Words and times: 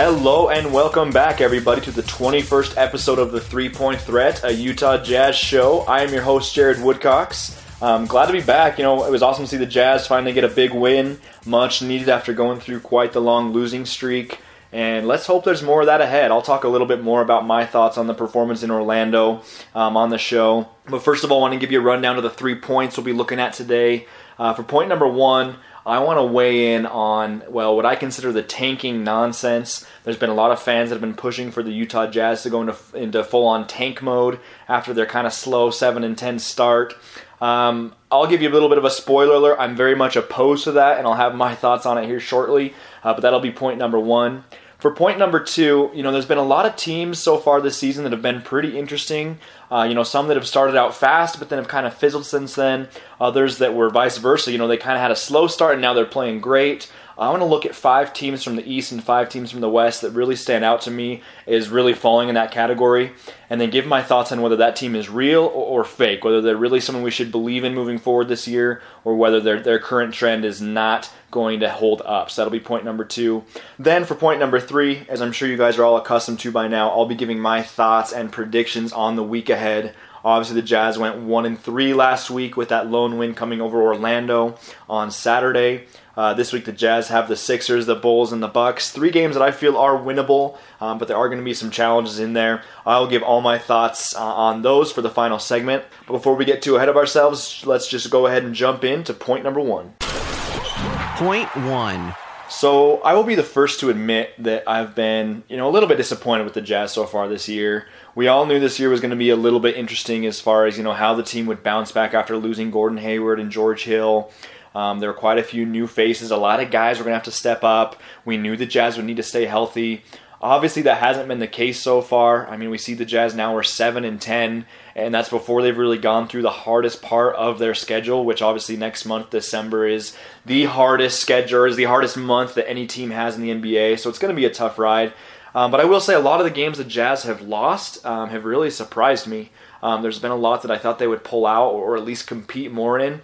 Hello 0.00 0.48
and 0.48 0.72
welcome 0.72 1.10
back, 1.10 1.40
everybody, 1.40 1.80
to 1.80 1.90
the 1.90 2.04
21st 2.04 2.76
episode 2.76 3.18
of 3.18 3.32
the 3.32 3.40
Three 3.40 3.68
Point 3.68 4.00
Threat, 4.00 4.44
a 4.44 4.54
Utah 4.54 5.02
Jazz 5.02 5.34
show. 5.34 5.80
I 5.80 6.04
am 6.04 6.12
your 6.12 6.22
host, 6.22 6.54
Jared 6.54 6.76
Woodcox. 6.76 7.60
Um, 7.82 8.06
glad 8.06 8.26
to 8.26 8.32
be 8.32 8.40
back. 8.40 8.78
You 8.78 8.84
know, 8.84 9.04
it 9.04 9.10
was 9.10 9.24
awesome 9.24 9.46
to 9.46 9.50
see 9.50 9.56
the 9.56 9.66
Jazz 9.66 10.06
finally 10.06 10.32
get 10.32 10.44
a 10.44 10.48
big 10.48 10.72
win, 10.72 11.18
much 11.44 11.82
needed 11.82 12.08
after 12.08 12.32
going 12.32 12.60
through 12.60 12.78
quite 12.78 13.12
the 13.12 13.20
long 13.20 13.52
losing 13.52 13.84
streak. 13.84 14.38
And 14.70 15.08
let's 15.08 15.26
hope 15.26 15.44
there's 15.44 15.64
more 15.64 15.80
of 15.80 15.86
that 15.86 16.00
ahead. 16.00 16.30
I'll 16.30 16.42
talk 16.42 16.62
a 16.62 16.68
little 16.68 16.86
bit 16.86 17.02
more 17.02 17.20
about 17.20 17.44
my 17.44 17.66
thoughts 17.66 17.98
on 17.98 18.06
the 18.06 18.14
performance 18.14 18.62
in 18.62 18.70
Orlando 18.70 19.42
um, 19.74 19.96
on 19.96 20.10
the 20.10 20.18
show. 20.18 20.68
But 20.86 21.02
first 21.02 21.24
of 21.24 21.32
all, 21.32 21.38
I 21.38 21.40
want 21.40 21.54
to 21.54 21.58
give 21.58 21.72
you 21.72 21.80
a 21.80 21.82
rundown 21.82 22.16
of 22.16 22.22
the 22.22 22.30
three 22.30 22.54
points 22.54 22.96
we'll 22.96 23.04
be 23.04 23.12
looking 23.12 23.40
at 23.40 23.52
today. 23.52 24.06
Uh, 24.38 24.54
for 24.54 24.62
point 24.62 24.88
number 24.88 25.08
one, 25.08 25.56
I 25.86 26.00
want 26.00 26.18
to 26.18 26.24
weigh 26.24 26.74
in 26.74 26.86
on, 26.86 27.42
well, 27.48 27.74
what 27.74 27.86
I 27.86 27.96
consider 27.96 28.32
the 28.32 28.42
tanking 28.42 29.04
nonsense. 29.04 29.86
There's 30.04 30.16
been 30.16 30.30
a 30.30 30.34
lot 30.34 30.50
of 30.50 30.60
fans 30.60 30.90
that 30.90 30.96
have 30.96 31.00
been 31.00 31.14
pushing 31.14 31.50
for 31.50 31.62
the 31.62 31.72
Utah 31.72 32.06
Jazz 32.06 32.42
to 32.42 32.50
go 32.50 32.60
into, 32.60 32.76
into 32.94 33.24
full 33.24 33.46
on 33.46 33.66
tank 33.66 34.02
mode 34.02 34.38
after 34.68 34.92
their 34.92 35.06
kind 35.06 35.26
of 35.26 35.32
slow 35.32 35.70
7 35.70 36.04
and 36.04 36.16
10 36.16 36.38
start. 36.38 36.94
Um, 37.40 37.94
I'll 38.10 38.26
give 38.26 38.42
you 38.42 38.48
a 38.48 38.52
little 38.52 38.68
bit 38.68 38.78
of 38.78 38.84
a 38.84 38.90
spoiler 38.90 39.34
alert. 39.34 39.56
I'm 39.60 39.76
very 39.76 39.94
much 39.94 40.16
opposed 40.16 40.64
to 40.64 40.72
that, 40.72 40.98
and 40.98 41.06
I'll 41.06 41.14
have 41.14 41.34
my 41.34 41.54
thoughts 41.54 41.86
on 41.86 41.98
it 41.98 42.06
here 42.06 42.20
shortly, 42.20 42.74
uh, 43.04 43.14
but 43.14 43.20
that'll 43.20 43.40
be 43.40 43.52
point 43.52 43.78
number 43.78 43.98
one. 43.98 44.44
For 44.78 44.92
point 44.92 45.18
number 45.18 45.40
two, 45.40 45.90
you 45.92 46.04
know, 46.04 46.12
there's 46.12 46.24
been 46.24 46.38
a 46.38 46.42
lot 46.42 46.64
of 46.64 46.76
teams 46.76 47.18
so 47.18 47.36
far 47.36 47.60
this 47.60 47.76
season 47.76 48.04
that 48.04 48.12
have 48.12 48.22
been 48.22 48.42
pretty 48.42 48.78
interesting. 48.78 49.40
Uh, 49.72 49.82
you 49.82 49.94
know, 49.94 50.04
some 50.04 50.28
that 50.28 50.36
have 50.36 50.46
started 50.46 50.76
out 50.76 50.94
fast, 50.94 51.40
but 51.40 51.48
then 51.48 51.58
have 51.58 51.66
kind 51.66 51.84
of 51.84 51.94
fizzled 51.94 52.24
since 52.24 52.54
then. 52.54 52.88
Others 53.20 53.58
that 53.58 53.74
were 53.74 53.90
vice 53.90 54.18
versa. 54.18 54.52
You 54.52 54.58
know, 54.58 54.68
they 54.68 54.76
kind 54.76 54.94
of 54.94 55.02
had 55.02 55.10
a 55.10 55.16
slow 55.16 55.48
start 55.48 55.72
and 55.72 55.82
now 55.82 55.94
they're 55.94 56.04
playing 56.04 56.40
great. 56.40 56.92
I 57.18 57.30
want 57.30 57.40
to 57.40 57.46
look 57.46 57.66
at 57.66 57.74
five 57.74 58.14
teams 58.14 58.44
from 58.44 58.54
the 58.54 58.72
East 58.72 58.92
and 58.92 59.02
five 59.02 59.28
teams 59.28 59.50
from 59.50 59.60
the 59.60 59.68
West 59.68 60.02
that 60.02 60.12
really 60.12 60.36
stand 60.36 60.64
out 60.64 60.82
to 60.82 60.90
me 60.90 61.22
is 61.46 61.68
really 61.68 61.92
falling 61.92 62.28
in 62.28 62.36
that 62.36 62.52
category, 62.52 63.12
and 63.50 63.60
then 63.60 63.70
give 63.70 63.86
my 63.86 64.02
thoughts 64.02 64.30
on 64.30 64.40
whether 64.40 64.56
that 64.56 64.76
team 64.76 64.94
is 64.94 65.10
real 65.10 65.42
or, 65.42 65.80
or 65.80 65.84
fake, 65.84 66.22
whether 66.22 66.40
they're 66.40 66.56
really 66.56 66.78
someone 66.78 67.02
we 67.02 67.10
should 67.10 67.32
believe 67.32 67.64
in 67.64 67.74
moving 67.74 67.98
forward 67.98 68.28
this 68.28 68.46
year, 68.46 68.82
or 69.04 69.16
whether 69.16 69.40
their 69.40 69.60
their 69.60 69.80
current 69.80 70.14
trend 70.14 70.44
is 70.44 70.62
not 70.62 71.10
going 71.30 71.60
to 71.60 71.68
hold 71.68 72.02
up. 72.04 72.30
So 72.30 72.40
that'll 72.40 72.52
be 72.52 72.60
point 72.60 72.84
number 72.84 73.04
two. 73.04 73.44
Then 73.78 74.04
for 74.04 74.14
point 74.14 74.38
number 74.38 74.60
three, 74.60 75.04
as 75.08 75.20
I'm 75.20 75.32
sure 75.32 75.48
you 75.48 75.56
guys 75.56 75.76
are 75.76 75.84
all 75.84 75.96
accustomed 75.96 76.38
to 76.40 76.52
by 76.52 76.68
now, 76.68 76.90
I'll 76.90 77.06
be 77.06 77.14
giving 77.14 77.40
my 77.40 77.62
thoughts 77.62 78.12
and 78.12 78.32
predictions 78.32 78.92
on 78.92 79.16
the 79.16 79.24
week 79.24 79.50
ahead. 79.50 79.94
Obviously, 80.24 80.60
the 80.60 80.66
Jazz 80.66 80.98
went 80.98 81.18
one 81.18 81.46
and 81.46 81.58
three 81.58 81.94
last 81.94 82.28
week 82.28 82.56
with 82.56 82.70
that 82.70 82.90
lone 82.90 83.18
win 83.18 83.34
coming 83.34 83.60
over 83.60 83.80
Orlando 83.80 84.58
on 84.88 85.10
Saturday. 85.10 85.86
Uh, 86.18 86.34
this 86.34 86.52
week, 86.52 86.64
the 86.64 86.72
Jazz 86.72 87.06
have 87.10 87.28
the 87.28 87.36
Sixers, 87.36 87.86
the 87.86 87.94
Bulls, 87.94 88.32
and 88.32 88.42
the 88.42 88.48
Bucks. 88.48 88.90
Three 88.90 89.12
games 89.12 89.36
that 89.36 89.42
I 89.42 89.52
feel 89.52 89.76
are 89.76 89.96
winnable, 89.96 90.58
um, 90.80 90.98
but 90.98 91.06
there 91.06 91.16
are 91.16 91.28
going 91.28 91.38
to 91.38 91.44
be 91.44 91.54
some 91.54 91.70
challenges 91.70 92.18
in 92.18 92.32
there. 92.32 92.64
I'll 92.84 93.06
give 93.06 93.22
all 93.22 93.40
my 93.40 93.56
thoughts 93.56 94.16
uh, 94.16 94.24
on 94.24 94.62
those 94.62 94.90
for 94.90 95.00
the 95.00 95.10
final 95.10 95.38
segment. 95.38 95.84
But 96.08 96.14
before 96.14 96.34
we 96.34 96.44
get 96.44 96.60
too 96.60 96.74
ahead 96.74 96.88
of 96.88 96.96
ourselves, 96.96 97.64
let's 97.64 97.86
just 97.86 98.10
go 98.10 98.26
ahead 98.26 98.42
and 98.42 98.52
jump 98.52 98.82
into 98.82 99.14
point 99.14 99.44
number 99.44 99.60
one. 99.60 99.94
Point 100.00 101.54
one. 101.54 102.16
So 102.48 103.00
I 103.02 103.14
will 103.14 103.22
be 103.22 103.36
the 103.36 103.44
first 103.44 103.78
to 103.80 103.90
admit 103.90 104.32
that 104.42 104.64
I've 104.66 104.96
been, 104.96 105.44
you 105.48 105.56
know, 105.56 105.68
a 105.68 105.70
little 105.70 105.88
bit 105.88 105.98
disappointed 105.98 106.44
with 106.44 106.54
the 106.54 106.62
Jazz 106.62 106.92
so 106.92 107.04
far 107.04 107.28
this 107.28 107.48
year. 107.48 107.86
We 108.16 108.26
all 108.26 108.44
knew 108.44 108.58
this 108.58 108.80
year 108.80 108.88
was 108.88 109.00
going 109.00 109.10
to 109.10 109.16
be 109.16 109.30
a 109.30 109.36
little 109.36 109.60
bit 109.60 109.76
interesting 109.76 110.26
as 110.26 110.40
far 110.40 110.66
as 110.66 110.76
you 110.76 110.82
know 110.82 110.94
how 110.94 111.14
the 111.14 111.22
team 111.22 111.46
would 111.46 111.62
bounce 111.62 111.92
back 111.92 112.12
after 112.12 112.36
losing 112.36 112.72
Gordon 112.72 112.98
Hayward 112.98 113.38
and 113.38 113.52
George 113.52 113.84
Hill. 113.84 114.32
Um, 114.74 115.00
there 115.00 115.10
were 115.10 115.18
quite 115.18 115.38
a 115.38 115.42
few 115.42 115.66
new 115.66 115.86
faces. 115.86 116.30
A 116.30 116.36
lot 116.36 116.60
of 116.60 116.70
guys 116.70 116.98
were 116.98 117.04
going 117.04 117.12
to 117.12 117.18
have 117.18 117.24
to 117.24 117.30
step 117.30 117.64
up. 117.64 118.00
We 118.24 118.36
knew 118.36 118.56
the 118.56 118.66
Jazz 118.66 118.96
would 118.96 119.06
need 119.06 119.16
to 119.16 119.22
stay 119.22 119.46
healthy. 119.46 120.04
Obviously, 120.40 120.82
that 120.82 120.98
hasn't 120.98 121.26
been 121.26 121.40
the 121.40 121.48
case 121.48 121.80
so 121.80 122.00
far. 122.00 122.46
I 122.46 122.56
mean, 122.56 122.70
we 122.70 122.78
see 122.78 122.94
the 122.94 123.04
Jazz 123.04 123.34
now 123.34 123.56
are 123.56 123.64
seven 123.64 124.04
and 124.04 124.20
ten, 124.20 124.66
and 124.94 125.12
that's 125.12 125.30
before 125.30 125.62
they've 125.62 125.76
really 125.76 125.98
gone 125.98 126.28
through 126.28 126.42
the 126.42 126.50
hardest 126.50 127.02
part 127.02 127.34
of 127.34 127.58
their 127.58 127.74
schedule. 127.74 128.24
Which 128.24 128.40
obviously 128.40 128.76
next 128.76 129.04
month, 129.04 129.30
December, 129.30 129.86
is 129.86 130.16
the 130.46 130.66
hardest 130.66 131.20
schedule, 131.20 131.64
is 131.64 131.74
the 131.74 131.84
hardest 131.84 132.16
month 132.16 132.54
that 132.54 132.68
any 132.68 132.86
team 132.86 133.10
has 133.10 133.34
in 133.34 133.42
the 133.42 133.50
NBA. 133.50 133.98
So 133.98 134.08
it's 134.08 134.20
going 134.20 134.32
to 134.32 134.40
be 134.40 134.44
a 134.44 134.50
tough 134.50 134.78
ride. 134.78 135.12
Um, 135.56 135.72
but 135.72 135.80
I 135.80 135.86
will 135.86 136.00
say, 136.00 136.14
a 136.14 136.20
lot 136.20 136.38
of 136.38 136.44
the 136.44 136.52
games 136.52 136.78
the 136.78 136.84
Jazz 136.84 137.24
have 137.24 137.42
lost 137.42 138.04
um, 138.06 138.28
have 138.28 138.44
really 138.44 138.70
surprised 138.70 139.26
me. 139.26 139.50
Um, 139.82 140.02
there's 140.02 140.20
been 140.20 140.30
a 140.30 140.36
lot 140.36 140.62
that 140.62 140.70
I 140.70 140.78
thought 140.78 141.00
they 141.00 141.08
would 141.08 141.24
pull 141.24 141.46
out 141.46 141.70
or 141.70 141.96
at 141.96 142.04
least 142.04 142.28
compete 142.28 142.70
more 142.70 142.98
in 142.98 143.22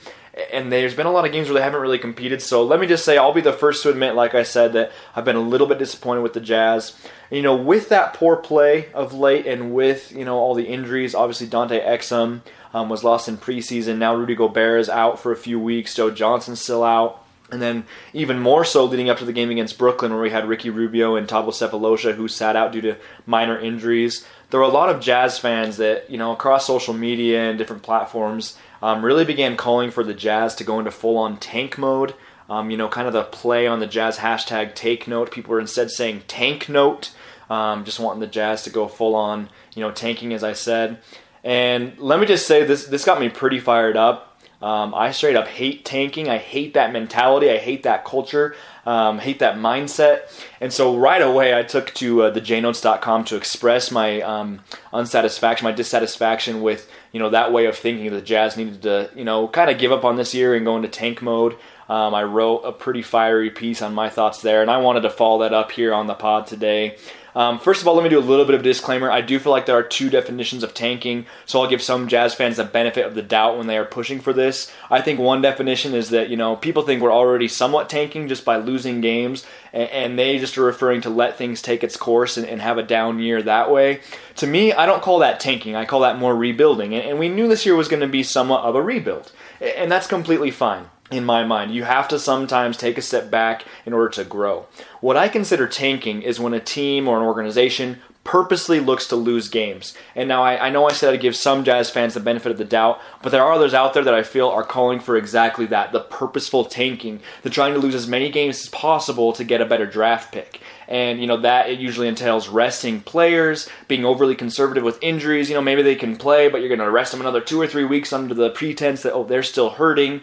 and 0.53 0.73
there's 0.73 0.95
been 0.95 1.07
a 1.07 1.13
lot 1.13 1.25
of 1.25 1.33
games 1.33 1.49
where 1.49 1.55
they 1.55 1.63
haven't 1.63 1.81
really 1.81 1.99
competed. 1.99 2.43
So 2.43 2.65
let 2.65 2.81
me 2.81 2.87
just 2.87 3.05
say, 3.05 3.17
I'll 3.17 3.33
be 3.33 3.41
the 3.41 3.53
first 3.53 3.83
to 3.83 3.91
admit, 3.91 4.15
like 4.15 4.35
I 4.35 4.43
said, 4.43 4.73
that 4.73 4.91
I've 5.15 5.25
been 5.25 5.37
a 5.37 5.41
little 5.41 5.67
bit 5.67 5.79
disappointed 5.79 6.23
with 6.23 6.33
the 6.33 6.41
Jazz. 6.41 6.97
You 7.31 7.43
know, 7.43 7.55
with 7.55 7.89
that 7.91 8.15
poor 8.15 8.37
play 8.37 8.93
of 8.93 9.15
late, 9.15 9.47
and 9.47 9.75
with 9.75 10.13
you 10.13 10.25
know 10.25 10.37
all 10.37 10.55
the 10.55 10.67
injuries, 10.67 11.15
obviously 11.15 11.47
Dante 11.47 11.81
Exum 11.81 12.41
um, 12.73 12.89
was 12.89 13.05
lost 13.05 13.29
in 13.29 13.39
preseason. 13.39 13.99
Now 13.99 14.15
Rudy 14.15 14.35
Gobert 14.35 14.81
is 14.81 14.89
out 14.89 15.21
for 15.21 15.31
a 15.31 15.37
few 15.37 15.61
weeks. 15.61 15.95
Joe 15.95 16.11
Johnson's 16.11 16.61
still 16.61 16.85
out. 16.85 17.21
And 17.53 17.61
then 17.61 17.85
even 18.15 18.41
more 18.41 18.65
so 18.65 18.87
leading 18.87 19.11
up 19.11 19.19
to 19.19 19.25
the 19.25 19.33
game 19.33 19.51
against 19.51 19.79
Brooklyn, 19.79 20.13
where 20.13 20.23
we 20.23 20.31
had 20.31 20.49
Ricky 20.49 20.71
Rubio 20.71 21.15
and 21.15 21.29
Thabo 21.29 21.49
Sefolosha, 21.49 22.15
who 22.15 22.27
sat 22.27 22.57
out 22.57 22.73
due 22.73 22.81
to 22.81 22.97
minor 23.27 23.59
injuries. 23.59 24.27
There 24.51 24.59
were 24.59 24.67
a 24.67 24.71
lot 24.71 24.89
of 24.89 25.01
Jazz 25.01 25.39
fans 25.39 25.77
that, 25.77 26.11
you 26.11 26.17
know, 26.17 26.33
across 26.33 26.67
social 26.67 26.95
media 26.95 27.51
and 27.51 27.59
different 27.59 27.83
platforms 27.83 28.57
um, 28.85 29.03
really 29.03 29.25
began 29.25 29.57
calling 29.57 29.91
for 29.91 30.05
the 30.05 30.13
Jazz 30.13 30.55
to 30.57 30.63
go 30.63 30.79
into 30.79 30.91
full 30.91 31.17
on 31.17 31.39
tank 31.39 31.79
mode. 31.79 32.15
Um, 32.51 32.71
you 32.71 32.77
know, 32.77 32.87
kind 32.87 33.07
of 33.07 33.15
the 33.15 33.23
play 33.23 33.67
on 33.67 33.81
the 33.81 33.87
Jazz 33.87 34.19
hashtag 34.19 34.75
take 34.75 35.09
note. 35.09 35.31
People 35.31 35.53
were 35.53 35.61
instead 35.61 35.91
saying 35.91 36.25
tank 36.29 36.69
note, 36.69 37.11
um, 37.49 37.87
just 37.87 37.99
wanting 37.99 38.21
the 38.21 38.27
Jazz 38.27 38.63
to 38.65 38.71
go 38.71 38.87
full 38.87 39.15
on, 39.15 39.49
you 39.75 39.81
know, 39.81 39.91
tanking, 39.91 40.35
as 40.35 40.45
I 40.45 40.53
said. 40.53 40.99
And 41.43 41.99
let 41.99 42.21
me 42.21 42.27
just 42.27 42.47
say 42.47 42.63
this 42.65 42.85
this 42.85 43.07
got 43.07 43.19
me 43.19 43.31
pretty 43.31 43.59
fired 43.59 43.97
up. 43.97 44.39
Um, 44.61 44.95
I 44.95 45.13
straight 45.13 45.37
up 45.37 45.49
hate 45.49 45.87
tanking. 45.87 46.29
I 46.29 46.37
hate 46.37 46.75
that 46.75 46.93
mentality. 46.93 47.51
I 47.51 47.57
hate 47.57 47.85
that 47.85 48.05
culture. 48.05 48.55
Um, 48.85 49.19
hate 49.19 49.39
that 49.39 49.57
mindset. 49.57 50.31
And 50.61 50.71
so 50.71 50.95
right 50.95 51.23
away, 51.23 51.59
I 51.59 51.63
took 51.63 51.95
to 51.95 52.25
uh, 52.25 52.31
the 52.31 52.41
jnotes.com 52.43 53.25
to 53.25 53.37
express 53.37 53.91
my 53.91 54.21
um, 54.21 54.61
unsatisfaction, 54.93 55.65
my 55.65 55.73
dissatisfaction 55.73 56.61
with 56.61 56.91
you 57.15 57.21
know 57.21 57.31
that 57.31 57.53
way 57.53 57.67
of 57.67 57.77
thinking. 57.79 58.07
That 58.07 58.17
the 58.17 58.23
Jazz 58.23 58.57
needed 58.57 58.83
to 58.83 59.09
you 59.15 59.25
know 59.25 59.47
kind 59.47 59.71
of 59.71 59.79
give 59.79 59.93
up 59.93 60.05
on 60.05 60.17
this 60.17 60.35
year 60.35 60.55
and 60.55 60.67
go 60.67 60.77
into 60.77 60.89
tank 60.89 61.23
mode. 61.23 61.57
Um, 61.89 62.13
I 62.15 62.25
wrote 62.25 62.63
a 62.63 62.73
pretty 62.73 63.03
fiery 63.03 63.51
piece 63.51 63.81
on 63.83 63.95
my 63.95 64.11
thoughts 64.11 64.43
there, 64.43 64.63
and 64.63 64.71
I 64.71 64.79
wanted 64.79 65.03
to 65.03 65.11
follow 65.11 65.41
that 65.43 65.55
up 65.55 65.71
here 65.71 65.95
on 65.95 66.09
the 66.09 66.15
pod 66.15 66.49
today. 66.49 66.99
Um, 67.35 67.59
first 67.59 67.83
of 67.83 67.89
all, 67.89 67.95
let 67.95 68.05
me 68.05 68.11
do 68.11 68.19
a 68.19 68.21
little 68.21 68.45
bit 68.45 68.55
of 68.55 68.61
a 68.61 68.65
disclaimer. 68.65 69.11
I 69.11 69.21
do 69.21 69.39
feel 69.39 69.51
like 69.51 69.67
there 69.67 69.77
are 69.77 69.83
two 69.83 70.09
definitions 70.09 70.63
of 70.63 70.73
tanking, 70.73 71.27
so 71.47 71.61
I'll 71.61 71.69
give 71.69 71.83
some 71.83 72.09
Jazz 72.09 72.35
fans 72.35 72.59
the 72.59 72.65
benefit 72.65 73.05
of 73.05 73.15
the 73.15 73.23
doubt 73.23 73.59
when 73.59 73.67
they 73.67 73.77
are 73.77 73.85
pushing 73.85 74.21
for 74.21 74.33
this. 74.33 74.71
I 74.91 75.01
think 75.01 75.19
one 75.19 75.43
definition 75.43 75.95
is 75.95 76.11
that 76.11 76.31
you 76.31 76.37
know 76.37 76.57
people 76.57 76.83
think 76.83 77.03
we're 77.03 77.13
already 77.13 77.49
somewhat 77.49 77.89
tanking 77.89 78.29
just 78.29 78.45
by 78.45 78.57
losing 78.57 79.01
games, 79.01 79.45
and, 79.73 79.91
and 79.91 80.19
they 80.19 80.39
just 80.39 80.57
are 80.59 80.65
referring 80.65 81.01
to 81.03 81.11
let 81.11 81.37
things 81.37 81.61
take 81.61 81.83
its 81.83 81.97
course 81.97 82.37
and, 82.37 82.47
and, 82.47 82.63
have 82.63 82.79
a 82.79 82.83
down 82.83 83.19
year 83.19 83.43
that 83.43 83.71
way. 83.71 84.01
To 84.37 84.47
me, 84.47 84.73
I 84.73 84.87
don't 84.87 85.03
call 85.03 85.19
that 85.19 85.41
tanking. 85.41 85.77
I 85.77 85.85
call 85.85 86.01
that 86.01 86.19
more 86.19 86.35
rebuilding, 86.35 86.95
and, 86.95 87.05
and 87.05 87.19
we 87.19 87.29
knew 87.29 87.49
this 87.49 87.67
year 87.67 87.75
was 87.75 87.89
going 87.89 88.01
to 88.01 88.09
be 88.09 88.23
somewhat 88.23 88.63
of 88.63 88.75
a 88.75 88.83
rebuild, 88.83 89.33
and 89.61 89.91
that's 89.91 90.07
completely 90.07 90.51
fine 90.51 90.89
in 91.17 91.25
my 91.25 91.45
mind. 91.45 91.75
You 91.75 91.85
have 91.85 92.09
to 92.09 92.19
sometimes 92.19 92.77
take 92.77 92.99
a 92.99 93.03
step 93.03 93.31
back 93.31 93.65
in 93.87 93.93
order 93.93 94.09
to 94.11 94.25
grow. 94.25 94.67
What 95.01 95.17
I 95.17 95.29
consider 95.29 95.67
tanking 95.67 96.23
is 96.23 96.41
when 96.41 96.55
a 96.55 96.61
team 96.61 97.09
or 97.09 97.17
an 97.17 97.25
organization 97.25 98.01
purposely 98.25 98.81
looks 98.81 99.07
to 99.07 99.17
lose 99.17 99.49
games. 99.49 99.95
And 100.17 100.29
now 100.29 100.43
I, 100.43 100.67
I, 100.67 100.71
know 100.71 100.89
I 100.89 100.93
said 100.93 101.13
I'd 101.13 101.21
give 101.21 101.37
some 101.37 101.63
Jazz 101.63 101.91
fans 101.91 102.15
the 102.15 102.21
benefit 102.21 102.51
of 102.51 102.59
the 102.59 102.65
doubt, 102.65 103.01
but 103.23 103.31
there 103.31 103.43
are 103.43 103.53
others 103.53 103.75
out 103.75 103.93
there 103.93 104.03
that 104.03 104.15
I 104.15 104.23
feel 104.23 104.49
are 104.49 104.65
calling 104.65 104.99
for 104.99 105.17
exactly 105.17 105.67
that 105.67 105.93
the 105.93 106.01
purposeful 106.01 106.65
tanking, 106.65 107.21
the 107.43 107.51
trying 107.51 107.75
to 107.75 107.79
lose 107.79 107.95
as 107.95 108.09
many 108.09 108.31
games 108.31 108.61
as 108.63 108.69
possible 108.71 109.35
to 109.35 109.45
get 109.45 109.61
a 109.61 109.67
better 109.67 109.87
draft 109.87 110.33
pick. 110.33 110.61
And, 110.89 111.21
you 111.21 111.27
know, 111.27 111.37
that 111.39 111.69
it 111.69 111.79
usually 111.79 112.09
entails 112.09 112.49
resting 112.49 113.01
players, 113.01 113.69
being 113.89 114.05
overly 114.05 114.35
conservative 114.35 114.85
with 114.85 115.03
injuries. 115.03 115.49
You 115.49 115.55
know, 115.55 115.63
maybe 115.63 115.83
they 115.83 115.95
can 115.95 116.17
play, 116.17 116.49
but 116.49 116.61
you're 116.61 116.69
going 116.69 116.81
to 116.81 116.91
rest 116.91 117.13
them 117.13 117.21
another 117.21 117.41
two 117.41 117.61
or 117.61 117.67
three 117.67 117.85
weeks 117.85 118.13
under 118.13 118.35
the 118.35 118.51
pretense 118.51 119.03
that, 119.03 119.13
oh, 119.13 119.25
they're 119.25 119.43
still 119.43 119.71
hurting 119.71 120.23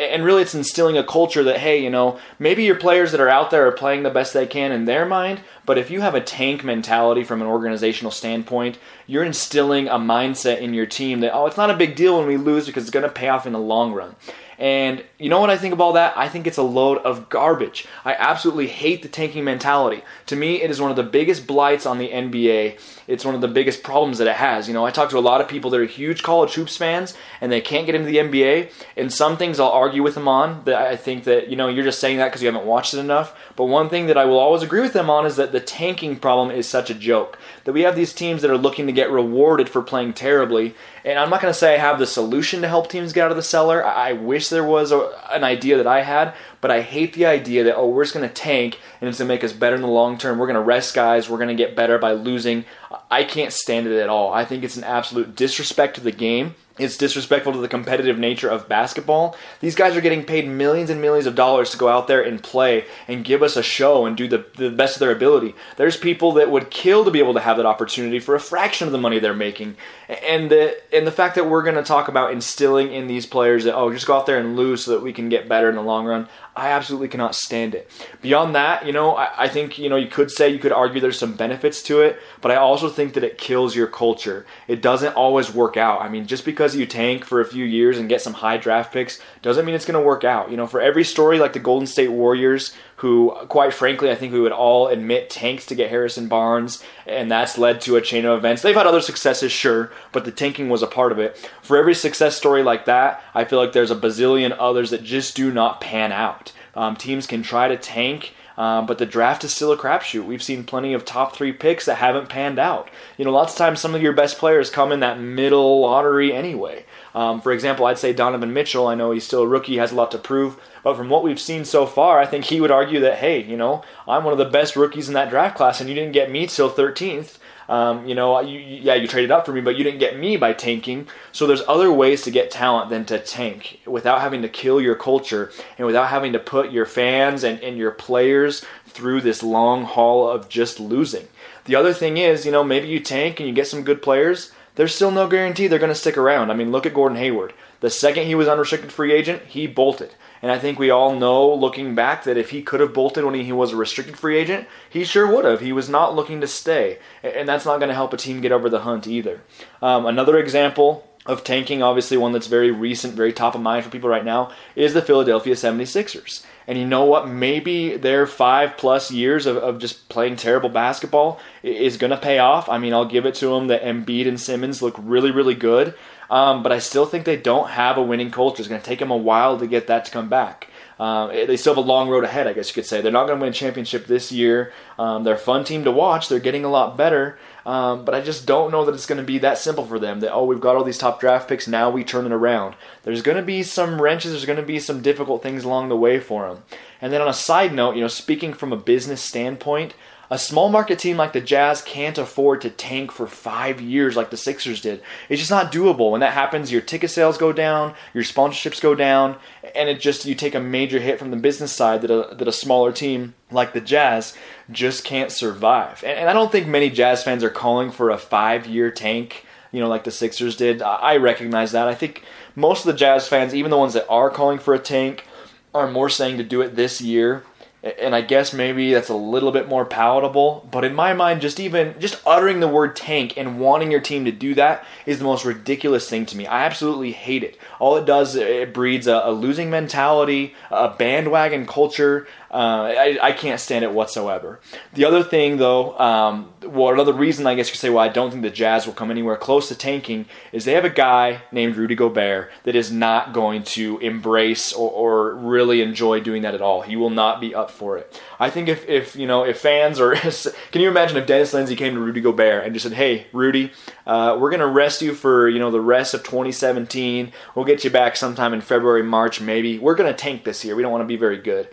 and 0.00 0.24
really 0.24 0.42
it's 0.42 0.54
instilling 0.54 0.96
a 0.96 1.04
culture 1.04 1.44
that 1.44 1.58
hey 1.58 1.82
you 1.82 1.90
know 1.90 2.18
maybe 2.38 2.64
your 2.64 2.74
players 2.74 3.12
that 3.12 3.20
are 3.20 3.28
out 3.28 3.50
there 3.50 3.66
are 3.66 3.72
playing 3.72 4.02
the 4.02 4.10
best 4.10 4.32
they 4.32 4.46
can 4.46 4.72
in 4.72 4.84
their 4.84 5.04
mind 5.04 5.40
but 5.66 5.78
if 5.78 5.90
you 5.90 6.00
have 6.00 6.14
a 6.14 6.20
tank 6.20 6.64
mentality 6.64 7.22
from 7.22 7.40
an 7.40 7.46
organizational 7.46 8.10
standpoint 8.10 8.78
you're 9.06 9.24
instilling 9.24 9.88
a 9.88 9.98
mindset 9.98 10.60
in 10.60 10.74
your 10.74 10.86
team 10.86 11.20
that 11.20 11.34
oh 11.34 11.46
it's 11.46 11.56
not 11.56 11.70
a 11.70 11.76
big 11.76 11.94
deal 11.94 12.18
when 12.18 12.26
we 12.26 12.36
lose 12.36 12.66
because 12.66 12.84
it's 12.84 12.90
going 12.90 13.04
to 13.06 13.12
pay 13.12 13.28
off 13.28 13.46
in 13.46 13.52
the 13.52 13.58
long 13.58 13.92
run 13.92 14.14
And 14.60 15.02
you 15.18 15.30
know 15.30 15.40
what 15.40 15.48
I 15.48 15.56
think 15.56 15.80
all 15.80 15.94
that? 15.94 16.16
I 16.18 16.28
think 16.28 16.46
it's 16.46 16.58
a 16.58 16.62
load 16.62 16.98
of 16.98 17.30
garbage. 17.30 17.86
I 18.04 18.12
absolutely 18.12 18.66
hate 18.66 19.00
the 19.00 19.08
tanking 19.08 19.42
mentality. 19.42 20.02
To 20.26 20.36
me, 20.36 20.60
it 20.60 20.70
is 20.70 20.80
one 20.80 20.90
of 20.90 20.98
the 20.98 21.02
biggest 21.02 21.46
blights 21.46 21.86
on 21.86 21.96
the 21.96 22.10
NBA. 22.10 22.78
It's 23.08 23.24
one 23.24 23.34
of 23.34 23.40
the 23.40 23.48
biggest 23.48 23.82
problems 23.82 24.18
that 24.18 24.28
it 24.28 24.36
has. 24.36 24.68
You 24.68 24.74
know, 24.74 24.84
I 24.84 24.90
talk 24.90 25.08
to 25.10 25.18
a 25.18 25.20
lot 25.20 25.40
of 25.40 25.48
people 25.48 25.70
that 25.70 25.80
are 25.80 25.86
huge 25.86 26.22
college 26.22 26.52
hoops 26.52 26.76
fans 26.76 27.16
and 27.40 27.50
they 27.50 27.62
can't 27.62 27.86
get 27.86 27.94
into 27.94 28.08
the 28.08 28.18
NBA. 28.18 28.70
And 28.98 29.10
some 29.10 29.38
things 29.38 29.58
I'll 29.58 29.70
argue 29.70 30.02
with 30.02 30.14
them 30.14 30.28
on 30.28 30.62
that 30.64 30.76
I 30.76 30.94
think 30.94 31.24
that, 31.24 31.48
you 31.48 31.56
know, 31.56 31.68
you're 31.68 31.84
just 31.84 31.98
saying 31.98 32.18
that 32.18 32.26
because 32.26 32.42
you 32.42 32.52
haven't 32.52 32.66
watched 32.66 32.92
it 32.92 32.98
enough. 32.98 33.34
But 33.60 33.66
one 33.66 33.90
thing 33.90 34.06
that 34.06 34.16
I 34.16 34.24
will 34.24 34.38
always 34.38 34.62
agree 34.62 34.80
with 34.80 34.94
them 34.94 35.10
on 35.10 35.26
is 35.26 35.36
that 35.36 35.52
the 35.52 35.60
tanking 35.60 36.16
problem 36.16 36.50
is 36.50 36.66
such 36.66 36.88
a 36.88 36.94
joke. 36.94 37.38
That 37.64 37.74
we 37.74 37.82
have 37.82 37.94
these 37.94 38.14
teams 38.14 38.40
that 38.40 38.50
are 38.50 38.56
looking 38.56 38.86
to 38.86 38.92
get 38.92 39.10
rewarded 39.10 39.68
for 39.68 39.82
playing 39.82 40.14
terribly 40.14 40.74
and 41.04 41.18
I'm 41.18 41.30
not 41.30 41.40
going 41.40 41.52
to 41.52 41.58
say 41.58 41.74
I 41.74 41.78
have 41.78 41.98
the 41.98 42.06
solution 42.06 42.60
to 42.62 42.68
help 42.68 42.88
teams 42.88 43.12
get 43.12 43.24
out 43.24 43.30
of 43.30 43.36
the 43.36 43.42
cellar. 43.42 43.84
I 43.84 44.12
wish 44.12 44.48
there 44.48 44.64
was 44.64 44.92
a, 44.92 45.10
an 45.30 45.44
idea 45.44 45.76
that 45.78 45.86
I 45.86 46.02
had, 46.02 46.34
but 46.60 46.70
I 46.70 46.82
hate 46.82 47.14
the 47.14 47.26
idea 47.26 47.64
that, 47.64 47.76
oh, 47.76 47.88
we're 47.88 48.04
just 48.04 48.14
going 48.14 48.28
to 48.28 48.34
tank 48.34 48.78
and 49.00 49.08
it's 49.08 49.18
going 49.18 49.28
to 49.28 49.34
make 49.34 49.44
us 49.44 49.52
better 49.52 49.76
in 49.76 49.82
the 49.82 49.88
long 49.88 50.18
term. 50.18 50.38
We're 50.38 50.46
going 50.46 50.54
to 50.54 50.60
rest 50.60 50.94
guys. 50.94 51.30
We're 51.30 51.38
going 51.38 51.48
to 51.48 51.54
get 51.54 51.76
better 51.76 51.98
by 51.98 52.12
losing. 52.12 52.64
I 53.10 53.24
can't 53.24 53.52
stand 53.52 53.86
it 53.86 53.98
at 53.98 54.08
all. 54.08 54.32
I 54.32 54.44
think 54.44 54.62
it's 54.62 54.76
an 54.76 54.84
absolute 54.84 55.34
disrespect 55.36 55.94
to 55.94 56.00
the 56.00 56.12
game 56.12 56.54
it's 56.80 56.96
disrespectful 56.96 57.52
to 57.52 57.58
the 57.58 57.68
competitive 57.68 58.18
nature 58.18 58.48
of 58.48 58.68
basketball. 58.68 59.36
These 59.60 59.74
guys 59.74 59.96
are 59.96 60.00
getting 60.00 60.24
paid 60.24 60.48
millions 60.48 60.90
and 60.90 61.00
millions 61.00 61.26
of 61.26 61.34
dollars 61.34 61.70
to 61.70 61.76
go 61.76 61.88
out 61.88 62.06
there 62.06 62.22
and 62.22 62.42
play 62.42 62.86
and 63.06 63.24
give 63.24 63.42
us 63.42 63.56
a 63.56 63.62
show 63.62 64.06
and 64.06 64.16
do 64.16 64.28
the, 64.28 64.44
the 64.56 64.70
best 64.70 64.96
of 64.96 65.00
their 65.00 65.12
ability. 65.12 65.54
There's 65.76 65.96
people 65.96 66.32
that 66.32 66.50
would 66.50 66.70
kill 66.70 67.04
to 67.04 67.10
be 67.10 67.18
able 67.18 67.34
to 67.34 67.40
have 67.40 67.56
that 67.58 67.66
opportunity 67.66 68.18
for 68.18 68.34
a 68.34 68.40
fraction 68.40 68.86
of 68.86 68.92
the 68.92 68.98
money 68.98 69.18
they're 69.18 69.34
making. 69.34 69.76
And 70.08 70.50
the, 70.50 70.76
and 70.92 71.06
the 71.06 71.12
fact 71.12 71.34
that 71.36 71.48
we're 71.48 71.62
going 71.62 71.76
to 71.76 71.82
talk 71.82 72.08
about 72.08 72.32
instilling 72.32 72.92
in 72.92 73.06
these 73.06 73.26
players 73.26 73.64
that, 73.64 73.76
oh, 73.76 73.92
just 73.92 74.06
go 74.06 74.16
out 74.16 74.26
there 74.26 74.38
and 74.38 74.56
lose 74.56 74.84
so 74.84 74.92
that 74.92 75.02
we 75.02 75.12
can 75.12 75.28
get 75.28 75.48
better 75.48 75.68
in 75.68 75.76
the 75.76 75.82
long 75.82 76.06
run, 76.06 76.28
I 76.56 76.70
absolutely 76.70 77.08
cannot 77.08 77.34
stand 77.34 77.74
it. 77.74 77.90
Beyond 78.20 78.54
that, 78.54 78.84
you 78.84 78.92
know, 78.92 79.16
I, 79.16 79.44
I, 79.44 79.48
think, 79.48 79.78
you 79.78 79.88
know, 79.88 79.96
you 79.96 80.08
could 80.08 80.30
say, 80.30 80.48
you 80.48 80.58
could 80.58 80.72
argue 80.72 81.00
there's 81.00 81.18
some 81.18 81.34
benefits 81.34 81.82
to 81.84 82.00
it, 82.00 82.18
but 82.40 82.50
I 82.50 82.56
also 82.56 82.88
think 82.88 83.14
that 83.14 83.24
it 83.24 83.38
kills 83.38 83.76
your 83.76 83.86
culture. 83.86 84.46
It 84.66 84.82
doesn't 84.82 85.14
always 85.14 85.54
work 85.54 85.76
out. 85.76 86.02
I 86.02 86.08
mean, 86.08 86.26
just 86.26 86.44
because 86.44 86.74
you 86.74 86.86
tank 86.86 87.24
for 87.24 87.40
a 87.40 87.44
few 87.44 87.64
years 87.64 87.98
and 87.98 88.08
get 88.08 88.20
some 88.20 88.34
high 88.34 88.56
draft 88.56 88.92
picks 88.92 89.20
doesn't 89.42 89.64
mean 89.64 89.74
it's 89.74 89.86
going 89.86 90.00
to 90.00 90.06
work 90.06 90.24
out. 90.24 90.50
You 90.50 90.56
know, 90.56 90.66
for 90.66 90.80
every 90.80 91.04
story 91.04 91.38
like 91.38 91.52
the 91.52 91.60
Golden 91.60 91.86
State 91.86 92.10
Warriors, 92.10 92.74
who, 93.00 93.34
quite 93.48 93.72
frankly, 93.72 94.10
I 94.10 94.14
think 94.14 94.34
we 94.34 94.40
would 94.40 94.52
all 94.52 94.88
admit 94.88 95.30
tanks 95.30 95.64
to 95.66 95.74
get 95.74 95.88
Harrison 95.88 96.28
Barnes, 96.28 96.84
and 97.06 97.30
that's 97.30 97.56
led 97.56 97.80
to 97.82 97.96
a 97.96 98.02
chain 98.02 98.26
of 98.26 98.36
events. 98.36 98.60
They've 98.60 98.76
had 98.76 98.86
other 98.86 99.00
successes, 99.00 99.50
sure, 99.50 99.90
but 100.12 100.26
the 100.26 100.30
tanking 100.30 100.68
was 100.68 100.82
a 100.82 100.86
part 100.86 101.10
of 101.10 101.18
it. 101.18 101.50
For 101.62 101.78
every 101.78 101.94
success 101.94 102.36
story 102.36 102.62
like 102.62 102.84
that, 102.84 103.22
I 103.34 103.46
feel 103.46 103.58
like 103.58 103.72
there's 103.72 103.90
a 103.90 103.96
bazillion 103.96 104.54
others 104.58 104.90
that 104.90 105.02
just 105.02 105.34
do 105.34 105.50
not 105.50 105.80
pan 105.80 106.12
out. 106.12 106.52
Um, 106.74 106.94
teams 106.94 107.26
can 107.26 107.42
try 107.42 107.68
to 107.68 107.76
tank. 107.78 108.34
Um, 108.58 108.84
but 108.84 108.98
the 108.98 109.06
draft 109.06 109.42
is 109.42 109.54
still 109.54 109.72
a 109.72 109.76
crapshoot. 109.78 110.26
We've 110.26 110.42
seen 110.42 110.64
plenty 110.64 110.92
of 110.92 111.06
top 111.06 111.34
three 111.34 111.50
picks 111.52 111.86
that 111.86 111.94
haven't 111.94 112.28
panned 112.28 112.58
out. 112.58 112.90
You 113.16 113.24
know, 113.24 113.30
lots 113.30 113.54
of 113.54 113.58
times 113.58 113.80
some 113.80 113.94
of 113.94 114.02
your 114.02 114.12
best 114.12 114.36
players 114.36 114.68
come 114.68 114.92
in 114.92 115.00
that 115.00 115.18
middle 115.18 115.80
lottery 115.80 116.34
anyway. 116.34 116.84
Um, 117.14 117.40
for 117.40 117.52
example, 117.52 117.86
I'd 117.86 117.96
say 117.96 118.12
Donovan 118.12 118.52
Mitchell. 118.52 118.86
I 118.86 118.94
know 118.96 119.12
he's 119.12 119.24
still 119.24 119.44
a 119.44 119.48
rookie, 119.48 119.78
has 119.78 119.92
a 119.92 119.94
lot 119.94 120.10
to 120.10 120.18
prove, 120.18 120.60
but 120.82 120.96
from 120.96 121.08
what 121.08 121.22
we've 121.22 121.40
seen 121.40 121.64
so 121.64 121.86
far, 121.86 122.18
I 122.18 122.26
think 122.26 122.44
he 122.46 122.60
would 122.60 122.70
argue 122.70 123.00
that, 123.00 123.18
hey, 123.18 123.42
you 123.42 123.56
know, 123.56 123.82
I'm 124.08 124.24
one 124.24 124.32
of 124.32 124.38
the 124.38 124.44
best 124.44 124.76
rookies 124.76 125.08
in 125.08 125.14
that 125.14 125.30
draft 125.30 125.56
class, 125.56 125.80
and 125.80 125.88
you 125.88 125.94
didn't 125.94 126.12
get 126.12 126.30
me 126.30 126.46
till 126.46 126.70
13th. 126.70 127.38
Um, 127.70 128.04
you 128.04 128.16
know, 128.16 128.40
you, 128.40 128.58
yeah, 128.58 128.94
you 128.94 129.06
traded 129.06 129.30
up 129.30 129.46
for 129.46 129.52
me, 129.52 129.60
but 129.60 129.76
you 129.76 129.84
didn't 129.84 130.00
get 130.00 130.18
me 130.18 130.36
by 130.36 130.52
tanking. 130.52 131.06
So 131.30 131.46
there's 131.46 131.62
other 131.68 131.92
ways 131.92 132.22
to 132.22 132.32
get 132.32 132.50
talent 132.50 132.90
than 132.90 133.04
to 133.04 133.20
tank 133.20 133.78
without 133.86 134.20
having 134.22 134.42
to 134.42 134.48
kill 134.48 134.80
your 134.80 134.96
culture 134.96 135.52
and 135.78 135.86
without 135.86 136.08
having 136.08 136.32
to 136.32 136.40
put 136.40 136.72
your 136.72 136.84
fans 136.84 137.44
and, 137.44 137.60
and 137.60 137.78
your 137.78 137.92
players 137.92 138.64
through 138.88 139.20
this 139.20 139.44
long 139.44 139.84
haul 139.84 140.28
of 140.28 140.48
just 140.48 140.80
losing. 140.80 141.28
The 141.66 141.76
other 141.76 141.92
thing 141.92 142.16
is, 142.16 142.44
you 142.44 142.50
know, 142.50 142.64
maybe 142.64 142.88
you 142.88 142.98
tank 142.98 143.38
and 143.38 143.48
you 143.48 143.54
get 143.54 143.68
some 143.68 143.84
good 143.84 144.02
players. 144.02 144.50
There's 144.74 144.94
still 144.94 145.12
no 145.12 145.28
guarantee 145.28 145.68
they're 145.68 145.78
going 145.78 145.90
to 145.90 145.94
stick 145.94 146.16
around. 146.16 146.50
I 146.50 146.54
mean, 146.54 146.72
look 146.72 146.86
at 146.86 146.94
Gordon 146.94 147.18
Hayward. 147.18 147.52
The 147.78 147.90
second 147.90 148.26
he 148.26 148.34
was 148.34 148.48
unrestricted 148.48 148.90
free 148.90 149.12
agent, 149.12 149.42
he 149.44 149.68
bolted. 149.68 150.14
And 150.42 150.50
I 150.50 150.58
think 150.58 150.78
we 150.78 150.90
all 150.90 151.14
know, 151.14 151.52
looking 151.52 151.94
back, 151.94 152.24
that 152.24 152.38
if 152.38 152.50
he 152.50 152.62
could 152.62 152.80
have 152.80 152.94
bolted 152.94 153.24
when 153.24 153.34
he 153.34 153.52
was 153.52 153.72
a 153.72 153.76
restricted 153.76 154.18
free 154.18 154.38
agent, 154.38 154.66
he 154.88 155.04
sure 155.04 155.26
would 155.26 155.44
have. 155.44 155.60
He 155.60 155.72
was 155.72 155.88
not 155.88 156.14
looking 156.14 156.40
to 156.40 156.46
stay. 156.46 156.98
And 157.22 157.48
that's 157.48 157.66
not 157.66 157.78
going 157.78 157.88
to 157.88 157.94
help 157.94 158.12
a 158.12 158.16
team 158.16 158.40
get 158.40 158.52
over 158.52 158.70
the 158.70 158.80
hunt 158.80 159.06
either. 159.06 159.42
Um, 159.82 160.06
another 160.06 160.38
example 160.38 161.06
of 161.26 161.44
tanking, 161.44 161.82
obviously 161.82 162.16
one 162.16 162.32
that's 162.32 162.46
very 162.46 162.70
recent, 162.70 163.14
very 163.14 163.32
top 163.32 163.54
of 163.54 163.60
mind 163.60 163.84
for 163.84 163.90
people 163.90 164.08
right 164.08 164.24
now, 164.24 164.50
is 164.74 164.94
the 164.94 165.02
Philadelphia 165.02 165.54
76ers. 165.54 166.44
And 166.66 166.78
you 166.78 166.86
know 166.86 167.04
what? 167.04 167.28
Maybe 167.28 167.96
their 167.96 168.26
five 168.26 168.76
plus 168.76 169.10
years 169.10 169.44
of, 169.44 169.56
of 169.58 169.78
just 169.78 170.08
playing 170.08 170.36
terrible 170.36 170.70
basketball 170.70 171.38
is 171.62 171.98
going 171.98 172.10
to 172.10 172.16
pay 172.16 172.38
off. 172.38 172.68
I 172.68 172.78
mean, 172.78 172.94
I'll 172.94 173.04
give 173.04 173.26
it 173.26 173.34
to 173.36 173.48
them 173.48 173.66
that 173.66 173.82
Embiid 173.82 174.26
and 174.26 174.40
Simmons 174.40 174.80
look 174.80 174.94
really, 174.98 175.30
really 175.30 175.54
good. 175.54 175.94
Um, 176.30 176.62
but 176.62 176.70
I 176.70 176.78
still 176.78 177.06
think 177.06 177.24
they 177.24 177.36
don't 177.36 177.70
have 177.70 177.98
a 177.98 178.02
winning 178.02 178.30
culture. 178.30 178.60
It's 178.60 178.68
going 178.68 178.80
to 178.80 178.86
take 178.86 179.00
them 179.00 179.10
a 179.10 179.16
while 179.16 179.58
to 179.58 179.66
get 179.66 179.88
that 179.88 180.04
to 180.04 180.10
come 180.10 180.28
back. 180.28 180.68
Uh, 181.00 181.28
they 181.28 181.56
still 181.56 181.74
have 181.74 181.82
a 181.82 181.88
long 181.88 182.10
road 182.10 182.24
ahead, 182.24 182.46
I 182.46 182.52
guess 182.52 182.68
you 182.68 182.74
could 182.74 182.86
say. 182.86 183.00
They're 183.00 183.10
not 183.10 183.26
going 183.26 183.38
to 183.38 183.42
win 183.42 183.50
a 183.50 183.54
championship 183.54 184.06
this 184.06 184.30
year. 184.30 184.72
Um, 184.98 185.24
they're 185.24 185.34
a 185.34 185.38
fun 185.38 185.64
team 185.64 185.84
to 185.84 185.90
watch. 185.90 186.28
They're 186.28 186.38
getting 186.38 186.64
a 186.64 186.68
lot 186.68 186.96
better. 186.96 187.38
Um, 187.64 188.04
but 188.04 188.14
I 188.14 188.20
just 188.20 188.46
don't 188.46 188.70
know 188.70 188.84
that 188.84 188.94
it's 188.94 189.06
going 189.06 189.20
to 189.20 189.24
be 189.24 189.38
that 189.38 189.58
simple 189.58 189.86
for 189.86 189.98
them. 189.98 190.20
That, 190.20 190.32
oh, 190.32 190.44
we've 190.44 190.60
got 190.60 190.76
all 190.76 190.84
these 190.84 190.98
top 190.98 191.20
draft 191.20 191.48
picks, 191.48 191.66
now 191.66 191.90
we 191.90 192.04
turn 192.04 192.26
it 192.26 192.32
around. 192.32 192.74
There's 193.02 193.22
going 193.22 193.36
to 193.36 193.42
be 193.42 193.62
some 193.62 194.00
wrenches, 194.00 194.32
there's 194.32 194.44
going 194.44 194.58
to 194.58 194.64
be 194.64 194.78
some 194.78 195.02
difficult 195.02 195.42
things 195.42 195.64
along 195.64 195.88
the 195.88 195.96
way 195.96 196.20
for 196.20 196.48
them. 196.48 196.62
And 197.00 197.12
then 197.12 197.22
on 197.22 197.28
a 197.28 197.34
side 197.34 197.72
note, 197.72 197.96
you 197.96 198.02
know, 198.02 198.08
speaking 198.08 198.52
from 198.52 198.72
a 198.72 198.76
business 198.76 199.22
standpoint, 199.22 199.94
a 200.30 200.38
small 200.38 200.68
market 200.68 201.00
team 201.00 201.16
like 201.16 201.32
the 201.32 201.40
Jazz 201.40 201.82
can't 201.82 202.16
afford 202.16 202.60
to 202.60 202.70
tank 202.70 203.10
for 203.10 203.26
five 203.26 203.80
years 203.80 204.16
like 204.16 204.30
the 204.30 204.36
Sixers 204.36 204.80
did. 204.80 205.02
It's 205.28 205.40
just 205.40 205.50
not 205.50 205.72
doable. 205.72 206.12
When 206.12 206.20
that 206.20 206.34
happens, 206.34 206.70
your 206.70 206.80
ticket 206.80 207.10
sales 207.10 207.36
go 207.36 207.52
down, 207.52 207.94
your 208.14 208.22
sponsorships 208.22 208.80
go 208.80 208.94
down, 208.94 209.36
and 209.74 209.88
it 209.88 210.00
just 210.00 210.24
you 210.24 210.36
take 210.36 210.54
a 210.54 210.60
major 210.60 211.00
hit 211.00 211.18
from 211.18 211.32
the 211.32 211.36
business 211.36 211.72
side 211.72 212.02
that 212.02 212.12
a, 212.12 212.32
that 212.36 212.46
a 212.46 212.52
smaller 212.52 212.92
team 212.92 213.34
like 213.50 213.72
the 213.72 213.80
Jazz 213.80 214.36
just 214.70 215.02
can't 215.02 215.32
survive. 215.32 216.04
And, 216.04 216.16
and 216.16 216.30
I 216.30 216.32
don't 216.32 216.52
think 216.52 216.68
many 216.68 216.90
Jazz 216.90 217.24
fans 217.24 217.42
are 217.42 217.50
calling 217.50 217.90
for 217.90 218.10
a 218.10 218.18
five 218.18 218.66
year 218.66 218.92
tank. 218.92 219.44
You 219.72 219.80
know, 219.80 219.88
like 219.88 220.04
the 220.04 220.10
Sixers 220.12 220.56
did. 220.56 220.80
I 220.80 221.16
recognize 221.16 221.72
that. 221.72 221.88
I 221.88 221.94
think 221.94 222.22
most 222.54 222.86
of 222.86 222.92
the 222.92 222.98
Jazz 222.98 223.26
fans, 223.26 223.54
even 223.54 223.70
the 223.70 223.78
ones 223.78 223.94
that 223.94 224.08
are 224.08 224.30
calling 224.30 224.58
for 224.58 224.74
a 224.74 224.80
tank, 224.80 225.24
are 225.72 225.90
more 225.90 226.08
saying 226.08 226.38
to 226.38 226.44
do 226.44 226.60
it 226.60 226.74
this 226.74 227.00
year 227.00 227.44
and 227.82 228.14
I 228.14 228.20
guess 228.20 228.52
maybe 228.52 228.92
that's 228.92 229.08
a 229.08 229.14
little 229.14 229.52
bit 229.52 229.68
more 229.68 229.84
palatable. 229.84 230.68
But 230.70 230.84
in 230.84 230.94
my 230.94 231.14
mind, 231.14 231.40
just 231.40 231.58
even 231.58 231.94
just 231.98 232.20
uttering 232.26 232.60
the 232.60 232.68
word 232.68 232.94
tank 232.94 233.34
and 233.36 233.58
wanting 233.58 233.90
your 233.90 234.00
team 234.00 234.26
to 234.26 234.32
do 234.32 234.54
that 234.54 234.84
is 235.06 235.18
the 235.18 235.24
most 235.24 235.44
ridiculous 235.44 236.08
thing 236.08 236.26
to 236.26 236.36
me. 236.36 236.46
I 236.46 236.64
absolutely 236.64 237.12
hate 237.12 237.42
it. 237.42 237.56
All 237.78 237.96
it 237.96 238.04
does, 238.04 238.36
it 238.36 238.74
breeds 238.74 239.06
a, 239.06 239.22
a 239.24 239.32
losing 239.32 239.70
mentality, 239.70 240.54
a 240.70 240.90
bandwagon 240.90 241.66
culture, 241.66 242.26
uh, 242.52 242.92
I, 242.98 243.18
I, 243.22 243.32
can't 243.32 243.60
stand 243.60 243.84
it 243.84 243.92
whatsoever. 243.92 244.58
The 244.94 245.04
other 245.04 245.22
thing, 245.22 245.58
though, 245.58 245.96
um, 246.00 246.52
well, 246.64 246.92
another 246.92 247.12
reason 247.12 247.46
I 247.46 247.54
guess 247.54 247.68
you 247.68 247.72
could 247.72 247.80
say 247.80 247.90
why 247.90 248.06
I 248.06 248.08
don't 248.08 248.32
think 248.32 248.42
the 248.42 248.50
Jazz 248.50 248.86
will 248.86 248.92
come 248.92 249.08
anywhere 249.08 249.36
close 249.36 249.68
to 249.68 249.76
tanking 249.76 250.26
is 250.50 250.64
they 250.64 250.72
have 250.72 250.84
a 250.84 250.90
guy 250.90 251.42
named 251.52 251.76
Rudy 251.76 251.94
Gobert 251.94 252.50
that 252.64 252.74
is 252.74 252.90
not 252.90 253.32
going 253.32 253.62
to 253.62 253.98
embrace 253.98 254.72
or, 254.72 254.90
or 254.90 255.34
really 255.36 255.80
enjoy 255.80 256.18
doing 256.18 256.42
that 256.42 256.56
at 256.56 256.60
all. 256.60 256.82
He 256.82 256.96
will 256.96 257.10
not 257.10 257.40
be 257.40 257.54
up 257.54 257.70
for 257.70 257.96
it. 257.98 258.20
I 258.40 258.50
think 258.50 258.68
if, 258.68 258.88
if 258.88 259.14
you 259.14 259.28
know 259.28 259.44
if 259.44 259.60
fans 259.60 260.00
or 260.00 260.14
can 260.72 260.82
you 260.82 260.88
imagine 260.88 261.18
if 261.18 261.26
Dennis 261.26 261.54
Lindsey 261.54 261.76
came 261.76 261.94
to 261.94 262.00
Rudy 262.00 262.20
Gobert 262.20 262.64
and 262.64 262.74
just 262.74 262.82
said, 262.82 262.94
"Hey, 262.94 263.28
Rudy, 263.32 263.70
uh, 264.08 264.36
we're 264.40 264.50
gonna 264.50 264.66
rest 264.66 265.02
you 265.02 265.14
for 265.14 265.48
you 265.48 265.60
know 265.60 265.70
the 265.70 265.80
rest 265.80 266.14
of 266.14 266.24
2017. 266.24 267.32
We'll 267.54 267.64
get 267.64 267.84
you 267.84 267.90
back 267.90 268.16
sometime 268.16 268.52
in 268.52 268.60
February, 268.60 269.04
March, 269.04 269.40
maybe. 269.40 269.78
We're 269.78 269.94
gonna 269.94 270.12
tank 270.12 270.42
this 270.42 270.64
year. 270.64 270.74
We 270.74 270.82
don't 270.82 270.90
want 270.90 271.02
to 271.02 271.06
be 271.08 271.16
very 271.16 271.38
good." 271.38 271.68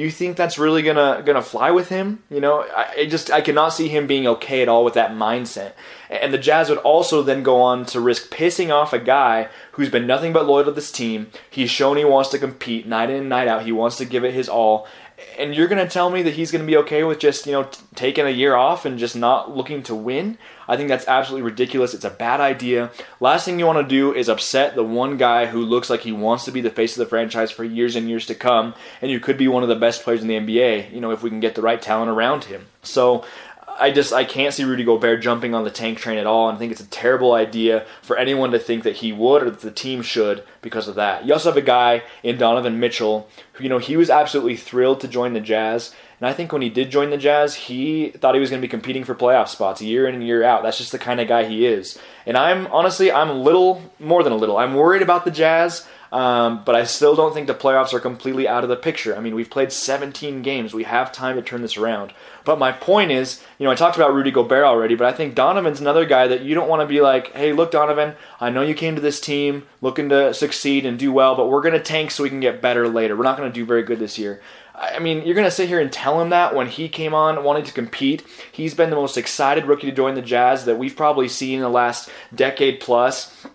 You 0.00 0.10
think 0.10 0.36
that's 0.36 0.58
really 0.58 0.82
gonna 0.82 1.22
gonna 1.24 1.42
fly 1.42 1.70
with 1.70 1.88
him? 1.88 2.22
You 2.30 2.40
know, 2.40 2.62
I, 2.62 3.06
just 3.06 3.30
I 3.30 3.40
cannot 3.40 3.70
see 3.70 3.88
him 3.88 4.06
being 4.06 4.26
okay 4.26 4.62
at 4.62 4.68
all 4.68 4.84
with 4.84 4.94
that 4.94 5.12
mindset. 5.12 5.72
And 6.10 6.34
the 6.34 6.38
Jazz 6.38 6.68
would 6.68 6.78
also 6.78 7.22
then 7.22 7.44
go 7.44 7.60
on 7.60 7.86
to 7.86 8.00
risk 8.00 8.34
pissing 8.34 8.70
off 8.70 8.92
a 8.92 8.98
guy 8.98 9.48
who's 9.72 9.88
been 9.88 10.08
nothing 10.08 10.32
but 10.32 10.44
loyal 10.44 10.64
to 10.64 10.72
this 10.72 10.90
team. 10.90 11.30
He's 11.48 11.70
shown 11.70 11.96
he 11.96 12.04
wants 12.04 12.30
to 12.30 12.38
compete 12.38 12.86
night 12.86 13.10
in 13.10 13.16
and 13.16 13.28
night 13.28 13.46
out. 13.46 13.64
He 13.64 13.70
wants 13.70 13.96
to 13.98 14.04
give 14.04 14.24
it 14.24 14.34
his 14.34 14.48
all. 14.48 14.88
And 15.38 15.54
you're 15.54 15.68
gonna 15.68 15.88
tell 15.88 16.10
me 16.10 16.22
that 16.22 16.34
he's 16.34 16.50
gonna 16.50 16.64
be 16.64 16.78
okay 16.78 17.04
with 17.04 17.20
just 17.20 17.46
you 17.46 17.52
know 17.52 17.64
t- 17.64 17.80
taking 17.94 18.26
a 18.26 18.30
year 18.30 18.56
off 18.56 18.84
and 18.84 18.98
just 18.98 19.14
not 19.14 19.54
looking 19.56 19.82
to 19.84 19.94
win? 19.94 20.36
I 20.66 20.76
think 20.76 20.88
that's 20.88 21.06
absolutely 21.06 21.50
ridiculous. 21.50 21.94
It's 21.94 22.04
a 22.04 22.10
bad 22.10 22.40
idea. 22.40 22.90
Last 23.20 23.44
thing 23.44 23.58
you 23.58 23.66
want 23.66 23.86
to 23.86 23.94
do 23.94 24.14
is 24.14 24.28
upset 24.28 24.74
the 24.74 24.84
one 24.84 25.16
guy 25.16 25.46
who 25.46 25.62
looks 25.62 25.90
like 25.90 26.00
he 26.00 26.12
wants 26.12 26.44
to 26.44 26.52
be 26.52 26.60
the 26.60 26.70
face 26.70 26.96
of 26.96 27.00
the 27.00 27.10
franchise 27.10 27.50
for 27.50 27.64
years 27.64 27.96
and 27.96 28.08
years 28.08 28.24
to 28.26 28.34
come, 28.34 28.74
and 29.02 29.10
you 29.10 29.20
could 29.20 29.36
be 29.36 29.48
one 29.48 29.62
of 29.62 29.68
the 29.68 29.76
best 29.76 30.02
players 30.02 30.22
in 30.22 30.28
the 30.28 30.38
NBA, 30.38 30.92
you 30.92 31.00
know, 31.00 31.10
if 31.10 31.22
we 31.22 31.30
can 31.30 31.40
get 31.40 31.56
the 31.56 31.62
right 31.62 31.82
talent 31.82 32.10
around 32.10 32.44
him. 32.44 32.66
So 32.82 33.24
I 33.78 33.90
just 33.90 34.12
I 34.12 34.24
can't 34.24 34.54
see 34.54 34.64
Rudy 34.64 34.84
Gobert 34.84 35.22
jumping 35.22 35.54
on 35.54 35.64
the 35.64 35.70
tank 35.70 35.98
train 35.98 36.18
at 36.18 36.26
all, 36.26 36.48
and 36.48 36.56
I 36.56 36.58
think 36.58 36.72
it's 36.72 36.80
a 36.80 36.86
terrible 36.86 37.32
idea 37.32 37.86
for 38.02 38.16
anyone 38.16 38.50
to 38.52 38.58
think 38.58 38.84
that 38.84 38.96
he 38.96 39.12
would 39.12 39.42
or 39.42 39.50
that 39.50 39.60
the 39.60 39.70
team 39.70 40.02
should 40.02 40.44
because 40.62 40.88
of 40.88 40.94
that. 40.96 41.24
You 41.24 41.32
also 41.32 41.50
have 41.50 41.56
a 41.56 41.62
guy 41.62 42.02
in 42.22 42.38
Donovan 42.38 42.80
Mitchell 42.80 43.28
who 43.54 43.64
you 43.64 43.70
know 43.70 43.78
he 43.78 43.96
was 43.96 44.10
absolutely 44.10 44.56
thrilled 44.56 45.00
to 45.00 45.08
join 45.08 45.32
the 45.32 45.40
Jazz, 45.40 45.94
and 46.20 46.28
I 46.28 46.32
think 46.32 46.52
when 46.52 46.62
he 46.62 46.68
did 46.68 46.90
join 46.90 47.10
the 47.10 47.16
Jazz, 47.16 47.54
he 47.54 48.10
thought 48.10 48.34
he 48.34 48.40
was 48.40 48.50
going 48.50 48.60
to 48.60 48.66
be 48.66 48.70
competing 48.70 49.04
for 49.04 49.14
playoff 49.14 49.48
spots 49.48 49.80
year 49.80 50.06
in 50.06 50.14
and 50.14 50.26
year 50.26 50.42
out. 50.42 50.62
That's 50.62 50.78
just 50.78 50.92
the 50.92 50.98
kind 50.98 51.20
of 51.20 51.28
guy 51.28 51.44
he 51.44 51.66
is. 51.66 51.98
And 52.26 52.36
I'm 52.36 52.66
honestly 52.68 53.10
I'm 53.10 53.30
a 53.30 53.34
little 53.34 53.82
more 53.98 54.22
than 54.22 54.32
a 54.32 54.36
little. 54.36 54.58
I'm 54.58 54.74
worried 54.74 55.02
about 55.02 55.24
the 55.24 55.30
Jazz. 55.30 55.86
Um, 56.12 56.62
but 56.64 56.74
I 56.74 56.84
still 56.84 57.14
don't 57.14 57.32
think 57.32 57.46
the 57.46 57.54
playoffs 57.54 57.94
are 57.94 58.00
completely 58.00 58.48
out 58.48 58.64
of 58.64 58.68
the 58.68 58.76
picture. 58.76 59.16
I 59.16 59.20
mean, 59.20 59.34
we've 59.34 59.50
played 59.50 59.70
17 59.70 60.42
games. 60.42 60.74
We 60.74 60.82
have 60.82 61.12
time 61.12 61.36
to 61.36 61.42
turn 61.42 61.62
this 61.62 61.76
around. 61.76 62.12
But 62.44 62.58
my 62.58 62.72
point 62.72 63.12
is, 63.12 63.42
you 63.58 63.64
know, 63.64 63.70
I 63.70 63.76
talked 63.76 63.96
about 63.96 64.12
Rudy 64.12 64.32
Gobert 64.32 64.64
already, 64.64 64.96
but 64.96 65.06
I 65.06 65.16
think 65.16 65.36
Donovan's 65.36 65.80
another 65.80 66.04
guy 66.04 66.26
that 66.26 66.42
you 66.42 66.54
don't 66.54 66.68
want 66.68 66.80
to 66.80 66.86
be 66.86 67.00
like, 67.00 67.32
hey, 67.32 67.52
look, 67.52 67.70
Donovan, 67.70 68.14
I 68.40 68.50
know 68.50 68.62
you 68.62 68.74
came 68.74 68.96
to 68.96 69.00
this 69.00 69.20
team 69.20 69.66
looking 69.80 70.08
to 70.08 70.34
succeed 70.34 70.84
and 70.84 70.98
do 70.98 71.12
well, 71.12 71.36
but 71.36 71.48
we're 71.48 71.62
going 71.62 71.74
to 71.74 71.80
tank 71.80 72.10
so 72.10 72.24
we 72.24 72.30
can 72.30 72.40
get 72.40 72.60
better 72.60 72.88
later. 72.88 73.16
We're 73.16 73.22
not 73.22 73.36
going 73.36 73.50
to 73.50 73.54
do 73.54 73.64
very 73.64 73.84
good 73.84 74.00
this 74.00 74.18
year. 74.18 74.40
I 74.74 74.98
mean, 74.98 75.24
you're 75.24 75.34
going 75.34 75.46
to 75.46 75.50
sit 75.50 75.68
here 75.68 75.80
and 75.80 75.92
tell 75.92 76.20
him 76.20 76.30
that 76.30 76.54
when 76.54 76.66
he 76.66 76.88
came 76.88 77.12
on 77.12 77.44
wanting 77.44 77.64
to 77.64 77.72
compete. 77.72 78.24
He's 78.50 78.74
been 78.74 78.88
the 78.88 78.96
most 78.96 79.18
excited 79.18 79.66
rookie 79.66 79.90
to 79.90 79.96
join 79.96 80.14
the 80.14 80.22
Jazz 80.22 80.64
that 80.64 80.78
we've 80.78 80.96
probably 80.96 81.28
seen 81.28 81.56
in 81.56 81.60
the 81.60 81.68
last 81.68 82.08
decade 82.34 82.80
plus. 82.80 83.46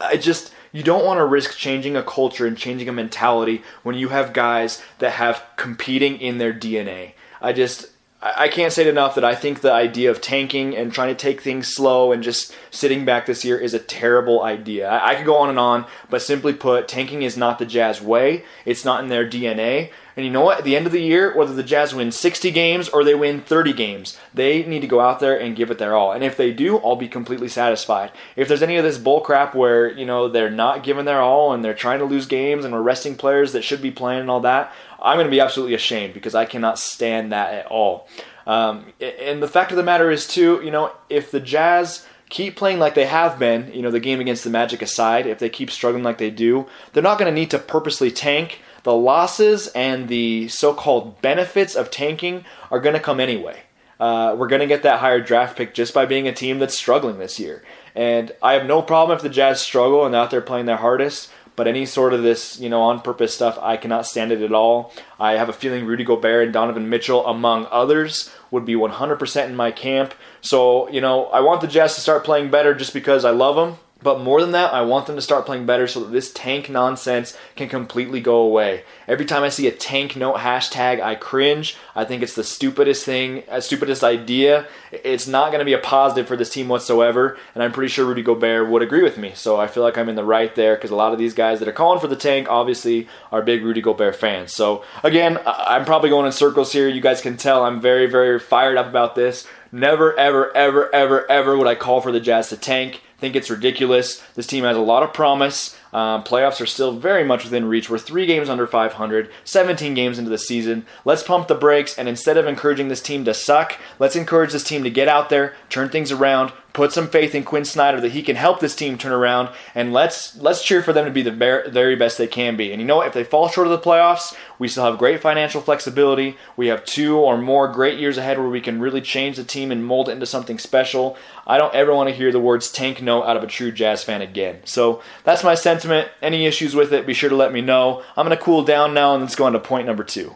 I 0.00 0.16
just 0.16 0.52
you 0.74 0.82
don't 0.82 1.04
want 1.04 1.18
to 1.18 1.24
risk 1.24 1.56
changing 1.56 1.96
a 1.96 2.02
culture 2.02 2.46
and 2.46 2.58
changing 2.58 2.88
a 2.88 2.92
mentality 2.92 3.62
when 3.84 3.94
you 3.94 4.08
have 4.08 4.32
guys 4.32 4.82
that 4.98 5.12
have 5.12 5.44
competing 5.56 6.20
in 6.20 6.38
their 6.38 6.52
DNA. 6.52 7.12
I 7.40 7.52
just 7.52 7.86
I 8.20 8.48
can't 8.48 8.72
say 8.72 8.82
it 8.82 8.88
enough 8.88 9.16
that 9.16 9.24
I 9.24 9.34
think 9.34 9.60
the 9.60 9.72
idea 9.72 10.10
of 10.10 10.22
tanking 10.22 10.74
and 10.74 10.90
trying 10.90 11.14
to 11.14 11.14
take 11.14 11.42
things 11.42 11.74
slow 11.74 12.10
and 12.10 12.22
just 12.22 12.56
sitting 12.70 13.04
back 13.04 13.26
this 13.26 13.44
year 13.44 13.58
is 13.58 13.74
a 13.74 13.78
terrible 13.78 14.42
idea. 14.42 14.90
I, 14.90 15.14
could 15.14 15.26
go 15.26 15.36
on 15.36 15.50
and 15.50 15.58
on, 15.58 15.84
but 16.08 16.22
simply 16.22 16.54
put, 16.54 16.88
tanking 16.88 17.22
is 17.22 17.36
not 17.36 17.58
the 17.58 17.66
Jazz 17.66 18.00
way. 18.00 18.44
It's 18.64 18.82
not 18.82 19.02
in 19.02 19.10
their 19.10 19.28
DNA. 19.28 19.90
And 20.16 20.24
you 20.24 20.30
know 20.30 20.42
what? 20.42 20.58
At 20.58 20.64
the 20.64 20.76
end 20.76 20.86
of 20.86 20.92
the 20.92 21.00
year, 21.00 21.36
whether 21.36 21.52
the 21.52 21.62
Jazz 21.62 21.94
win 21.94 22.12
60 22.12 22.50
games 22.52 22.88
or 22.88 23.02
they 23.02 23.14
win 23.14 23.40
30 23.40 23.72
games, 23.72 24.18
they 24.32 24.64
need 24.64 24.80
to 24.80 24.86
go 24.86 25.00
out 25.00 25.18
there 25.18 25.38
and 25.38 25.56
give 25.56 25.70
it 25.70 25.78
their 25.78 25.96
all. 25.96 26.12
And 26.12 26.22
if 26.22 26.36
they 26.36 26.52
do, 26.52 26.78
I'll 26.78 26.96
be 26.96 27.08
completely 27.08 27.48
satisfied. 27.48 28.12
If 28.36 28.46
there's 28.46 28.62
any 28.62 28.76
of 28.76 28.84
this 28.84 28.98
bull 28.98 29.20
crap 29.20 29.54
where, 29.54 29.90
you 29.90 30.06
know, 30.06 30.28
they're 30.28 30.50
not 30.50 30.84
giving 30.84 31.04
their 31.04 31.20
all 31.20 31.52
and 31.52 31.64
they're 31.64 31.74
trying 31.74 31.98
to 31.98 32.04
lose 32.04 32.26
games 32.26 32.64
and 32.64 32.72
we're 32.72 32.80
resting 32.80 33.16
players 33.16 33.52
that 33.52 33.64
should 33.64 33.82
be 33.82 33.90
playing 33.90 34.20
and 34.20 34.30
all 34.30 34.40
that, 34.40 34.72
I'm 35.02 35.16
going 35.16 35.26
to 35.26 35.30
be 35.30 35.40
absolutely 35.40 35.74
ashamed 35.74 36.14
because 36.14 36.34
I 36.34 36.44
cannot 36.44 36.78
stand 36.78 37.32
that 37.32 37.52
at 37.52 37.66
all. 37.66 38.08
Um, 38.46 38.92
and 39.00 39.42
the 39.42 39.48
fact 39.48 39.70
of 39.70 39.76
the 39.76 39.82
matter 39.82 40.10
is, 40.10 40.26
too, 40.26 40.60
you 40.62 40.70
know, 40.70 40.92
if 41.08 41.30
the 41.30 41.40
Jazz 41.40 42.06
keep 42.28 42.56
playing 42.56 42.78
like 42.78 42.94
they 42.94 43.06
have 43.06 43.38
been, 43.38 43.72
you 43.72 43.82
know, 43.82 43.90
the 43.90 44.00
game 44.00 44.20
against 44.20 44.44
the 44.44 44.50
Magic 44.50 44.82
aside, 44.82 45.26
if 45.26 45.38
they 45.38 45.48
keep 45.48 45.70
struggling 45.70 46.02
like 46.02 46.18
they 46.18 46.30
do, 46.30 46.66
they're 46.92 47.02
not 47.02 47.18
going 47.18 47.32
to 47.32 47.40
need 47.40 47.50
to 47.50 47.58
purposely 47.58 48.10
tank. 48.10 48.60
The 48.84 48.94
losses 48.94 49.66
and 49.68 50.08
the 50.08 50.48
so 50.48 50.72
called 50.72 51.20
benefits 51.20 51.74
of 51.74 51.90
tanking 51.90 52.44
are 52.70 52.80
going 52.80 52.94
to 52.94 53.00
come 53.00 53.18
anyway. 53.18 53.62
Uh, 53.98 54.36
we're 54.38 54.48
going 54.48 54.60
to 54.60 54.66
get 54.66 54.82
that 54.82 55.00
higher 55.00 55.20
draft 55.20 55.56
pick 55.56 55.72
just 55.72 55.94
by 55.94 56.04
being 56.04 56.28
a 56.28 56.32
team 56.32 56.58
that's 56.58 56.76
struggling 56.76 57.18
this 57.18 57.40
year. 57.40 57.62
And 57.94 58.32
I 58.42 58.52
have 58.54 58.66
no 58.66 58.82
problem 58.82 59.16
if 59.16 59.22
the 59.22 59.28
Jazz 59.30 59.62
struggle 59.62 60.04
and 60.04 60.14
out 60.14 60.30
there 60.30 60.40
playing 60.40 60.66
their 60.66 60.76
hardest. 60.76 61.30
But 61.56 61.68
any 61.68 61.86
sort 61.86 62.12
of 62.12 62.22
this, 62.22 62.58
you 62.58 62.68
know, 62.68 62.82
on 62.82 63.00
purpose 63.00 63.32
stuff, 63.32 63.56
I 63.62 63.76
cannot 63.76 64.06
stand 64.06 64.32
it 64.32 64.42
at 64.42 64.52
all. 64.52 64.92
I 65.20 65.32
have 65.32 65.48
a 65.48 65.52
feeling 65.52 65.86
Rudy 65.86 66.04
Gobert 66.04 66.44
and 66.44 66.52
Donovan 66.52 66.90
Mitchell, 66.90 67.24
among 67.26 67.68
others, 67.70 68.30
would 68.50 68.66
be 68.66 68.74
100% 68.74 69.46
in 69.46 69.54
my 69.54 69.70
camp. 69.70 70.14
So, 70.40 70.90
you 70.90 71.00
know, 71.00 71.26
I 71.26 71.40
want 71.40 71.60
the 71.60 71.68
Jazz 71.68 71.94
to 71.94 72.00
start 72.00 72.24
playing 72.24 72.50
better 72.50 72.74
just 72.74 72.92
because 72.92 73.24
I 73.24 73.30
love 73.30 73.54
them. 73.54 73.78
But 74.04 74.20
more 74.20 74.42
than 74.42 74.52
that, 74.52 74.74
I 74.74 74.82
want 74.82 75.06
them 75.06 75.16
to 75.16 75.22
start 75.22 75.46
playing 75.46 75.64
better 75.64 75.86
so 75.86 76.00
that 76.00 76.12
this 76.12 76.30
tank 76.30 76.68
nonsense 76.68 77.34
can 77.56 77.70
completely 77.70 78.20
go 78.20 78.36
away. 78.36 78.84
Every 79.08 79.24
time 79.24 79.42
I 79.42 79.48
see 79.48 79.66
a 79.66 79.72
tank 79.72 80.14
note 80.14 80.36
hashtag, 80.36 81.00
I 81.00 81.14
cringe. 81.14 81.78
I 81.96 82.04
think 82.04 82.22
it's 82.22 82.34
the 82.34 82.44
stupidest 82.44 83.06
thing, 83.06 83.44
uh, 83.50 83.62
stupidest 83.62 84.04
idea. 84.04 84.68
It's 84.92 85.26
not 85.26 85.52
going 85.52 85.60
to 85.60 85.64
be 85.64 85.72
a 85.72 85.78
positive 85.78 86.28
for 86.28 86.36
this 86.36 86.50
team 86.50 86.68
whatsoever, 86.68 87.38
and 87.54 87.64
I'm 87.64 87.72
pretty 87.72 87.88
sure 87.88 88.04
Rudy 88.04 88.22
Gobert 88.22 88.68
would 88.68 88.82
agree 88.82 89.02
with 89.02 89.16
me. 89.16 89.32
So 89.34 89.58
I 89.58 89.68
feel 89.68 89.82
like 89.82 89.96
I'm 89.96 90.10
in 90.10 90.16
the 90.16 90.22
right 90.24 90.54
there 90.54 90.74
because 90.74 90.90
a 90.90 90.96
lot 90.96 91.14
of 91.14 91.18
these 91.18 91.32
guys 91.32 91.58
that 91.60 91.68
are 91.68 91.72
calling 91.72 91.98
for 91.98 92.08
the 92.08 92.14
tank 92.14 92.46
obviously 92.50 93.08
are 93.32 93.40
big 93.40 93.64
Rudy 93.64 93.80
Gobert 93.80 94.16
fans. 94.16 94.52
So 94.52 94.84
again, 95.02 95.38
I'm 95.46 95.86
probably 95.86 96.10
going 96.10 96.26
in 96.26 96.32
circles 96.32 96.72
here. 96.72 96.88
You 96.88 97.00
guys 97.00 97.22
can 97.22 97.38
tell 97.38 97.64
I'm 97.64 97.80
very, 97.80 98.04
very 98.04 98.38
fired 98.38 98.76
up 98.76 98.86
about 98.86 99.14
this. 99.14 99.46
Never, 99.72 100.14
ever, 100.18 100.54
ever, 100.54 100.94
ever, 100.94 101.30
ever 101.30 101.56
would 101.56 101.66
I 101.66 101.74
call 101.74 102.02
for 102.02 102.12
the 102.12 102.20
Jazz 102.20 102.50
to 102.50 102.58
tank 102.58 103.00
think 103.18 103.36
it's 103.36 103.50
ridiculous. 103.50 104.22
This 104.34 104.46
team 104.46 104.64
has 104.64 104.76
a 104.76 104.80
lot 104.80 105.02
of 105.02 105.12
promise. 105.12 105.76
Um, 105.92 106.24
playoffs 106.24 106.60
are 106.60 106.66
still 106.66 106.92
very 106.92 107.24
much 107.24 107.44
within 107.44 107.66
reach. 107.66 107.88
We're 107.88 107.98
three 107.98 108.26
games 108.26 108.48
under 108.48 108.66
500, 108.66 109.30
17 109.44 109.94
games 109.94 110.18
into 110.18 110.30
the 110.30 110.38
season. 110.38 110.86
Let's 111.04 111.22
pump 111.22 111.48
the 111.48 111.54
brakes, 111.54 111.96
and 111.98 112.08
instead 112.08 112.36
of 112.36 112.46
encouraging 112.46 112.88
this 112.88 113.02
team 113.02 113.24
to 113.24 113.34
suck, 113.34 113.78
let's 113.98 114.16
encourage 114.16 114.52
this 114.52 114.64
team 114.64 114.82
to 114.84 114.90
get 114.90 115.08
out 115.08 115.28
there, 115.28 115.54
turn 115.68 115.88
things 115.88 116.10
around, 116.10 116.52
put 116.74 116.92
some 116.92 117.08
faith 117.08 117.34
in 117.34 117.44
Quinn 117.44 117.64
Snyder 117.64 118.00
that 118.00 118.12
he 118.12 118.22
can 118.22 118.36
help 118.36 118.60
this 118.60 118.76
team 118.76 118.98
turn 118.98 119.12
around, 119.12 119.48
and 119.74 119.94
let's 119.94 120.36
let's 120.36 120.62
cheer 120.62 120.82
for 120.82 120.92
them 120.92 121.06
to 121.06 121.10
be 121.10 121.22
the 121.22 121.30
very 121.30 121.96
best 121.96 122.18
they 122.18 122.26
can 122.26 122.56
be. 122.56 122.70
And 122.70 122.82
you 122.82 122.86
know 122.86 122.96
what? 122.96 123.06
If 123.06 123.14
they 123.14 123.24
fall 123.24 123.48
short 123.48 123.66
of 123.66 123.70
the 123.70 123.78
playoffs, 123.78 124.36
we 124.58 124.68
still 124.68 124.84
have 124.84 124.98
great 124.98 125.22
financial 125.22 125.62
flexibility. 125.62 126.36
We 126.56 126.66
have 126.66 126.84
two 126.84 127.16
or 127.16 127.38
more 127.38 127.68
great 127.68 127.98
years 127.98 128.18
ahead 128.18 128.38
where 128.38 128.48
we 128.48 128.60
can 128.60 128.80
really 128.80 129.00
change 129.00 129.36
the 129.36 129.44
team 129.44 129.72
and 129.72 129.86
mold 129.86 130.08
it 130.08 130.12
into 130.12 130.26
something 130.26 130.58
special. 130.58 131.16
I 131.46 131.58
don't 131.58 131.74
ever 131.74 131.94
want 131.94 132.10
to 132.10 132.14
hear 132.14 132.32
the 132.32 132.40
words 132.40 132.70
tank 132.70 133.00
no 133.00 133.24
out 133.24 133.36
of 133.36 133.42
a 133.42 133.46
true 133.46 133.72
Jazz 133.72 134.04
fan 134.04 134.20
again. 134.20 134.60
So 134.64 135.00
that's 135.22 135.44
my 135.44 135.54
sentiment. 135.54 136.08
Any 136.20 136.44
issues 136.44 136.74
with 136.74 136.92
it, 136.92 137.06
be 137.06 137.14
sure 137.14 137.30
to 137.30 137.36
let 137.36 137.52
me 137.52 137.60
know. 137.60 138.02
I'm 138.16 138.26
going 138.26 138.36
to 138.36 138.42
cool 138.42 138.64
down 138.64 138.94
now 138.94 139.14
and 139.14 139.22
let's 139.22 139.36
go 139.36 139.44
on 139.44 139.52
to 139.52 139.60
point 139.60 139.86
number 139.86 140.04
two. 140.04 140.34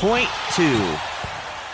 Point 0.00 0.28
two. 0.54 1.17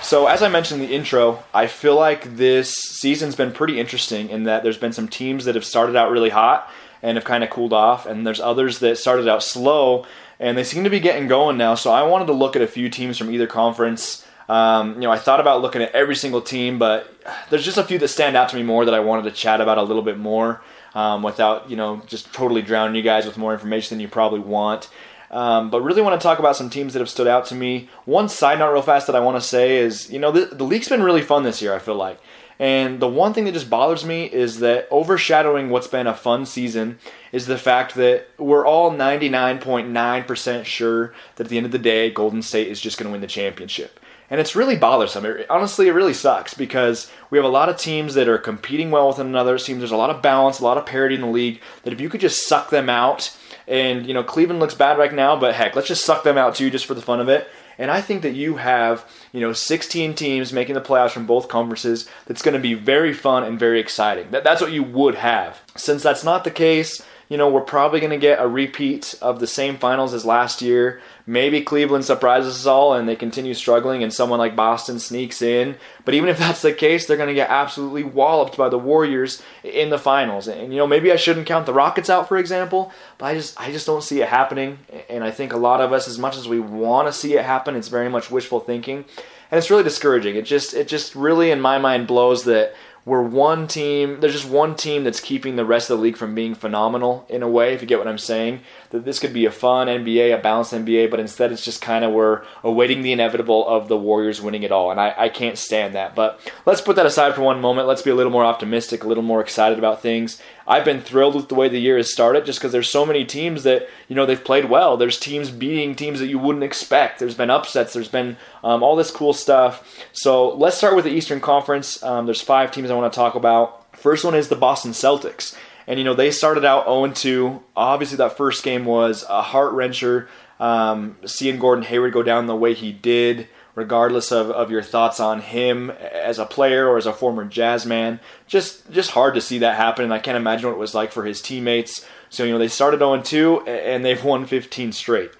So, 0.04 0.26
as 0.26 0.42
I 0.42 0.50
mentioned 0.50 0.82
in 0.82 0.88
the 0.88 0.94
intro, 0.94 1.42
I 1.54 1.66
feel 1.66 1.96
like 1.96 2.36
this 2.36 2.74
season's 2.74 3.34
been 3.34 3.52
pretty 3.52 3.80
interesting 3.80 4.28
in 4.28 4.44
that 4.44 4.62
there's 4.62 4.76
been 4.76 4.92
some 4.92 5.08
teams 5.08 5.46
that 5.46 5.54
have 5.54 5.64
started 5.64 5.96
out 5.96 6.10
really 6.10 6.28
hot 6.28 6.70
and 7.02 7.16
have 7.16 7.24
kind 7.24 7.42
of 7.42 7.48
cooled 7.48 7.72
off, 7.72 8.04
and 8.04 8.26
there's 8.26 8.38
others 8.38 8.80
that 8.80 8.98
started 8.98 9.26
out 9.26 9.42
slow 9.42 10.04
and 10.38 10.58
they 10.58 10.64
seem 10.64 10.84
to 10.84 10.90
be 10.90 11.00
getting 11.00 11.26
going 11.26 11.56
now. 11.56 11.74
So, 11.74 11.90
I 11.90 12.02
wanted 12.02 12.26
to 12.26 12.34
look 12.34 12.54
at 12.54 12.60
a 12.60 12.66
few 12.66 12.90
teams 12.90 13.16
from 13.16 13.30
either 13.30 13.46
conference. 13.46 14.26
Um, 14.46 14.96
you 14.96 15.00
know, 15.00 15.10
I 15.10 15.16
thought 15.16 15.40
about 15.40 15.62
looking 15.62 15.80
at 15.80 15.94
every 15.94 16.16
single 16.16 16.42
team, 16.42 16.78
but 16.78 17.10
there's 17.48 17.64
just 17.64 17.78
a 17.78 17.84
few 17.84 17.98
that 18.00 18.08
stand 18.08 18.36
out 18.36 18.50
to 18.50 18.56
me 18.56 18.62
more 18.62 18.84
that 18.84 18.92
I 18.92 19.00
wanted 19.00 19.22
to 19.22 19.30
chat 19.30 19.62
about 19.62 19.78
a 19.78 19.82
little 19.82 20.02
bit 20.02 20.18
more 20.18 20.60
um, 20.94 21.22
without, 21.22 21.70
you 21.70 21.76
know, 21.76 22.02
just 22.06 22.30
totally 22.34 22.60
drowning 22.60 22.94
you 22.94 23.02
guys 23.02 23.24
with 23.24 23.38
more 23.38 23.54
information 23.54 23.96
than 23.96 24.02
you 24.02 24.08
probably 24.08 24.40
want. 24.40 24.90
Um, 25.30 25.70
but 25.70 25.82
really 25.82 26.02
want 26.02 26.20
to 26.20 26.22
talk 26.22 26.38
about 26.38 26.56
some 26.56 26.70
teams 26.70 26.92
that 26.92 27.00
have 27.00 27.08
stood 27.08 27.26
out 27.26 27.46
to 27.46 27.54
me. 27.54 27.88
One 28.04 28.28
side 28.28 28.58
note, 28.58 28.72
real 28.72 28.82
fast, 28.82 29.06
that 29.08 29.16
I 29.16 29.20
want 29.20 29.36
to 29.36 29.46
say 29.46 29.78
is, 29.78 30.10
you 30.10 30.18
know, 30.18 30.30
the, 30.30 30.54
the 30.54 30.64
league's 30.64 30.88
been 30.88 31.02
really 31.02 31.22
fun 31.22 31.42
this 31.42 31.60
year. 31.60 31.74
I 31.74 31.78
feel 31.78 31.96
like, 31.96 32.20
and 32.58 33.00
the 33.00 33.08
one 33.08 33.34
thing 33.34 33.44
that 33.44 33.52
just 33.52 33.70
bothers 33.70 34.04
me 34.04 34.26
is 34.26 34.60
that 34.60 34.86
overshadowing 34.90 35.70
what's 35.70 35.88
been 35.88 36.06
a 36.06 36.14
fun 36.14 36.46
season 36.46 36.98
is 37.32 37.46
the 37.46 37.58
fact 37.58 37.96
that 37.96 38.28
we're 38.38 38.66
all 38.66 38.92
99.9% 38.92 40.64
sure 40.64 41.14
that 41.36 41.44
at 41.44 41.50
the 41.50 41.56
end 41.56 41.66
of 41.66 41.72
the 41.72 41.78
day, 41.78 42.10
Golden 42.10 42.42
State 42.42 42.68
is 42.68 42.80
just 42.80 42.96
going 42.96 43.08
to 43.08 43.12
win 43.12 43.20
the 43.20 43.26
championship. 43.26 43.98
And 44.30 44.40
it's 44.40 44.56
really 44.56 44.76
bothersome. 44.76 45.26
It, 45.26 45.46
honestly, 45.50 45.88
it 45.88 45.92
really 45.92 46.14
sucks 46.14 46.54
because 46.54 47.10
we 47.30 47.38
have 47.38 47.44
a 47.44 47.48
lot 47.48 47.68
of 47.68 47.76
teams 47.76 48.14
that 48.14 48.28
are 48.28 48.38
competing 48.38 48.90
well 48.90 49.08
with 49.08 49.18
one 49.18 49.26
another. 49.26 49.56
It 49.56 49.60
seems 49.60 49.80
there's 49.80 49.90
a 49.90 49.96
lot 49.96 50.10
of 50.10 50.22
balance, 50.22 50.60
a 50.60 50.64
lot 50.64 50.78
of 50.78 50.86
parity 50.86 51.16
in 51.16 51.20
the 51.20 51.26
league. 51.26 51.60
That 51.82 51.92
if 51.92 52.00
you 52.00 52.08
could 52.08 52.20
just 52.20 52.46
suck 52.46 52.70
them 52.70 52.88
out 52.88 53.36
and, 53.66 54.06
you 54.06 54.14
know, 54.14 54.22
Cleveland 54.22 54.60
looks 54.60 54.74
bad 54.74 54.98
right 54.98 55.12
now, 55.12 55.38
but 55.38 55.54
heck, 55.54 55.74
let's 55.74 55.88
just 55.88 56.04
suck 56.04 56.22
them 56.22 56.38
out 56.38 56.54
too 56.54 56.70
just 56.70 56.86
for 56.86 56.94
the 56.94 57.02
fun 57.02 57.20
of 57.20 57.28
it. 57.28 57.48
And 57.78 57.90
I 57.90 58.00
think 58.00 58.22
that 58.22 58.34
you 58.34 58.56
have, 58.56 59.08
you 59.32 59.40
know, 59.40 59.52
16 59.52 60.14
teams 60.14 60.52
making 60.52 60.74
the 60.74 60.80
playoffs 60.80 61.10
from 61.10 61.26
both 61.26 61.48
conferences. 61.48 62.08
That's 62.26 62.42
going 62.42 62.54
to 62.54 62.60
be 62.60 62.74
very 62.74 63.12
fun 63.12 63.42
and 63.42 63.58
very 63.58 63.80
exciting. 63.80 64.30
That, 64.30 64.44
that's 64.44 64.60
what 64.60 64.72
you 64.72 64.82
would 64.82 65.16
have. 65.16 65.60
Since 65.76 66.02
that's 66.02 66.24
not 66.24 66.44
the 66.44 66.50
case, 66.50 67.02
you 67.28 67.38
know, 67.38 67.48
we're 67.48 67.62
probably 67.62 68.00
going 68.00 68.10
to 68.10 68.18
get 68.18 68.40
a 68.40 68.46
repeat 68.46 69.14
of 69.22 69.40
the 69.40 69.46
same 69.46 69.78
finals 69.78 70.12
as 70.12 70.24
last 70.24 70.60
year. 70.60 71.00
Maybe 71.26 71.62
Cleveland 71.62 72.04
surprises 72.04 72.54
us 72.54 72.66
all 72.66 72.92
and 72.92 73.08
they 73.08 73.16
continue 73.16 73.54
struggling 73.54 74.02
and 74.02 74.12
someone 74.12 74.38
like 74.38 74.54
Boston 74.54 74.98
sneaks 74.98 75.40
in. 75.40 75.76
But 76.04 76.14
even 76.14 76.28
if 76.28 76.38
that's 76.44 76.62
the 76.62 76.72
case, 76.72 77.06
they're 77.06 77.16
going 77.16 77.28
to 77.28 77.34
get 77.34 77.50
absolutely 77.50 78.04
walloped 78.04 78.56
by 78.56 78.68
the 78.68 78.78
Warriors 78.78 79.42
in 79.62 79.90
the 79.90 79.98
finals. 79.98 80.48
And 80.48 80.72
you 80.72 80.78
know, 80.78 80.86
maybe 80.86 81.12
I 81.12 81.16
shouldn't 81.16 81.46
count 81.46 81.66
the 81.66 81.72
Rockets 81.72 82.10
out 82.10 82.28
for 82.28 82.36
example, 82.36 82.92
but 83.18 83.26
I 83.26 83.34
just 83.34 83.58
I 83.60 83.72
just 83.72 83.86
don't 83.86 84.02
see 84.02 84.20
it 84.20 84.28
happening. 84.28 84.78
And 85.08 85.24
I 85.24 85.30
think 85.30 85.52
a 85.52 85.58
lot 85.58 85.80
of 85.80 85.92
us 85.92 86.06
as 86.06 86.18
much 86.18 86.36
as 86.36 86.46
we 86.46 86.60
want 86.60 87.08
to 87.08 87.12
see 87.12 87.34
it 87.34 87.44
happen, 87.44 87.74
it's 87.74 87.88
very 87.88 88.10
much 88.10 88.30
wishful 88.30 88.60
thinking. 88.60 89.04
And 89.50 89.58
it's 89.58 89.70
really 89.70 89.82
discouraging. 89.82 90.36
It 90.36 90.44
just 90.44 90.74
it 90.74 90.88
just 90.88 91.14
really 91.14 91.50
in 91.50 91.60
my 91.60 91.78
mind 91.78 92.06
blows 92.06 92.44
that 92.44 92.74
we're 93.06 93.22
one 93.22 93.66
team. 93.66 94.20
There's 94.20 94.32
just 94.32 94.48
one 94.48 94.74
team 94.76 95.04
that's 95.04 95.20
keeping 95.20 95.56
the 95.56 95.64
rest 95.64 95.90
of 95.90 95.98
the 95.98 96.02
league 96.02 96.16
from 96.16 96.34
being 96.34 96.54
phenomenal 96.54 97.26
in 97.28 97.42
a 97.42 97.48
way, 97.48 97.74
if 97.74 97.82
you 97.82 97.86
get 97.86 97.98
what 97.98 98.08
I'm 98.08 98.16
saying. 98.16 98.60
That 98.90 99.04
this 99.04 99.18
could 99.18 99.34
be 99.34 99.44
a 99.44 99.50
fun 99.50 99.88
NBA, 99.88 100.34
a 100.34 100.40
balanced 100.40 100.72
NBA, 100.72 101.10
but 101.10 101.20
instead 101.20 101.52
it's 101.52 101.64
just 101.64 101.82
kind 101.82 102.04
of 102.04 102.12
we're 102.12 102.42
awaiting 102.62 103.02
the 103.02 103.12
inevitable 103.12 103.68
of 103.68 103.88
the 103.88 103.96
Warriors 103.98 104.40
winning 104.40 104.62
it 104.62 104.72
all, 104.72 104.90
and 104.90 104.98
I, 104.98 105.14
I 105.16 105.28
can't 105.28 105.58
stand 105.58 105.94
that. 105.94 106.14
But 106.14 106.40
let's 106.64 106.80
put 106.80 106.96
that 106.96 107.04
aside 107.04 107.34
for 107.34 107.42
one 107.42 107.60
moment. 107.60 107.88
Let's 107.88 108.02
be 108.02 108.10
a 108.10 108.14
little 108.14 108.32
more 108.32 108.44
optimistic, 108.44 109.04
a 109.04 109.08
little 109.08 109.22
more 109.22 109.42
excited 109.42 109.78
about 109.78 110.00
things. 110.00 110.40
I've 110.66 110.84
been 110.84 111.00
thrilled 111.00 111.34
with 111.34 111.48
the 111.48 111.54
way 111.54 111.68
the 111.68 111.78
year 111.78 111.96
has 111.96 112.12
started, 112.12 112.46
just 112.46 112.58
because 112.58 112.72
there's 112.72 112.90
so 112.90 113.04
many 113.04 113.24
teams 113.24 113.64
that 113.64 113.88
you 114.08 114.16
know 114.16 114.26
they've 114.26 114.42
played 114.42 114.66
well. 114.66 114.96
There's 114.96 115.18
teams 115.18 115.50
beating 115.50 115.94
teams 115.94 116.20
that 116.20 116.28
you 116.28 116.38
wouldn't 116.38 116.64
expect. 116.64 117.18
There's 117.18 117.34
been 117.34 117.50
upsets. 117.50 117.92
There's 117.92 118.08
been 118.08 118.36
um, 118.62 118.82
all 118.82 118.96
this 118.96 119.10
cool 119.10 119.32
stuff. 119.32 120.06
So 120.12 120.54
let's 120.56 120.76
start 120.76 120.96
with 120.96 121.04
the 121.04 121.12
Eastern 121.12 121.40
Conference. 121.40 122.02
Um, 122.02 122.26
there's 122.26 122.40
five 122.40 122.70
teams 122.70 122.90
I 122.90 122.94
want 122.94 123.12
to 123.12 123.16
talk 123.16 123.34
about. 123.34 123.96
First 123.96 124.24
one 124.24 124.34
is 124.34 124.48
the 124.48 124.56
Boston 124.56 124.92
Celtics. 124.92 125.56
And, 125.86 125.98
you 125.98 126.04
know, 126.04 126.14
they 126.14 126.30
started 126.30 126.64
out 126.64 126.86
0 126.86 127.08
2. 127.08 127.62
Obviously, 127.76 128.16
that 128.18 128.36
first 128.36 128.64
game 128.64 128.84
was 128.84 129.24
a 129.28 129.42
heart 129.42 129.72
wrencher. 129.72 130.28
Um, 130.60 131.16
seeing 131.26 131.58
Gordon 131.58 131.84
Hayward 131.84 132.12
go 132.12 132.22
down 132.22 132.46
the 132.46 132.56
way 132.56 132.74
he 132.74 132.92
did, 132.92 133.48
regardless 133.74 134.30
of, 134.30 134.50
of 134.50 134.70
your 134.70 134.82
thoughts 134.82 135.20
on 135.20 135.40
him 135.40 135.90
as 135.90 136.38
a 136.38 136.46
player 136.46 136.88
or 136.88 136.96
as 136.96 137.06
a 137.06 137.12
former 137.12 137.44
Jazz 137.44 137.84
man, 137.84 138.20
just, 138.46 138.90
just 138.90 139.10
hard 139.10 139.34
to 139.34 139.40
see 139.40 139.58
that 139.58 139.76
happen. 139.76 140.04
And 140.04 140.14
I 140.14 140.18
can't 140.18 140.36
imagine 140.36 140.68
what 140.68 140.76
it 140.76 140.80
was 140.80 140.94
like 140.94 141.12
for 141.12 141.24
his 141.24 141.42
teammates. 141.42 142.06
So, 142.30 142.44
you 142.44 142.52
know, 142.52 142.58
they 142.58 142.68
started 142.68 142.98
0 142.98 143.22
2 143.22 143.62
and 143.62 144.04
they've 144.04 144.22
won 144.22 144.46
15 144.46 144.92
straight. 144.92 145.30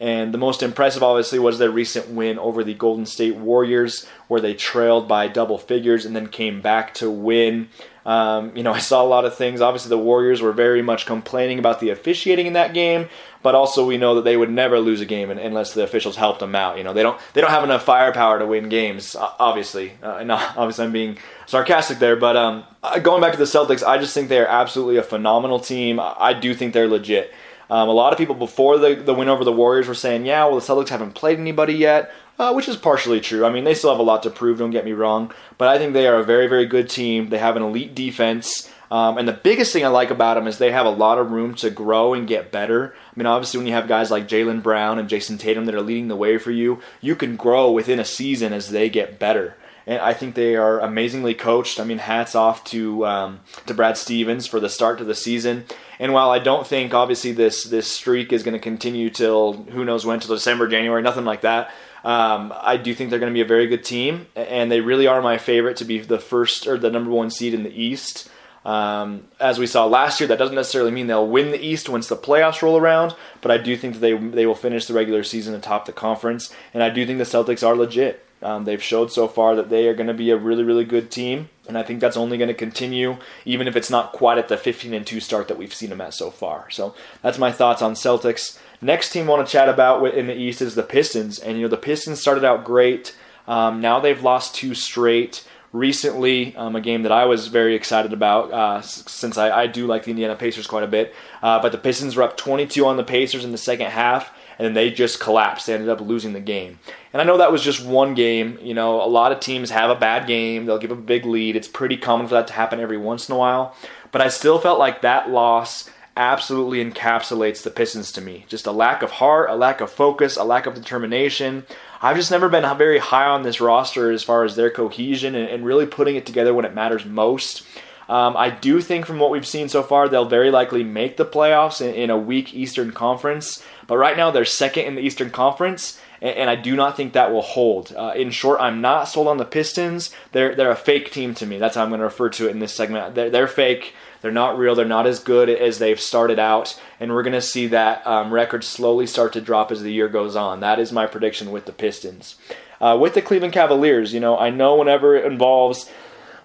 And 0.00 0.32
the 0.32 0.38
most 0.38 0.62
impressive, 0.62 1.02
obviously, 1.02 1.38
was 1.38 1.58
their 1.58 1.70
recent 1.70 2.08
win 2.08 2.38
over 2.38 2.64
the 2.64 2.72
Golden 2.72 3.04
State 3.04 3.36
Warriors, 3.36 4.06
where 4.28 4.40
they 4.40 4.54
trailed 4.54 5.06
by 5.06 5.28
double 5.28 5.58
figures 5.58 6.06
and 6.06 6.16
then 6.16 6.26
came 6.26 6.62
back 6.62 6.94
to 6.94 7.10
win. 7.10 7.68
Um, 8.06 8.56
you 8.56 8.62
know, 8.62 8.72
I 8.72 8.78
saw 8.78 9.02
a 9.02 9.04
lot 9.04 9.26
of 9.26 9.36
things. 9.36 9.60
Obviously, 9.60 9.90
the 9.90 9.98
Warriors 9.98 10.40
were 10.40 10.52
very 10.52 10.80
much 10.80 11.04
complaining 11.04 11.58
about 11.58 11.80
the 11.80 11.90
officiating 11.90 12.46
in 12.46 12.54
that 12.54 12.72
game, 12.72 13.10
but 13.42 13.54
also 13.54 13.86
we 13.86 13.98
know 13.98 14.14
that 14.14 14.24
they 14.24 14.38
would 14.38 14.50
never 14.50 14.80
lose 14.80 15.02
a 15.02 15.04
game 15.04 15.30
unless 15.30 15.74
the 15.74 15.82
officials 15.82 16.16
helped 16.16 16.40
them 16.40 16.54
out. 16.54 16.78
You 16.78 16.84
know, 16.84 16.94
they 16.94 17.02
don't 17.02 17.20
they 17.34 17.42
don't 17.42 17.50
have 17.50 17.64
enough 17.64 17.84
firepower 17.84 18.38
to 18.38 18.46
win 18.46 18.70
games. 18.70 19.14
Obviously, 19.16 19.92
uh, 20.02 20.24
not 20.24 20.40
obviously 20.56 20.86
I'm 20.86 20.92
being 20.92 21.18
sarcastic 21.46 21.98
there, 21.98 22.16
but 22.16 22.38
um, 22.38 22.64
uh, 22.82 22.98
going 23.00 23.20
back 23.20 23.32
to 23.32 23.38
the 23.38 23.44
Celtics, 23.44 23.86
I 23.86 23.98
just 23.98 24.14
think 24.14 24.30
they 24.30 24.40
are 24.40 24.46
absolutely 24.46 24.96
a 24.96 25.02
phenomenal 25.02 25.60
team. 25.60 26.00
I 26.00 26.32
do 26.32 26.54
think 26.54 26.72
they're 26.72 26.88
legit. 26.88 27.34
Um, 27.70 27.88
a 27.88 27.92
lot 27.92 28.12
of 28.12 28.18
people 28.18 28.34
before 28.34 28.78
the, 28.78 28.96
the 28.96 29.14
win 29.14 29.28
over 29.28 29.44
the 29.44 29.52
Warriors 29.52 29.86
were 29.86 29.94
saying, 29.94 30.26
yeah, 30.26 30.44
well, 30.44 30.58
the 30.58 30.60
Celtics 30.60 30.88
haven't 30.88 31.14
played 31.14 31.38
anybody 31.38 31.74
yet, 31.74 32.12
uh, 32.38 32.52
which 32.52 32.68
is 32.68 32.76
partially 32.76 33.20
true. 33.20 33.44
I 33.46 33.50
mean, 33.50 33.64
they 33.64 33.74
still 33.74 33.90
have 33.90 34.00
a 34.00 34.02
lot 34.02 34.24
to 34.24 34.30
prove, 34.30 34.58
don't 34.58 34.70
get 34.70 34.84
me 34.84 34.92
wrong, 34.92 35.32
but 35.56 35.68
I 35.68 35.78
think 35.78 35.92
they 35.92 36.08
are 36.08 36.16
a 36.16 36.24
very, 36.24 36.48
very 36.48 36.66
good 36.66 36.90
team. 36.90 37.28
They 37.28 37.38
have 37.38 37.56
an 37.56 37.62
elite 37.62 37.94
defense. 37.94 38.70
Um, 38.90 39.18
and 39.18 39.28
the 39.28 39.32
biggest 39.32 39.72
thing 39.72 39.84
I 39.84 39.88
like 39.88 40.10
about 40.10 40.34
them 40.34 40.48
is 40.48 40.58
they 40.58 40.72
have 40.72 40.86
a 40.86 40.90
lot 40.90 41.18
of 41.18 41.30
room 41.30 41.54
to 41.56 41.70
grow 41.70 42.12
and 42.12 42.26
get 42.26 42.50
better. 42.50 42.92
I 42.92 43.12
mean, 43.14 43.26
obviously, 43.26 43.58
when 43.58 43.68
you 43.68 43.74
have 43.74 43.86
guys 43.86 44.10
like 44.10 44.26
Jaylen 44.26 44.64
Brown 44.64 44.98
and 44.98 45.08
Jayson 45.08 45.38
Tatum 45.38 45.66
that 45.66 45.76
are 45.76 45.80
leading 45.80 46.08
the 46.08 46.16
way 46.16 46.38
for 46.38 46.50
you, 46.50 46.80
you 47.00 47.14
can 47.14 47.36
grow 47.36 47.70
within 47.70 48.00
a 48.00 48.04
season 48.04 48.52
as 48.52 48.70
they 48.70 48.90
get 48.90 49.20
better 49.20 49.54
and 49.86 50.00
I 50.00 50.12
think 50.12 50.34
they 50.34 50.56
are 50.56 50.80
amazingly 50.80 51.34
coached. 51.34 51.80
I 51.80 51.84
mean, 51.84 51.98
hats 51.98 52.34
off 52.34 52.64
to 52.64 53.06
um, 53.06 53.40
to 53.66 53.74
Brad 53.74 53.96
Stevens 53.96 54.46
for 54.46 54.60
the 54.60 54.68
start 54.68 54.98
to 54.98 55.04
the 55.04 55.14
season. 55.14 55.64
And 55.98 56.12
while 56.12 56.30
I 56.30 56.38
don't 56.38 56.66
think 56.66 56.94
obviously 56.94 57.32
this 57.32 57.64
this 57.64 57.90
streak 57.90 58.32
is 58.32 58.42
going 58.42 58.54
to 58.54 58.60
continue 58.60 59.10
till 59.10 59.52
who 59.52 59.84
knows 59.84 60.06
when 60.06 60.20
till 60.20 60.34
December, 60.34 60.68
January, 60.68 61.02
nothing 61.02 61.24
like 61.24 61.42
that. 61.42 61.70
Um, 62.02 62.54
I 62.56 62.78
do 62.78 62.94
think 62.94 63.10
they're 63.10 63.18
going 63.18 63.32
to 63.32 63.36
be 63.36 63.42
a 63.42 63.46
very 63.46 63.66
good 63.66 63.84
team, 63.84 64.26
and 64.34 64.72
they 64.72 64.80
really 64.80 65.06
are 65.06 65.20
my 65.20 65.36
favorite 65.36 65.76
to 65.78 65.84
be 65.84 65.98
the 65.98 66.18
first 66.18 66.66
or 66.66 66.78
the 66.78 66.90
number 66.90 67.10
one 67.10 67.30
seed 67.30 67.52
in 67.52 67.62
the 67.62 67.82
East. 67.82 68.30
Um, 68.64 69.24
as 69.38 69.58
we 69.58 69.66
saw 69.66 69.86
last 69.86 70.20
year, 70.20 70.28
that 70.28 70.38
doesn't 70.38 70.54
necessarily 70.54 70.90
mean 70.90 71.06
they'll 71.06 71.26
win 71.26 71.50
the 71.50 71.62
East 71.62 71.88
once 71.88 72.08
the 72.08 72.16
playoffs 72.16 72.62
roll 72.62 72.76
around, 72.76 73.14
but 73.40 73.50
I 73.50 73.58
do 73.58 73.76
think 73.76 73.94
that 73.94 74.00
they 74.00 74.14
they 74.14 74.46
will 74.46 74.54
finish 74.54 74.86
the 74.86 74.94
regular 74.94 75.22
season 75.22 75.54
atop 75.54 75.86
the 75.86 75.92
conference, 75.92 76.54
and 76.74 76.82
I 76.82 76.90
do 76.90 77.06
think 77.06 77.18
the 77.18 77.24
Celtics 77.24 77.66
are 77.66 77.74
legit. 77.74 78.24
Um, 78.42 78.64
they've 78.64 78.82
showed 78.82 79.12
so 79.12 79.28
far 79.28 79.54
that 79.56 79.68
they 79.68 79.86
are 79.88 79.94
going 79.94 80.06
to 80.06 80.14
be 80.14 80.30
a 80.30 80.36
really, 80.36 80.64
really 80.64 80.84
good 80.84 81.10
team, 81.10 81.50
and 81.68 81.76
I 81.76 81.82
think 81.82 82.00
that's 82.00 82.16
only 82.16 82.38
going 82.38 82.48
to 82.48 82.54
continue, 82.54 83.18
even 83.44 83.68
if 83.68 83.76
it's 83.76 83.90
not 83.90 84.12
quite 84.12 84.38
at 84.38 84.48
the 84.48 84.56
15 84.56 84.94
and 84.94 85.06
2 85.06 85.20
start 85.20 85.48
that 85.48 85.58
we've 85.58 85.74
seen 85.74 85.90
them 85.90 86.00
at 86.00 86.14
so 86.14 86.30
far. 86.30 86.70
So 86.70 86.94
that's 87.22 87.38
my 87.38 87.52
thoughts 87.52 87.82
on 87.82 87.94
Celtics. 87.94 88.58
Next 88.80 89.10
team 89.10 89.26
I 89.26 89.34
want 89.34 89.46
to 89.46 89.52
chat 89.52 89.68
about 89.68 90.02
in 90.14 90.26
the 90.26 90.34
East 90.34 90.62
is 90.62 90.74
the 90.74 90.82
Pistons, 90.82 91.38
and 91.38 91.58
you 91.58 91.64
know 91.64 91.68
the 91.68 91.76
Pistons 91.76 92.20
started 92.20 92.44
out 92.44 92.64
great. 92.64 93.14
Um, 93.46 93.80
now 93.80 94.00
they've 94.00 94.22
lost 94.22 94.54
two 94.54 94.74
straight. 94.74 95.46
Recently, 95.72 96.56
um, 96.56 96.74
a 96.74 96.80
game 96.80 97.04
that 97.04 97.12
I 97.12 97.26
was 97.26 97.46
very 97.46 97.76
excited 97.76 98.12
about, 98.12 98.52
uh, 98.52 98.80
since 98.80 99.38
I, 99.38 99.50
I, 99.56 99.66
do 99.68 99.86
like 99.86 100.02
the 100.02 100.10
Indiana 100.10 100.34
Pacers 100.34 100.66
quite 100.66 100.82
a 100.82 100.88
bit. 100.88 101.14
Uh, 101.44 101.62
but 101.62 101.70
the 101.70 101.78
Pistons 101.78 102.16
were 102.16 102.24
up 102.24 102.36
22 102.36 102.84
on 102.84 102.96
the 102.96 103.04
Pacers 103.04 103.44
in 103.44 103.52
the 103.52 103.58
second 103.58 103.86
half, 103.86 104.34
and 104.60 104.66
then 104.66 104.74
they 104.74 104.90
just 104.90 105.20
collapsed. 105.20 105.66
They 105.66 105.72
ended 105.72 105.88
up 105.88 106.02
losing 106.02 106.34
the 106.34 106.40
game. 106.40 106.78
And 107.14 107.22
I 107.22 107.24
know 107.24 107.38
that 107.38 107.50
was 107.50 107.62
just 107.62 107.82
one 107.82 108.12
game. 108.12 108.58
You 108.60 108.74
know, 108.74 109.02
a 109.02 109.08
lot 109.08 109.32
of 109.32 109.40
teams 109.40 109.70
have 109.70 109.88
a 109.88 109.94
bad 109.94 110.26
game, 110.26 110.66
they'll 110.66 110.76
give 110.76 110.90
a 110.90 110.96
big 110.96 111.24
lead. 111.24 111.56
It's 111.56 111.66
pretty 111.66 111.96
common 111.96 112.28
for 112.28 112.34
that 112.34 112.46
to 112.48 112.52
happen 112.52 112.78
every 112.78 112.98
once 112.98 113.26
in 113.26 113.34
a 113.34 113.38
while. 113.38 113.74
But 114.12 114.20
I 114.20 114.28
still 114.28 114.58
felt 114.58 114.78
like 114.78 115.00
that 115.00 115.30
loss 115.30 115.88
absolutely 116.14 116.84
encapsulates 116.84 117.62
the 117.62 117.70
Pistons 117.70 118.12
to 118.12 118.20
me. 118.20 118.44
Just 118.48 118.66
a 118.66 118.70
lack 118.70 119.00
of 119.00 119.12
heart, 119.12 119.48
a 119.48 119.56
lack 119.56 119.80
of 119.80 119.90
focus, 119.90 120.36
a 120.36 120.44
lack 120.44 120.66
of 120.66 120.74
determination. 120.74 121.64
I've 122.02 122.16
just 122.16 122.30
never 122.30 122.50
been 122.50 122.66
very 122.76 122.98
high 122.98 123.28
on 123.28 123.42
this 123.42 123.62
roster 123.62 124.10
as 124.10 124.22
far 124.22 124.44
as 124.44 124.56
their 124.56 124.70
cohesion 124.70 125.34
and, 125.34 125.48
and 125.48 125.64
really 125.64 125.86
putting 125.86 126.16
it 126.16 126.26
together 126.26 126.52
when 126.52 126.66
it 126.66 126.74
matters 126.74 127.06
most. 127.06 127.62
Um, 128.10 128.36
I 128.36 128.50
do 128.50 128.80
think 128.80 129.06
from 129.06 129.20
what 129.20 129.30
we've 129.30 129.46
seen 129.46 129.68
so 129.68 129.84
far, 129.84 130.08
they'll 130.08 130.24
very 130.24 130.50
likely 130.50 130.82
make 130.82 131.16
the 131.16 131.24
playoffs 131.24 131.80
in, 131.80 131.94
in 131.94 132.10
a 132.10 132.18
weak 132.18 132.52
Eastern 132.52 132.90
Conference. 132.90 133.62
But 133.86 133.98
right 133.98 134.16
now, 134.16 134.32
they're 134.32 134.44
second 134.44 134.86
in 134.86 134.96
the 134.96 135.00
Eastern 135.00 135.30
Conference, 135.30 135.96
and, 136.20 136.50
I 136.50 136.56
do 136.56 136.74
not 136.74 136.96
think 136.96 137.12
that 137.12 137.30
will 137.30 137.40
hold. 137.40 137.94
Uh, 137.96 138.12
in 138.16 138.32
short, 138.32 138.60
I'm 138.60 138.80
not 138.80 139.04
sold 139.04 139.28
on 139.28 139.38
the 139.38 139.44
Pistons. 139.44 140.10
They're 140.32 140.56
they're 140.56 140.72
a 140.72 140.76
fake 140.76 141.12
team 141.12 141.34
to 141.36 141.46
me. 141.46 141.58
That's 141.58 141.76
how 141.76 141.84
I'm 141.84 141.88
going 141.88 142.00
to 142.00 142.04
refer 142.04 142.30
to 142.30 142.48
it 142.48 142.50
in 142.50 142.58
this 142.58 142.74
segment. 142.74 143.14
They're, 143.14 143.30
they're 143.30 143.46
fake. 143.46 143.94
They're 144.22 144.32
not 144.32 144.58
real. 144.58 144.74
They're 144.74 144.84
not 144.84 145.06
as 145.06 145.20
good 145.20 145.48
as 145.48 145.78
they've 145.78 146.00
started 146.00 146.40
out, 146.40 146.78
and 146.98 147.12
we're 147.12 147.22
going 147.22 147.32
to 147.34 147.40
see 147.40 147.68
that 147.68 148.04
um, 148.08 148.34
record 148.34 148.64
slowly 148.64 149.06
start 149.06 149.32
to 149.34 149.40
drop 149.40 149.70
as 149.70 149.82
the 149.82 149.92
year 149.92 150.08
goes 150.08 150.34
on. 150.34 150.60
That 150.60 150.80
is 150.80 150.90
my 150.90 151.06
prediction 151.06 151.52
with 151.52 151.64
the 151.64 151.72
Pistons. 151.72 152.34
Uh, 152.80 152.98
with 153.00 153.14
the 153.14 153.22
Cleveland 153.22 153.54
Cavaliers, 153.54 154.12
you 154.12 154.20
know, 154.20 154.36
I 154.36 154.50
know 154.50 154.74
whenever 154.76 155.14
it 155.14 155.24
involves 155.24 155.88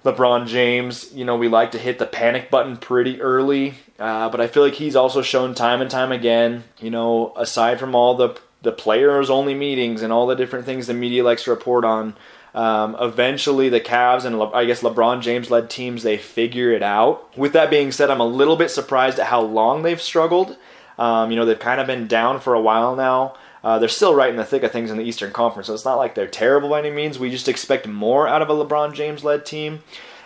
LeBron 0.06 0.46
James, 0.48 1.12
you 1.14 1.26
know, 1.26 1.36
we 1.36 1.48
like 1.48 1.72
to 1.72 1.80
hit 1.80 1.98
the 1.98 2.06
panic 2.06 2.52
button 2.52 2.78
pretty 2.78 3.20
early, 3.20 3.74
uh, 3.98 4.30
but 4.30 4.40
I 4.40 4.46
feel 4.46 4.62
like 4.62 4.76
he's 4.76 4.96
also 4.96 5.24
shown 5.24 5.56
time 5.56 5.82
and 5.82 5.90
time 5.90 6.12
again, 6.12 6.64
you 6.80 6.92
know, 6.92 7.34
aside 7.36 7.80
from 7.80 7.96
all 7.96 8.16
the 8.16 8.40
the 8.62 8.72
players 8.72 9.30
only 9.30 9.54
meetings 9.54 10.02
and 10.02 10.12
all 10.12 10.26
the 10.26 10.36
different 10.36 10.66
things 10.66 10.88
the 10.88 10.94
media 10.94 11.24
likes 11.24 11.44
to 11.44 11.52
report 11.52 11.86
on, 11.86 12.16
um, 12.56 12.96
eventually 13.00 13.70
the 13.70 13.80
Cavs 13.80 14.26
and 14.26 14.40
Le- 14.40 14.52
I 14.54 14.66
guess 14.66 14.82
LeBron 14.82 15.22
James 15.22 15.52
led 15.52 15.70
teams 15.70 16.02
they 16.02 16.18
figure 16.18 16.72
it 16.72 16.82
out. 16.82 17.38
With 17.38 17.54
that 17.54 17.70
being 17.70 17.92
said, 17.92 18.10
I'm 18.10 18.22
a 18.22 18.26
little 18.26 18.56
bit 18.56 18.72
surprised 18.72 19.20
at 19.20 19.28
how 19.28 19.42
long 19.42 19.84
they've 19.84 20.02
struggled. 20.02 20.58
Um, 20.98 21.30
you 21.30 21.36
know, 21.36 21.46
they've 21.46 21.60
kind 21.60 21.82
of 21.82 21.88
been 21.88 22.08
down 22.08 22.40
for 22.40 22.54
a 22.54 22.62
while 22.62 22.96
now. 22.96 23.36
Uh, 23.66 23.80
they're 23.80 23.90
still 23.90 24.14
right 24.14 24.30
in 24.30 24.36
the 24.36 24.46
thick 24.46 24.62
of 24.62 24.72
things 24.72 24.92
in 24.92 24.98
the 24.98 25.04
Eastern 25.04 25.32
Conference, 25.32 25.66
so 25.66 25.74
it's 25.74 25.86
not 25.86 25.98
like 25.98 26.14
they're 26.14 26.28
terrible 26.28 26.70
by 26.70 26.78
any 26.78 26.92
means. 26.92 27.18
We 27.18 27.32
just 27.32 27.50
expect 27.50 27.88
more 27.88 28.28
out 28.28 28.44
of 28.44 28.50
a 28.52 28.54
LeBron 28.54 28.94
James 28.94 29.24
led 29.24 29.44
team. 29.44 29.82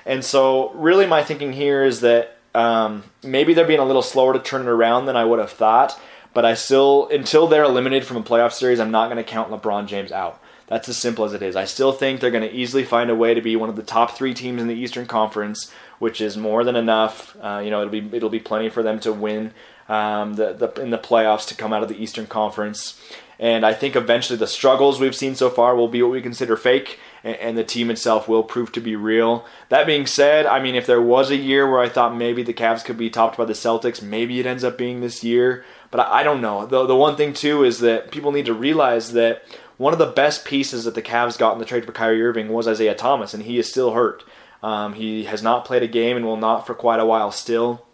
And 0.05 0.25
so, 0.25 0.71
really, 0.73 1.07
my 1.07 1.23
thinking 1.23 1.53
here 1.53 1.85
is 1.85 2.01
that 2.01 2.37
um, 2.53 3.05
maybe 3.23 3.53
they're 3.53 3.65
being 3.65 3.79
a 3.79 3.85
little 3.85 4.01
slower 4.01 4.33
to 4.33 4.39
turn 4.39 4.63
it 4.63 4.67
around 4.67 5.05
than 5.05 5.15
I 5.15 5.23
would 5.23 5.39
have 5.39 5.51
thought. 5.51 5.97
But 6.33 6.43
I 6.43 6.53
still, 6.53 7.07
until 7.07 7.47
they're 7.47 7.63
eliminated 7.63 8.05
from 8.05 8.17
a 8.17 8.23
playoff 8.23 8.51
series, 8.51 8.77
I'm 8.77 8.91
not 8.91 9.07
going 9.07 9.23
to 9.23 9.23
count 9.23 9.49
LeBron 9.49 9.87
James 9.87 10.11
out. 10.11 10.41
That's 10.67 10.89
as 10.89 10.97
simple 10.97 11.23
as 11.23 11.33
it 11.33 11.41
is. 11.41 11.55
I 11.55 11.63
still 11.63 11.93
think 11.93 12.19
they're 12.19 12.31
going 12.31 12.47
to 12.47 12.53
easily 12.53 12.83
find 12.83 13.09
a 13.09 13.15
way 13.15 13.33
to 13.33 13.41
be 13.41 13.55
one 13.55 13.69
of 13.69 13.77
the 13.77 13.83
top 13.83 14.11
three 14.11 14.33
teams 14.33 14.61
in 14.61 14.67
the 14.67 14.75
Eastern 14.75 15.05
Conference, 15.05 15.71
which 15.97 16.19
is 16.19 16.35
more 16.35 16.65
than 16.65 16.75
enough. 16.75 17.37
Uh, 17.41 17.61
you 17.63 17.71
know, 17.71 17.81
it'll 17.81 18.01
be 18.01 18.17
it'll 18.17 18.29
be 18.29 18.39
plenty 18.39 18.69
for 18.69 18.83
them 18.83 18.99
to 18.99 19.13
win 19.13 19.53
um, 19.89 20.35
the, 20.35 20.53
the 20.53 20.81
in 20.81 20.91
the 20.91 20.97
playoffs 20.97 21.47
to 21.47 21.55
come 21.55 21.73
out 21.73 21.83
of 21.83 21.89
the 21.89 22.01
Eastern 22.01 22.27
Conference. 22.27 23.01
And 23.41 23.65
I 23.65 23.73
think 23.73 23.95
eventually 23.95 24.37
the 24.37 24.47
struggles 24.47 24.99
we've 24.99 25.15
seen 25.15 25.33
so 25.33 25.49
far 25.49 25.73
will 25.73 25.87
be 25.87 26.01
what 26.01 26.11
we 26.11 26.21
consider 26.21 26.57
fake, 26.57 26.99
and 27.23 27.57
the 27.57 27.63
team 27.63 27.89
itself 27.89 28.27
will 28.27 28.43
prove 28.43 28.73
to 28.73 28.81
be 28.81 28.97
real. 28.97 29.45
That 29.69 29.87
being 29.87 30.05
said, 30.07 30.45
I 30.45 30.59
mean, 30.59 30.75
if 30.75 30.85
there 30.85 31.01
was 31.01 31.31
a 31.31 31.37
year 31.37 31.69
where 31.69 31.79
I 31.79 31.87
thought 31.87 32.13
maybe 32.13 32.43
the 32.43 32.53
Cavs 32.53 32.83
could 32.83 32.97
be 32.97 33.09
topped 33.09 33.37
by 33.37 33.45
the 33.45 33.53
Celtics, 33.53 34.01
maybe 34.01 34.41
it 34.41 34.45
ends 34.45 34.65
up 34.65 34.77
being 34.77 34.99
this 34.99 35.23
year. 35.23 35.63
But 35.89 36.01
I 36.01 36.21
don't 36.21 36.41
know. 36.41 36.65
The, 36.65 36.85
the 36.85 36.97
one 36.97 37.15
thing, 37.15 37.33
too, 37.33 37.63
is 37.63 37.79
that 37.79 38.11
people 38.11 38.33
need 38.33 38.45
to 38.45 38.53
realize 38.53 39.13
that 39.13 39.43
one 39.77 39.93
of 39.93 39.99
the 39.99 40.05
best 40.05 40.43
pieces 40.43 40.83
that 40.83 40.93
the 40.93 41.01
Cavs 41.01 41.37
got 41.37 41.53
in 41.53 41.59
the 41.59 41.65
trade 41.65 41.85
for 41.85 41.93
Kyrie 41.93 42.21
Irving 42.21 42.49
was 42.49 42.67
Isaiah 42.67 42.93
Thomas, 42.93 43.33
and 43.33 43.43
he 43.43 43.57
is 43.57 43.69
still 43.69 43.93
hurt. 43.93 44.25
Um, 44.61 44.95
he 44.95 45.23
has 45.23 45.41
not 45.41 45.63
played 45.63 45.83
a 45.83 45.87
game 45.87 46.17
and 46.17 46.25
will 46.25 46.35
not 46.35 46.67
for 46.67 46.75
quite 46.75 46.99
a 46.99 47.05
while 47.05 47.31
still. 47.31 47.85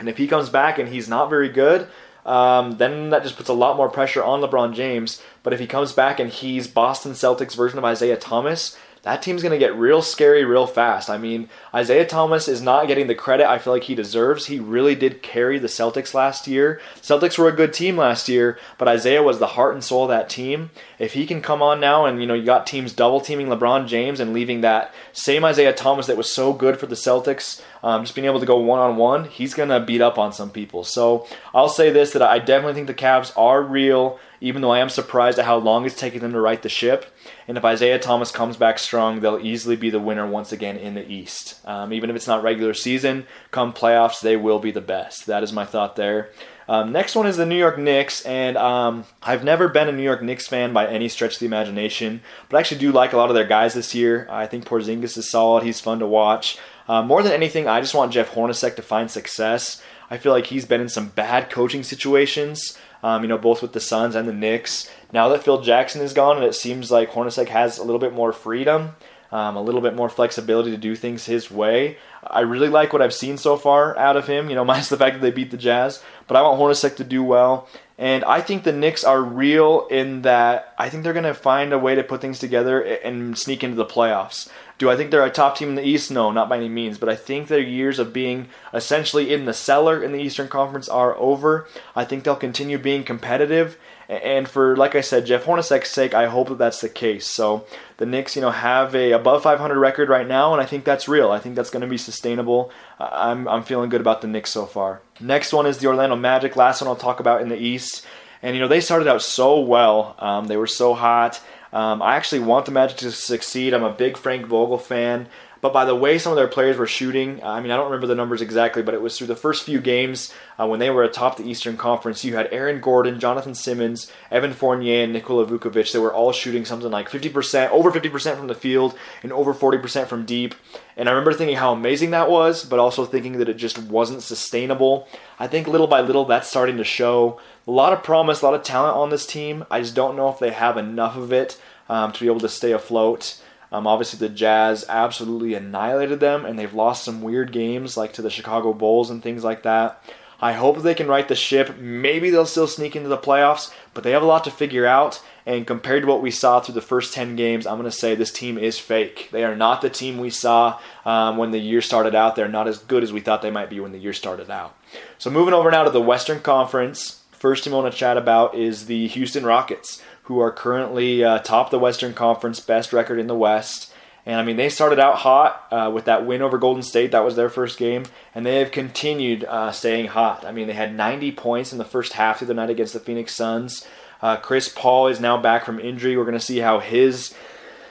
And 0.00 0.08
if 0.08 0.16
he 0.16 0.26
comes 0.26 0.48
back 0.48 0.78
and 0.78 0.88
he's 0.88 1.08
not 1.08 1.30
very 1.30 1.50
good, 1.50 1.86
um, 2.26 2.72
then 2.78 3.10
that 3.10 3.22
just 3.22 3.36
puts 3.36 3.48
a 3.48 3.54
lot 3.54 3.76
more 3.76 3.88
pressure 3.88 4.24
on 4.24 4.40
LeBron 4.40 4.74
James. 4.74 5.22
But 5.42 5.52
if 5.52 5.60
he 5.60 5.66
comes 5.66 5.92
back 5.92 6.18
and 6.18 6.30
he's 6.30 6.66
Boston 6.66 7.12
Celtics 7.12 7.54
version 7.54 7.78
of 7.78 7.84
Isaiah 7.84 8.16
Thomas, 8.16 8.76
that 9.02 9.22
team's 9.22 9.42
going 9.42 9.52
to 9.52 9.58
get 9.58 9.74
real 9.74 10.02
scary 10.02 10.44
real 10.44 10.66
fast. 10.66 11.08
I 11.08 11.16
mean, 11.16 11.48
Isaiah 11.74 12.06
Thomas 12.06 12.48
is 12.48 12.60
not 12.60 12.86
getting 12.86 13.06
the 13.06 13.14
credit 13.14 13.48
I 13.48 13.58
feel 13.58 13.72
like 13.72 13.84
he 13.84 13.94
deserves. 13.94 14.46
He 14.46 14.58
really 14.58 14.94
did 14.94 15.22
carry 15.22 15.58
the 15.58 15.68
Celtics 15.68 16.12
last 16.12 16.46
year. 16.46 16.80
Celtics 17.00 17.38
were 17.38 17.48
a 17.48 17.56
good 17.56 17.72
team 17.72 17.96
last 17.96 18.28
year, 18.28 18.58
but 18.76 18.88
Isaiah 18.88 19.22
was 19.22 19.38
the 19.38 19.48
heart 19.48 19.72
and 19.72 19.82
soul 19.82 20.04
of 20.04 20.10
that 20.10 20.28
team. 20.28 20.70
If 20.98 21.14
he 21.14 21.26
can 21.26 21.40
come 21.40 21.62
on 21.62 21.80
now 21.80 22.04
and 22.04 22.20
you 22.20 22.26
know 22.26 22.34
you 22.34 22.44
got 22.44 22.66
teams 22.66 22.92
double 22.92 23.22
teaming 23.22 23.46
LeBron 23.46 23.86
James 23.86 24.20
and 24.20 24.34
leaving 24.34 24.60
that 24.60 24.92
same 25.12 25.44
Isaiah 25.44 25.72
Thomas 25.72 26.06
that 26.06 26.18
was 26.18 26.30
so 26.30 26.52
good 26.52 26.78
for 26.78 26.86
the 26.86 26.94
Celtics 26.94 27.62
um, 27.82 28.04
just 28.04 28.14
being 28.14 28.26
able 28.26 28.40
to 28.40 28.46
go 28.46 28.58
one 28.58 28.78
on 28.78 28.96
one, 28.96 29.24
he's 29.24 29.54
going 29.54 29.68
to 29.68 29.80
beat 29.80 30.00
up 30.00 30.18
on 30.18 30.32
some 30.32 30.50
people. 30.50 30.84
So 30.84 31.26
I'll 31.54 31.68
say 31.68 31.90
this 31.90 32.12
that 32.12 32.22
I 32.22 32.38
definitely 32.38 32.74
think 32.74 32.86
the 32.86 32.94
Cavs 32.94 33.32
are 33.36 33.62
real 33.62 34.18
even 34.40 34.62
though 34.62 34.70
I 34.70 34.78
am 34.78 34.88
surprised 34.88 35.38
at 35.38 35.44
how 35.44 35.58
long 35.58 35.84
it's 35.84 35.94
taking 35.94 36.20
them 36.20 36.32
to 36.32 36.40
right 36.40 36.60
the 36.60 36.68
ship. 36.68 37.14
And 37.46 37.58
if 37.58 37.64
Isaiah 37.64 37.98
Thomas 37.98 38.32
comes 38.32 38.56
back 38.56 38.78
strong, 38.78 39.20
they'll 39.20 39.38
easily 39.38 39.76
be 39.76 39.90
the 39.90 40.00
winner 40.00 40.26
once 40.26 40.52
again 40.52 40.76
in 40.76 40.94
the 40.94 41.08
East. 41.08 41.60
Um, 41.66 41.92
even 41.92 42.10
if 42.10 42.16
it's 42.16 42.26
not 42.26 42.42
regular 42.42 42.74
season, 42.74 43.26
come 43.50 43.72
playoffs, 43.72 44.20
they 44.20 44.36
will 44.36 44.58
be 44.58 44.70
the 44.70 44.80
best. 44.80 45.26
That 45.26 45.42
is 45.42 45.52
my 45.52 45.66
thought 45.66 45.96
there. 45.96 46.30
Um, 46.68 46.92
next 46.92 47.16
one 47.16 47.26
is 47.26 47.36
the 47.36 47.46
New 47.46 47.56
York 47.56 47.78
Knicks, 47.78 48.24
and 48.24 48.56
um, 48.56 49.04
I've 49.20 49.42
never 49.42 49.66
been 49.68 49.88
a 49.88 49.92
New 49.92 50.04
York 50.04 50.22
Knicks 50.22 50.46
fan 50.46 50.72
by 50.72 50.86
any 50.86 51.08
stretch 51.08 51.34
of 51.34 51.40
the 51.40 51.46
imagination, 51.46 52.22
but 52.48 52.56
I 52.56 52.60
actually 52.60 52.78
do 52.78 52.92
like 52.92 53.12
a 53.12 53.16
lot 53.16 53.28
of 53.28 53.34
their 53.34 53.44
guys 53.46 53.74
this 53.74 53.92
year. 53.92 54.28
I 54.30 54.46
think 54.46 54.66
Porzingis 54.66 55.18
is 55.18 55.28
solid; 55.28 55.64
he's 55.64 55.80
fun 55.80 55.98
to 55.98 56.06
watch. 56.06 56.58
Uh, 56.90 57.02
more 57.02 57.22
than 57.22 57.32
anything, 57.32 57.68
I 57.68 57.80
just 57.80 57.94
want 57.94 58.12
Jeff 58.12 58.32
Hornacek 58.32 58.74
to 58.76 58.82
find 58.82 59.10
success. 59.10 59.80
I 60.10 60.18
feel 60.18 60.32
like 60.32 60.46
he's 60.46 60.64
been 60.64 60.80
in 60.80 60.88
some 60.88 61.08
bad 61.08 61.48
coaching 61.48 61.84
situations 61.84 62.76
um, 63.02 63.22
you 63.22 63.28
know, 63.28 63.38
both 63.38 63.62
with 63.62 63.72
the 63.72 63.80
Suns 63.80 64.14
and 64.14 64.28
the 64.28 64.32
Knicks. 64.32 64.90
Now 65.12 65.28
that 65.28 65.42
Phil 65.42 65.62
Jackson 65.62 66.02
is 66.02 66.12
gone, 66.12 66.36
and 66.36 66.44
it 66.44 66.54
seems 66.54 66.90
like 66.90 67.12
Hornacek 67.12 67.48
has 67.48 67.78
a 67.78 67.84
little 67.84 67.98
bit 67.98 68.12
more 68.12 68.32
freedom, 68.32 68.94
um, 69.32 69.56
a 69.56 69.62
little 69.62 69.80
bit 69.80 69.94
more 69.94 70.08
flexibility 70.08 70.70
to 70.70 70.76
do 70.76 70.94
things 70.94 71.26
his 71.26 71.50
way. 71.50 71.98
I 72.22 72.40
really 72.40 72.68
like 72.68 72.92
what 72.92 73.00
I've 73.00 73.14
seen 73.14 73.38
so 73.38 73.56
far 73.56 73.96
out 73.96 74.16
of 74.16 74.26
him, 74.26 74.48
you 74.48 74.54
know, 74.54 74.64
minus 74.66 74.88
the 74.88 74.96
fact 74.96 75.14
that 75.14 75.22
they 75.22 75.30
beat 75.30 75.50
the 75.50 75.56
Jazz. 75.56 76.02
But 76.26 76.36
I 76.36 76.42
want 76.42 76.60
Hornacek 76.60 76.96
to 76.96 77.04
do 77.04 77.22
well. 77.22 77.68
And 77.96 78.24
I 78.24 78.40
think 78.40 78.64
the 78.64 78.72
Knicks 78.72 79.04
are 79.04 79.22
real 79.22 79.86
in 79.90 80.22
that 80.22 80.74
I 80.78 80.88
think 80.88 81.04
they're 81.04 81.12
going 81.12 81.24
to 81.24 81.34
find 81.34 81.72
a 81.72 81.78
way 81.78 81.94
to 81.94 82.02
put 82.02 82.22
things 82.22 82.38
together 82.38 82.80
and 82.80 83.36
sneak 83.36 83.62
into 83.62 83.76
the 83.76 83.84
playoffs. 83.84 84.48
Do 84.80 84.88
I 84.88 84.96
think 84.96 85.10
they're 85.10 85.22
a 85.26 85.30
top 85.30 85.58
team 85.58 85.68
in 85.68 85.74
the 85.74 85.86
East? 85.86 86.10
No, 86.10 86.30
not 86.30 86.48
by 86.48 86.56
any 86.56 86.70
means. 86.70 86.96
But 86.96 87.10
I 87.10 87.14
think 87.14 87.48
their 87.48 87.60
years 87.60 87.98
of 87.98 88.14
being 88.14 88.48
essentially 88.72 89.30
in 89.30 89.44
the 89.44 89.52
cellar 89.52 90.02
in 90.02 90.12
the 90.12 90.18
Eastern 90.18 90.48
Conference 90.48 90.88
are 90.88 91.14
over. 91.18 91.68
I 91.94 92.06
think 92.06 92.24
they'll 92.24 92.34
continue 92.34 92.78
being 92.78 93.04
competitive. 93.04 93.76
And 94.08 94.48
for, 94.48 94.74
like 94.78 94.94
I 94.94 95.02
said, 95.02 95.26
Jeff 95.26 95.44
Hornacek's 95.44 95.90
sake, 95.90 96.14
I 96.14 96.28
hope 96.28 96.48
that 96.48 96.56
that's 96.56 96.80
the 96.80 96.88
case. 96.88 97.26
So 97.26 97.66
the 97.98 98.06
Knicks, 98.06 98.34
you 98.34 98.40
know, 98.40 98.52
have 98.52 98.94
a 98.94 99.12
above 99.12 99.42
500 99.42 99.78
record 99.78 100.08
right 100.08 100.26
now, 100.26 100.54
and 100.54 100.62
I 100.62 100.66
think 100.66 100.84
that's 100.84 101.06
real. 101.06 101.30
I 101.30 101.40
think 101.40 101.56
that's 101.56 101.70
going 101.70 101.82
to 101.82 101.86
be 101.86 101.98
sustainable. 101.98 102.72
I'm, 102.98 103.46
I'm 103.48 103.62
feeling 103.62 103.90
good 103.90 104.00
about 104.00 104.22
the 104.22 104.28
Knicks 104.28 104.50
so 104.50 104.64
far. 104.64 105.02
Next 105.20 105.52
one 105.52 105.66
is 105.66 105.76
the 105.76 105.88
Orlando 105.88 106.16
Magic. 106.16 106.56
Last 106.56 106.80
one 106.80 106.88
I'll 106.88 106.96
talk 106.96 107.20
about 107.20 107.42
in 107.42 107.50
the 107.50 107.58
East. 107.58 108.06
And, 108.40 108.56
you 108.56 108.62
know, 108.62 108.68
they 108.68 108.80
started 108.80 109.08
out 109.08 109.20
so 109.20 109.60
well. 109.60 110.16
Um, 110.18 110.46
they 110.46 110.56
were 110.56 110.66
so 110.66 110.94
hot. 110.94 111.38
Um, 111.72 112.02
I 112.02 112.16
actually 112.16 112.40
want 112.40 112.66
the 112.66 112.72
Magic 112.72 112.98
to 112.98 113.12
succeed. 113.12 113.72
I'm 113.72 113.84
a 113.84 113.92
big 113.92 114.16
Frank 114.16 114.46
Vogel 114.46 114.78
fan. 114.78 115.28
But 115.60 115.72
by 115.72 115.84
the 115.84 115.94
way 115.94 116.18
some 116.18 116.32
of 116.32 116.36
their 116.36 116.48
players 116.48 116.78
were 116.78 116.86
shooting, 116.86 117.42
I 117.42 117.60
mean, 117.60 117.70
I 117.70 117.76
don't 117.76 117.86
remember 117.86 118.06
the 118.06 118.14
numbers 118.14 118.40
exactly, 118.40 118.82
but 118.82 118.94
it 118.94 119.02
was 119.02 119.18
through 119.18 119.26
the 119.26 119.36
first 119.36 119.64
few 119.64 119.80
games 119.80 120.32
uh, 120.58 120.66
when 120.66 120.80
they 120.80 120.90
were 120.90 121.02
atop 121.02 121.36
the 121.36 121.48
Eastern 121.48 121.76
Conference. 121.76 122.24
You 122.24 122.36
had 122.36 122.48
Aaron 122.50 122.80
Gordon, 122.80 123.20
Jonathan 123.20 123.54
Simmons, 123.54 124.10
Evan 124.30 124.54
Fournier, 124.54 125.04
and 125.04 125.12
Nikola 125.12 125.46
Vucevic. 125.46 125.92
They 125.92 125.98
were 125.98 126.14
all 126.14 126.32
shooting 126.32 126.64
something 126.64 126.90
like 126.90 127.10
50%, 127.10 127.70
over 127.70 127.90
50% 127.90 128.36
from 128.36 128.46
the 128.46 128.54
field, 128.54 128.96
and 129.22 129.32
over 129.32 129.52
40% 129.52 130.06
from 130.06 130.24
deep. 130.24 130.54
And 130.96 131.08
I 131.08 131.12
remember 131.12 131.34
thinking 131.34 131.56
how 131.56 131.72
amazing 131.72 132.10
that 132.10 132.30
was, 132.30 132.64
but 132.64 132.78
also 132.78 133.04
thinking 133.04 133.38
that 133.38 133.48
it 133.48 133.54
just 133.54 133.78
wasn't 133.78 134.22
sustainable. 134.22 135.08
I 135.38 135.46
think 135.46 135.68
little 135.68 135.86
by 135.86 136.00
little 136.00 136.24
that's 136.24 136.48
starting 136.48 136.78
to 136.78 136.84
show. 136.84 137.40
A 137.66 137.70
lot 137.70 137.92
of 137.92 138.02
promise, 138.02 138.40
a 138.40 138.46
lot 138.46 138.54
of 138.54 138.62
talent 138.62 138.96
on 138.96 139.10
this 139.10 139.26
team. 139.26 139.64
I 139.70 139.80
just 139.80 139.94
don't 139.94 140.16
know 140.16 140.30
if 140.30 140.38
they 140.38 140.50
have 140.50 140.76
enough 140.76 141.16
of 141.16 141.32
it 141.32 141.60
um, 141.88 142.12
to 142.12 142.20
be 142.20 142.26
able 142.26 142.40
to 142.40 142.48
stay 142.48 142.72
afloat. 142.72 143.40
Um, 143.72 143.86
obviously, 143.86 144.18
the 144.18 144.34
Jazz 144.34 144.84
absolutely 144.88 145.54
annihilated 145.54 146.20
them, 146.20 146.44
and 146.44 146.58
they've 146.58 146.74
lost 146.74 147.04
some 147.04 147.22
weird 147.22 147.52
games, 147.52 147.96
like 147.96 148.12
to 148.14 148.22
the 148.22 148.30
Chicago 148.30 148.72
Bulls 148.72 149.10
and 149.10 149.22
things 149.22 149.44
like 149.44 149.62
that. 149.62 150.02
I 150.42 150.52
hope 150.52 150.78
they 150.78 150.94
can 150.94 151.06
right 151.06 151.28
the 151.28 151.34
ship. 151.34 151.76
Maybe 151.78 152.30
they'll 152.30 152.46
still 152.46 152.66
sneak 152.66 152.96
into 152.96 153.08
the 153.08 153.18
playoffs, 153.18 153.72
but 153.92 154.04
they 154.04 154.12
have 154.12 154.22
a 154.22 154.26
lot 154.26 154.44
to 154.44 154.50
figure 154.50 154.86
out. 154.86 155.22
And 155.44 155.66
compared 155.66 156.02
to 156.02 156.08
what 156.08 156.22
we 156.22 156.30
saw 156.30 156.60
through 156.60 156.74
the 156.74 156.80
first 156.80 157.12
10 157.12 157.36
games, 157.36 157.66
I'm 157.66 157.78
going 157.78 157.90
to 157.90 157.96
say 157.96 158.14
this 158.14 158.32
team 158.32 158.56
is 158.56 158.78
fake. 158.78 159.28
They 159.32 159.44
are 159.44 159.56
not 159.56 159.82
the 159.82 159.90
team 159.90 160.18
we 160.18 160.30
saw 160.30 160.78
um, 161.04 161.36
when 161.36 161.50
the 161.50 161.58
year 161.58 161.82
started 161.82 162.14
out. 162.14 162.36
They're 162.36 162.48
not 162.48 162.68
as 162.68 162.78
good 162.78 163.02
as 163.02 163.12
we 163.12 163.20
thought 163.20 163.42
they 163.42 163.50
might 163.50 163.70
be 163.70 163.80
when 163.80 163.92
the 163.92 163.98
year 163.98 164.12
started 164.12 164.50
out. 164.50 164.76
So, 165.18 165.30
moving 165.30 165.54
over 165.54 165.70
now 165.70 165.84
to 165.84 165.90
the 165.90 166.00
Western 166.00 166.40
Conference, 166.40 167.22
first 167.32 167.64
team 167.64 167.74
I 167.74 167.78
want 167.78 167.92
to 167.92 167.98
chat 167.98 168.16
about 168.16 168.54
is 168.54 168.86
the 168.86 169.08
Houston 169.08 169.44
Rockets 169.44 170.02
who 170.30 170.38
are 170.38 170.52
currently 170.52 171.24
uh, 171.24 171.40
top 171.40 171.70
the 171.70 171.78
Western 171.80 172.14
Conference, 172.14 172.60
best 172.60 172.92
record 172.92 173.18
in 173.18 173.26
the 173.26 173.34
West. 173.34 173.92
And 174.24 174.38
I 174.38 174.44
mean, 174.44 174.54
they 174.54 174.68
started 174.68 175.00
out 175.00 175.16
hot 175.16 175.66
uh, 175.72 175.90
with 175.92 176.04
that 176.04 176.24
win 176.24 176.40
over 176.40 176.56
Golden 176.56 176.84
State. 176.84 177.10
That 177.10 177.24
was 177.24 177.34
their 177.34 177.48
first 177.48 177.76
game, 177.76 178.04
and 178.32 178.46
they 178.46 178.60
have 178.60 178.70
continued 178.70 179.42
uh, 179.42 179.72
staying 179.72 180.06
hot. 180.06 180.44
I 180.44 180.52
mean, 180.52 180.68
they 180.68 180.72
had 180.72 180.94
90 180.94 181.32
points 181.32 181.72
in 181.72 181.78
the 181.78 181.84
first 181.84 182.12
half 182.12 182.42
of 182.42 182.46
the 182.46 182.54
night 182.54 182.70
against 182.70 182.92
the 182.92 183.00
Phoenix 183.00 183.34
Suns. 183.34 183.84
Uh, 184.22 184.36
Chris 184.36 184.68
Paul 184.68 185.08
is 185.08 185.18
now 185.18 185.36
back 185.36 185.64
from 185.64 185.80
injury. 185.80 186.16
We're 186.16 186.22
going 186.22 186.34
to 186.34 186.38
see 186.38 186.58
how 186.58 186.78
his 186.78 187.34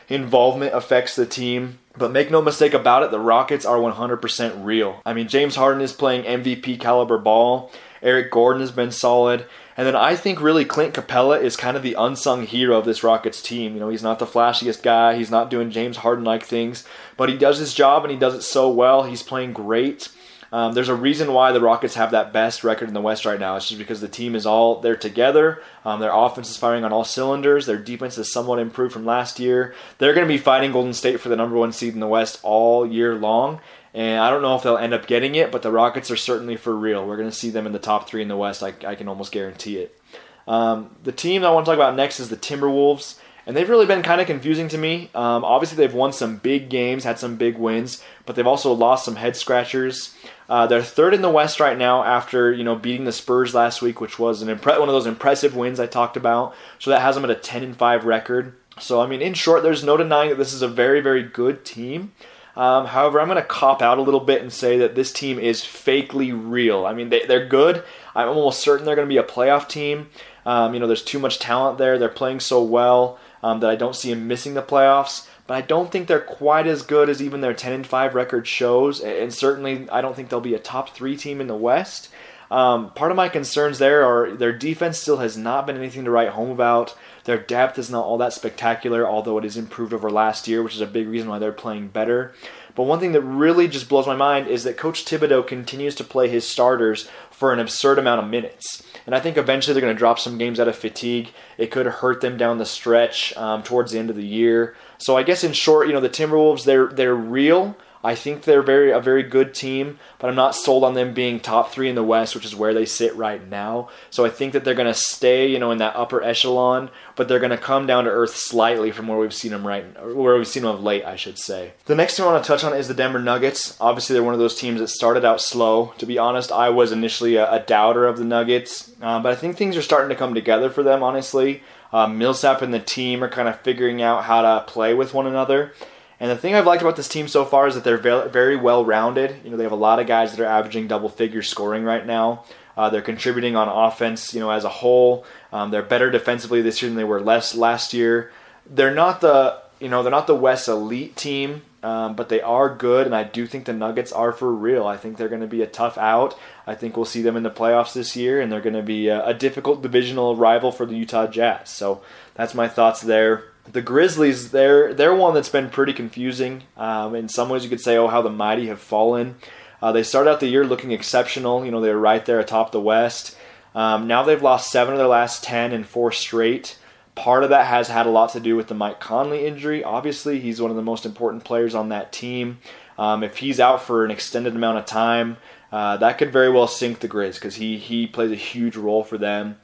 involvement 0.08 0.74
affects 0.74 1.18
the 1.18 1.26
team. 1.26 1.80
But 1.98 2.14
make 2.14 2.32
no 2.32 2.42
mistake 2.42 2.74
about 2.74 3.04
it, 3.04 3.12
the 3.12 3.20
Rockets 3.20 3.66
are 3.66 3.76
100% 3.76 4.64
real. 4.64 5.02
I 5.06 5.12
mean, 5.12 5.28
James 5.28 5.58
Harden 5.58 5.82
is 5.82 5.92
playing 5.92 6.24
MVP 6.24 6.80
caliber 6.80 7.18
ball. 7.18 7.70
Eric 8.02 8.32
Gordon 8.32 8.62
has 8.62 8.72
been 8.72 8.92
solid. 8.92 9.46
And 9.80 9.88
then 9.88 9.96
I 9.96 10.18
think 10.18 10.42
really 10.42 10.66
Clint 10.66 10.94
Capela 10.94 11.42
is 11.42 11.56
kind 11.56 11.78
of 11.78 11.84
the 11.84 11.94
unsung 11.98 12.46
hero 12.46 12.78
of 12.78 12.84
this 12.84 13.02
Rockets 13.02 13.42
team. 13.42 13.76
You 13.76 13.80
know, 13.80 13.88
he's 13.88 14.04
not 14.04 14.20
the 14.20 14.26
flashiest 14.26 14.84
guy, 14.84 15.16
he's 15.16 15.32
not 15.32 15.50
doing 15.50 15.72
James 15.72 15.96
Harden 15.96 16.26
like 16.26 16.44
things, 16.44 16.84
but 17.16 17.30
he 17.30 17.38
does 17.38 17.60
his 17.60 17.74
job 17.74 18.04
and 18.04 18.12
he 18.12 18.20
does 18.20 18.34
it 18.34 18.42
so 18.42 18.70
well. 18.70 19.04
He's 19.04 19.24
playing 19.24 19.54
great. 19.54 20.10
Um, 20.52 20.74
there's 20.74 20.90
a 20.90 20.96
reason 20.96 21.32
why 21.32 21.54
the 21.54 21.62
Rockets 21.62 21.96
have 21.96 22.12
that 22.12 22.34
best 22.34 22.66
record 22.66 22.90
in 22.90 22.94
the 22.94 23.00
West 23.00 23.24
right 23.24 23.40
now. 23.40 23.56
It's 23.56 23.70
just 23.70 23.80
because 23.80 24.02
the 24.02 24.10
team 24.10 24.36
is 24.36 24.46
all 24.46 24.82
there 24.82 24.98
together. 24.98 25.62
Um, 25.86 26.02
their 26.02 26.14
offense 26.14 26.50
is 26.50 26.58
firing 26.58 26.84
on 26.84 26.92
all 26.92 27.06
cylinders. 27.06 27.66
Their 27.66 27.78
defense 27.78 28.18
is 28.18 28.34
somewhat 28.34 28.60
improved 28.60 28.92
from 28.92 29.06
last 29.06 29.40
year. 29.40 29.76
They're 29.98 30.14
going 30.14 30.28
to 30.28 30.34
be 30.34 30.38
fighting 30.38 30.74
Golden 30.74 30.94
State 30.94 31.22
for 31.22 31.30
the 31.30 31.38
number 31.38 31.56
one 31.56 31.72
seed 31.72 31.94
in 31.94 32.02
the 32.02 32.08
West 32.08 32.40
all 32.44 32.86
year 32.86 33.16
long. 33.16 33.62
And 33.94 34.20
I 34.20 34.30
don't 34.30 34.42
know 34.42 34.56
if 34.56 34.64
they'll 34.64 34.78
end 34.78 34.94
up 34.94 35.08
getting 35.08 35.36
it, 35.36 35.52
but 35.52 35.62
the 35.62 35.72
Rockets 35.72 36.12
are 36.12 36.18
certainly 36.18 36.56
for 36.58 36.76
real. 36.76 37.06
We're 37.08 37.18
going 37.18 37.30
to 37.30 37.36
see 37.36 37.50
them 37.50 37.66
in 37.66 37.74
the 37.74 37.80
top 37.80 38.08
three 38.08 38.22
in 38.22 38.28
the 38.28 38.38
West. 38.38 38.62
I, 38.62 38.74
I 38.86 38.96
can 38.96 39.08
almost 39.08 39.32
guarantee 39.32 39.78
it. 39.78 40.00
Um, 40.48 40.96
the 41.04 41.12
team 41.12 41.44
I 41.44 41.52
want 41.52 41.66
to 41.66 41.72
talk 41.72 41.78
about 41.78 41.96
next 41.96 42.20
is 42.20 42.30
the 42.30 42.38
Timberwolves. 42.38 43.20
And 43.50 43.58
they've 43.58 43.70
really 43.70 43.88
been 43.88 44.04
kind 44.04 44.22
of 44.22 44.28
confusing 44.28 44.68
to 44.68 44.78
me. 44.78 45.10
Um, 45.16 45.44
obviously, 45.44 45.78
they've 45.78 45.94
won 45.94 46.14
some 46.14 46.38
big 46.38 46.70
games, 46.70 47.04
had 47.04 47.18
some 47.18 47.36
big 47.36 47.58
wins, 47.58 48.04
but 48.28 48.36
they've 48.36 48.46
also 48.46 48.72
lost 48.74 49.06
some 49.06 49.16
head 49.16 49.36
scratchers. 49.36 50.14
Uh, 50.48 50.68
they're 50.68 50.84
third 50.84 51.16
in 51.16 51.24
the 51.24 51.32
West 51.32 51.60
right 51.60 51.76
now 51.76 52.04
after 52.04 52.52
you 52.52 52.64
know 52.64 52.76
beating 52.76 53.06
the 53.06 53.12
Spurs 53.12 53.56
last 53.56 53.82
week, 53.82 54.00
which 54.00 54.20
was 54.20 54.44
an 54.44 54.56
impre- 54.56 54.80
one 54.80 54.88
of 54.88 54.94
those 54.94 55.08
impressive 55.08 55.56
wins 55.56 55.80
I 55.80 55.88
talked 55.88 56.16
about. 56.16 56.54
So 56.78 56.92
that 56.92 57.02
has 57.02 57.16
them 57.16 57.24
at 57.24 57.32
a 57.32 57.36
10 57.36 57.64
and 57.64 57.76
5 57.76 58.06
record. 58.06 58.56
So 58.80 59.02
I 59.02 59.08
mean, 59.08 59.22
in 59.22 59.34
short, 59.34 59.64
there's 59.64 59.84
no 59.84 59.98
denying 59.98 60.30
that 60.30 60.38
this 60.38 60.54
is 60.54 60.62
a 60.62 60.68
very 60.68 61.02
very 61.02 61.24
good 61.24 61.66
team. 61.66 62.14
Um, 62.60 62.88
however, 62.88 63.22
I'm 63.22 63.30
going 63.30 63.42
to 63.42 63.48
cop 63.48 63.82
out 63.82 64.00
a 64.00 64.02
little 64.02 64.20
bit 64.20 64.42
and 64.42 64.52
say 64.52 64.80
that 64.80 64.94
this 64.94 65.14
team 65.14 65.40
is 65.40 65.62
fakely 65.62 66.38
real. 66.38 66.86
I 66.86 66.94
mean, 66.94 67.08
they, 67.08 67.26
they're 67.26 67.48
good. 67.48 67.86
I'm 68.14 68.28
almost 68.28 68.60
certain 68.60 68.86
they're 68.86 68.98
going 68.98 69.08
to 69.08 69.14
be 69.14 69.18
a 69.18 69.24
playoff 69.24 69.70
team. 69.70 70.10
Um, 70.46 70.74
you 70.74 70.82
know, 70.82 70.86
there's 70.86 71.02
too 71.02 71.20
much 71.20 71.40
talent 71.40 71.78
there. 71.78 71.98
They're 71.98 72.10
playing 72.10 72.42
so 72.42 72.62
well 72.62 73.18
um, 73.42 73.62
that 73.62 73.70
I 73.70 73.78
don't 73.78 73.96
see 73.96 74.10
them 74.10 74.28
missing 74.28 74.56
the 74.56 74.62
playoffs. 74.62 75.26
But 75.48 75.54
I 75.54 75.62
don't 75.62 75.90
think 75.90 76.10
they're 76.10 76.20
quite 76.20 76.68
as 76.68 76.82
good 76.82 77.10
as 77.10 77.22
even 77.22 77.40
their 77.40 77.54
10 77.54 77.72
and 77.72 77.88
5 77.88 78.14
record 78.14 78.46
shows. 78.46 79.00
And 79.00 79.34
certainly, 79.34 79.90
I 79.90 80.02
don't 80.02 80.14
think 80.14 80.28
they'll 80.28 80.42
be 80.42 80.54
a 80.54 80.60
top 80.60 80.90
three 80.90 81.16
team 81.16 81.40
in 81.40 81.48
the 81.48 81.56
West. 81.56 82.10
Um, 82.52 82.92
part 82.94 83.12
of 83.12 83.18
my 83.18 83.30
concerns 83.30 83.78
there 83.78 84.04
are 84.04 84.32
their 84.32 84.52
defense 84.52 84.98
still 84.98 85.18
has 85.18 85.38
not 85.38 85.68
been 85.68 85.78
anything 85.78 86.06
to 86.06 86.12
write 86.12 86.30
home 86.30 86.50
about. 86.50 86.98
Their 87.26 87.38
depth 87.38 87.78
is 87.78 87.92
not 87.92 88.06
all 88.06 88.18
that 88.18 88.34
spectacular, 88.34 89.08
although 89.08 89.38
it 89.38 89.46
is 89.46 89.58
improved 89.58 89.94
over 89.94 90.10
last 90.10 90.48
year, 90.48 90.64
which 90.64 90.76
is 90.76 90.82
a 90.82 90.88
big 90.88 91.08
reason 91.08 91.30
why 91.30 91.38
they're 91.38 91.52
playing 91.52 91.90
better. 91.90 92.34
But 92.76 92.84
one 92.84 93.00
thing 93.00 93.12
that 93.12 93.22
really 93.22 93.68
just 93.68 93.90
blows 93.90 94.08
my 94.08 94.16
mind 94.16 94.48
is 94.48 94.64
that 94.64 94.78
Coach 94.78 95.06
Thibodeau 95.06 95.46
continues 95.46 95.96
to 95.96 96.04
play 96.04 96.30
his 96.30 96.48
starters 96.48 97.10
for 97.30 97.52
an 97.52 97.60
absurd 97.60 98.00
amount 98.00 98.24
of 98.24 98.30
minutes. 98.30 98.84
And 99.06 99.14
I 99.14 99.20
think 99.20 99.38
eventually 99.38 99.74
they're 99.74 99.82
going 99.82 99.94
to 99.94 100.00
drop 100.00 100.20
some 100.20 100.38
games 100.38 100.60
out 100.60 100.68
of 100.68 100.76
fatigue. 100.76 101.32
It 101.58 101.72
could 101.72 101.86
hurt 101.86 102.22
them 102.22 102.38
down 102.38 102.58
the 102.58 102.66
stretch 102.66 103.36
um, 103.36 103.64
towards 103.64 103.92
the 103.92 104.00
end 104.00 104.10
of 104.10 104.16
the 104.16 104.26
year. 104.26 104.76
So 104.98 105.18
I 105.18 105.24
guess 105.24 105.44
in 105.44 105.54
short, 105.54 105.88
you 105.88 105.94
know, 105.94 106.00
the 106.00 106.10
Timberwolves, 106.10 106.64
they're 106.64 106.88
they're 106.88 107.16
real. 107.16 107.76
I 108.04 108.16
think 108.16 108.44
they're 108.44 108.62
very 108.62 108.92
a 108.92 109.00
very 109.00 109.24
good 109.24 109.54
team, 109.54 110.00
but 110.20 110.30
I'm 110.30 110.36
not 110.36 110.56
sold 110.56 110.84
on 110.84 110.94
them 110.94 111.14
being 111.14 111.40
top 111.40 111.72
three 111.72 111.90
in 111.90 111.96
the 111.96 112.04
West, 112.04 112.34
which 112.34 112.46
is 112.46 112.56
where 112.56 112.74
they 112.74 112.86
sit 112.86 113.14
right 113.16 113.46
now. 113.46 113.90
So 114.10 114.26
I 114.26 114.30
think 114.30 114.54
that 114.54 114.64
they're 114.64 114.74
going 114.74 114.88
to 114.88 114.94
stay, 114.94 115.48
you 115.48 115.60
know, 115.60 115.72
in 115.72 115.80
that 115.80 115.96
upper 115.96 116.24
echelon, 116.24 116.90
but 117.16 117.28
they're 117.28 117.40
going 117.40 117.50
to 117.52 117.58
come 117.58 117.88
down 117.88 118.06
to 118.06 118.10
earth 118.10 118.36
slightly 118.36 118.92
from 118.92 119.08
where 119.08 119.18
we've 119.18 119.34
seen 119.34 119.52
them 119.52 119.68
right, 119.68 119.84
where 120.16 120.38
we've 120.38 120.48
seen 120.48 120.64
them 120.64 120.76
of 120.76 120.84
late, 120.84 121.04
I 121.04 121.18
should 121.18 121.38
say. 121.38 121.74
The 121.86 121.96
next 121.96 122.16
thing 122.16 122.26
I 122.26 122.32
want 122.32 122.44
to 122.44 122.48
touch 122.48 122.64
on 122.64 122.74
is 122.74 122.88
the 122.88 122.94
Denver 122.94 123.20
Nuggets. 123.20 123.76
Obviously, 123.82 124.14
they're 124.14 124.24
one 124.24 124.34
of 124.34 124.40
those 124.40 124.56
teams 124.56 124.80
that 124.80 124.88
started 124.88 125.26
out 125.26 125.42
slow. 125.42 125.94
To 125.98 126.06
be 126.06 126.18
honest, 126.18 126.52
I 126.52 126.70
was 126.70 126.94
initially 126.94 127.36
a, 127.36 127.52
a 127.52 127.60
doubter 127.60 128.08
of 128.08 128.18
the 128.18 128.26
Nuggets, 128.26 128.92
uh, 129.02 129.20
but 129.20 129.34
I 129.34 129.36
think 129.36 129.58
things 129.58 129.76
are 129.76 129.82
starting 129.82 130.10
to 130.10 130.16
come 130.16 130.34
together 130.34 130.70
for 130.70 130.84
them. 130.84 131.04
Honestly, 131.04 131.64
uh, 131.92 132.08
Millsap 132.08 132.62
and 132.62 132.74
the 132.74 132.80
team 132.80 133.24
are 133.24 133.30
kind 133.30 133.50
of 133.50 133.60
figuring 133.60 134.02
out 134.02 134.24
how 134.24 134.42
to 134.42 134.66
play 134.66 134.94
with 134.94 135.14
one 135.14 135.28
another. 135.28 135.74
And 136.20 136.30
the 136.30 136.36
thing 136.36 136.54
I've 136.54 136.66
liked 136.66 136.82
about 136.82 136.98
this 136.98 137.08
team 137.08 137.28
so 137.28 137.46
far 137.46 137.68
is 137.68 137.76
that 137.76 137.84
they're 137.84 137.98
very 137.98 138.58
well 138.58 138.84
rounded. 138.84 139.38
You 139.44 139.52
know, 139.52 139.58
they 139.58 139.64
have 139.64 139.72
a 139.72 139.78
lot 139.78 140.00
of 140.00 140.08
guys 140.08 140.36
that 140.36 140.44
are 140.44 140.48
averaging 140.48 140.88
double 140.88 141.10
figure 141.10 141.42
scoring 141.42 141.84
right 141.84 142.06
now. 142.06 142.44
Uh, 142.76 142.90
they're 142.90 143.02
contributing 143.02 143.56
on 143.56 143.68
offense, 143.68 144.34
you 144.34 144.40
know, 144.40 144.52
as 144.52 144.64
a 144.64 144.70
whole. 144.70 145.26
Um, 145.52 145.72
they're 145.72 145.84
better 145.84 146.10
defensively 146.10 146.62
this 146.62 146.82
year 146.82 146.90
than 146.90 146.98
they 146.98 147.04
were 147.04 147.22
less 147.22 147.56
last 147.56 147.94
year. 147.94 148.32
They're 148.70 148.94
not 148.94 149.22
the, 149.22 149.62
you 149.80 149.90
know, 149.90 150.04
they're 150.04 150.12
not 150.12 150.28
the 150.28 150.36
West 150.36 150.68
elite 150.68 151.16
team, 151.16 151.62
um, 151.84 152.16
but 152.16 152.30
they 152.30 152.42
are 152.42 152.74
good, 152.74 153.06
and 153.06 153.16
I 153.16 153.24
do 153.24 153.48
think 153.48 153.66
the 153.66 153.74
Nuggets 153.74 154.12
are 154.12 154.32
for 154.32 154.54
real. 154.54 154.86
I 154.86 154.98
think 154.98 155.18
they're 155.18 155.30
going 155.30 155.42
to 155.42 155.48
be 155.48 155.62
a 155.62 155.68
tough 155.68 155.98
out. 155.98 156.38
I 156.68 156.76
think 156.76 156.96
we'll 156.96 157.06
see 157.06 157.22
them 157.22 157.36
in 157.36 157.44
the 157.44 157.50
playoffs 157.50 157.94
this 157.94 158.16
year, 158.16 158.40
and 158.40 158.52
they're 158.52 158.62
going 158.62 158.76
to 158.76 158.84
be 158.84 159.08
a, 159.08 159.26
a 159.26 159.34
difficult 159.34 159.82
divisional 159.82 160.36
rival 160.36 160.72
for 160.72 160.86
the 160.86 160.96
Utah 160.96 161.28
Jazz. 161.28 161.70
So 161.70 162.02
that's 162.36 162.54
my 162.54 162.68
thoughts 162.68 163.02
there 163.02 163.46
the 163.72 163.82
Grizzlies, 163.82 164.52
they're 164.52 164.94
they're 164.94 165.16
one 165.16 165.34
that's 165.34 165.50
been 165.50 165.70
pretty 165.70 165.94
confusing. 165.94 166.64
Um, 166.78 167.16
in 167.16 167.30
some 167.30 167.50
ways, 167.50 167.64
you 167.64 167.70
could 167.70 167.82
say, 167.82 167.98
"Oh, 167.98 168.08
how 168.08 168.22
the 168.22 168.30
mighty 168.30 168.68
have 168.68 168.80
fallen." 168.80 169.36
Uh, 169.82 169.92
they 169.92 170.04
started 170.04 170.30
out 170.30 170.40
the 170.40 170.48
year 170.48 170.66
looking 170.66 170.92
exceptional. 170.92 171.66
You 171.66 171.72
know, 171.72 171.82
they 171.82 171.94
were 171.94 172.00
right 172.00 172.26
there 172.26 172.40
atop 172.40 172.72
the 172.72 172.82
West. 172.82 173.38
Um, 173.76 174.08
now 174.08 174.24
they've 174.24 174.42
lost 174.42 174.72
seven 174.72 174.94
of 174.94 174.98
their 174.98 175.08
last 175.08 175.44
ten 175.44 175.72
and 175.72 175.86
four 175.86 176.12
straight. 176.12 176.78
Part 177.16 177.44
of 177.44 177.50
that 177.50 177.68
has 177.68 177.90
had 177.90 178.06
a 178.06 178.10
lot 178.12 178.32
to 178.32 178.40
do 178.40 178.56
with 178.56 178.68
the 178.68 178.76
Mike 178.76 179.00
Conley 179.00 179.46
injury. 179.46 179.84
Obviously, 179.84 180.40
he's 180.40 180.62
one 180.62 180.72
of 180.72 180.78
the 180.78 180.84
most 180.84 181.06
important 181.06 181.44
players 181.44 181.76
on 181.76 181.90
that 181.90 182.12
team. 182.12 182.60
Um, 182.98 183.24
if 183.24 183.38
he's 183.38 183.60
out 183.60 183.82
for 183.82 184.04
an 184.04 184.12
extended 184.12 184.56
amount 184.56 184.78
of 184.78 184.86
time, 184.86 185.38
uh, 185.72 185.98
that 185.98 186.18
could 186.18 186.32
very 186.32 186.50
well 186.50 186.68
sink 186.68 187.00
the 187.00 187.08
Grizz 187.08 187.36
because 187.36 187.56
he 187.56 187.78
he 187.78 188.08
plays 188.08 188.32
a 188.32 188.36
huge 188.36 188.76
role 188.76 189.04
for 189.04 189.18
them. 189.18 189.58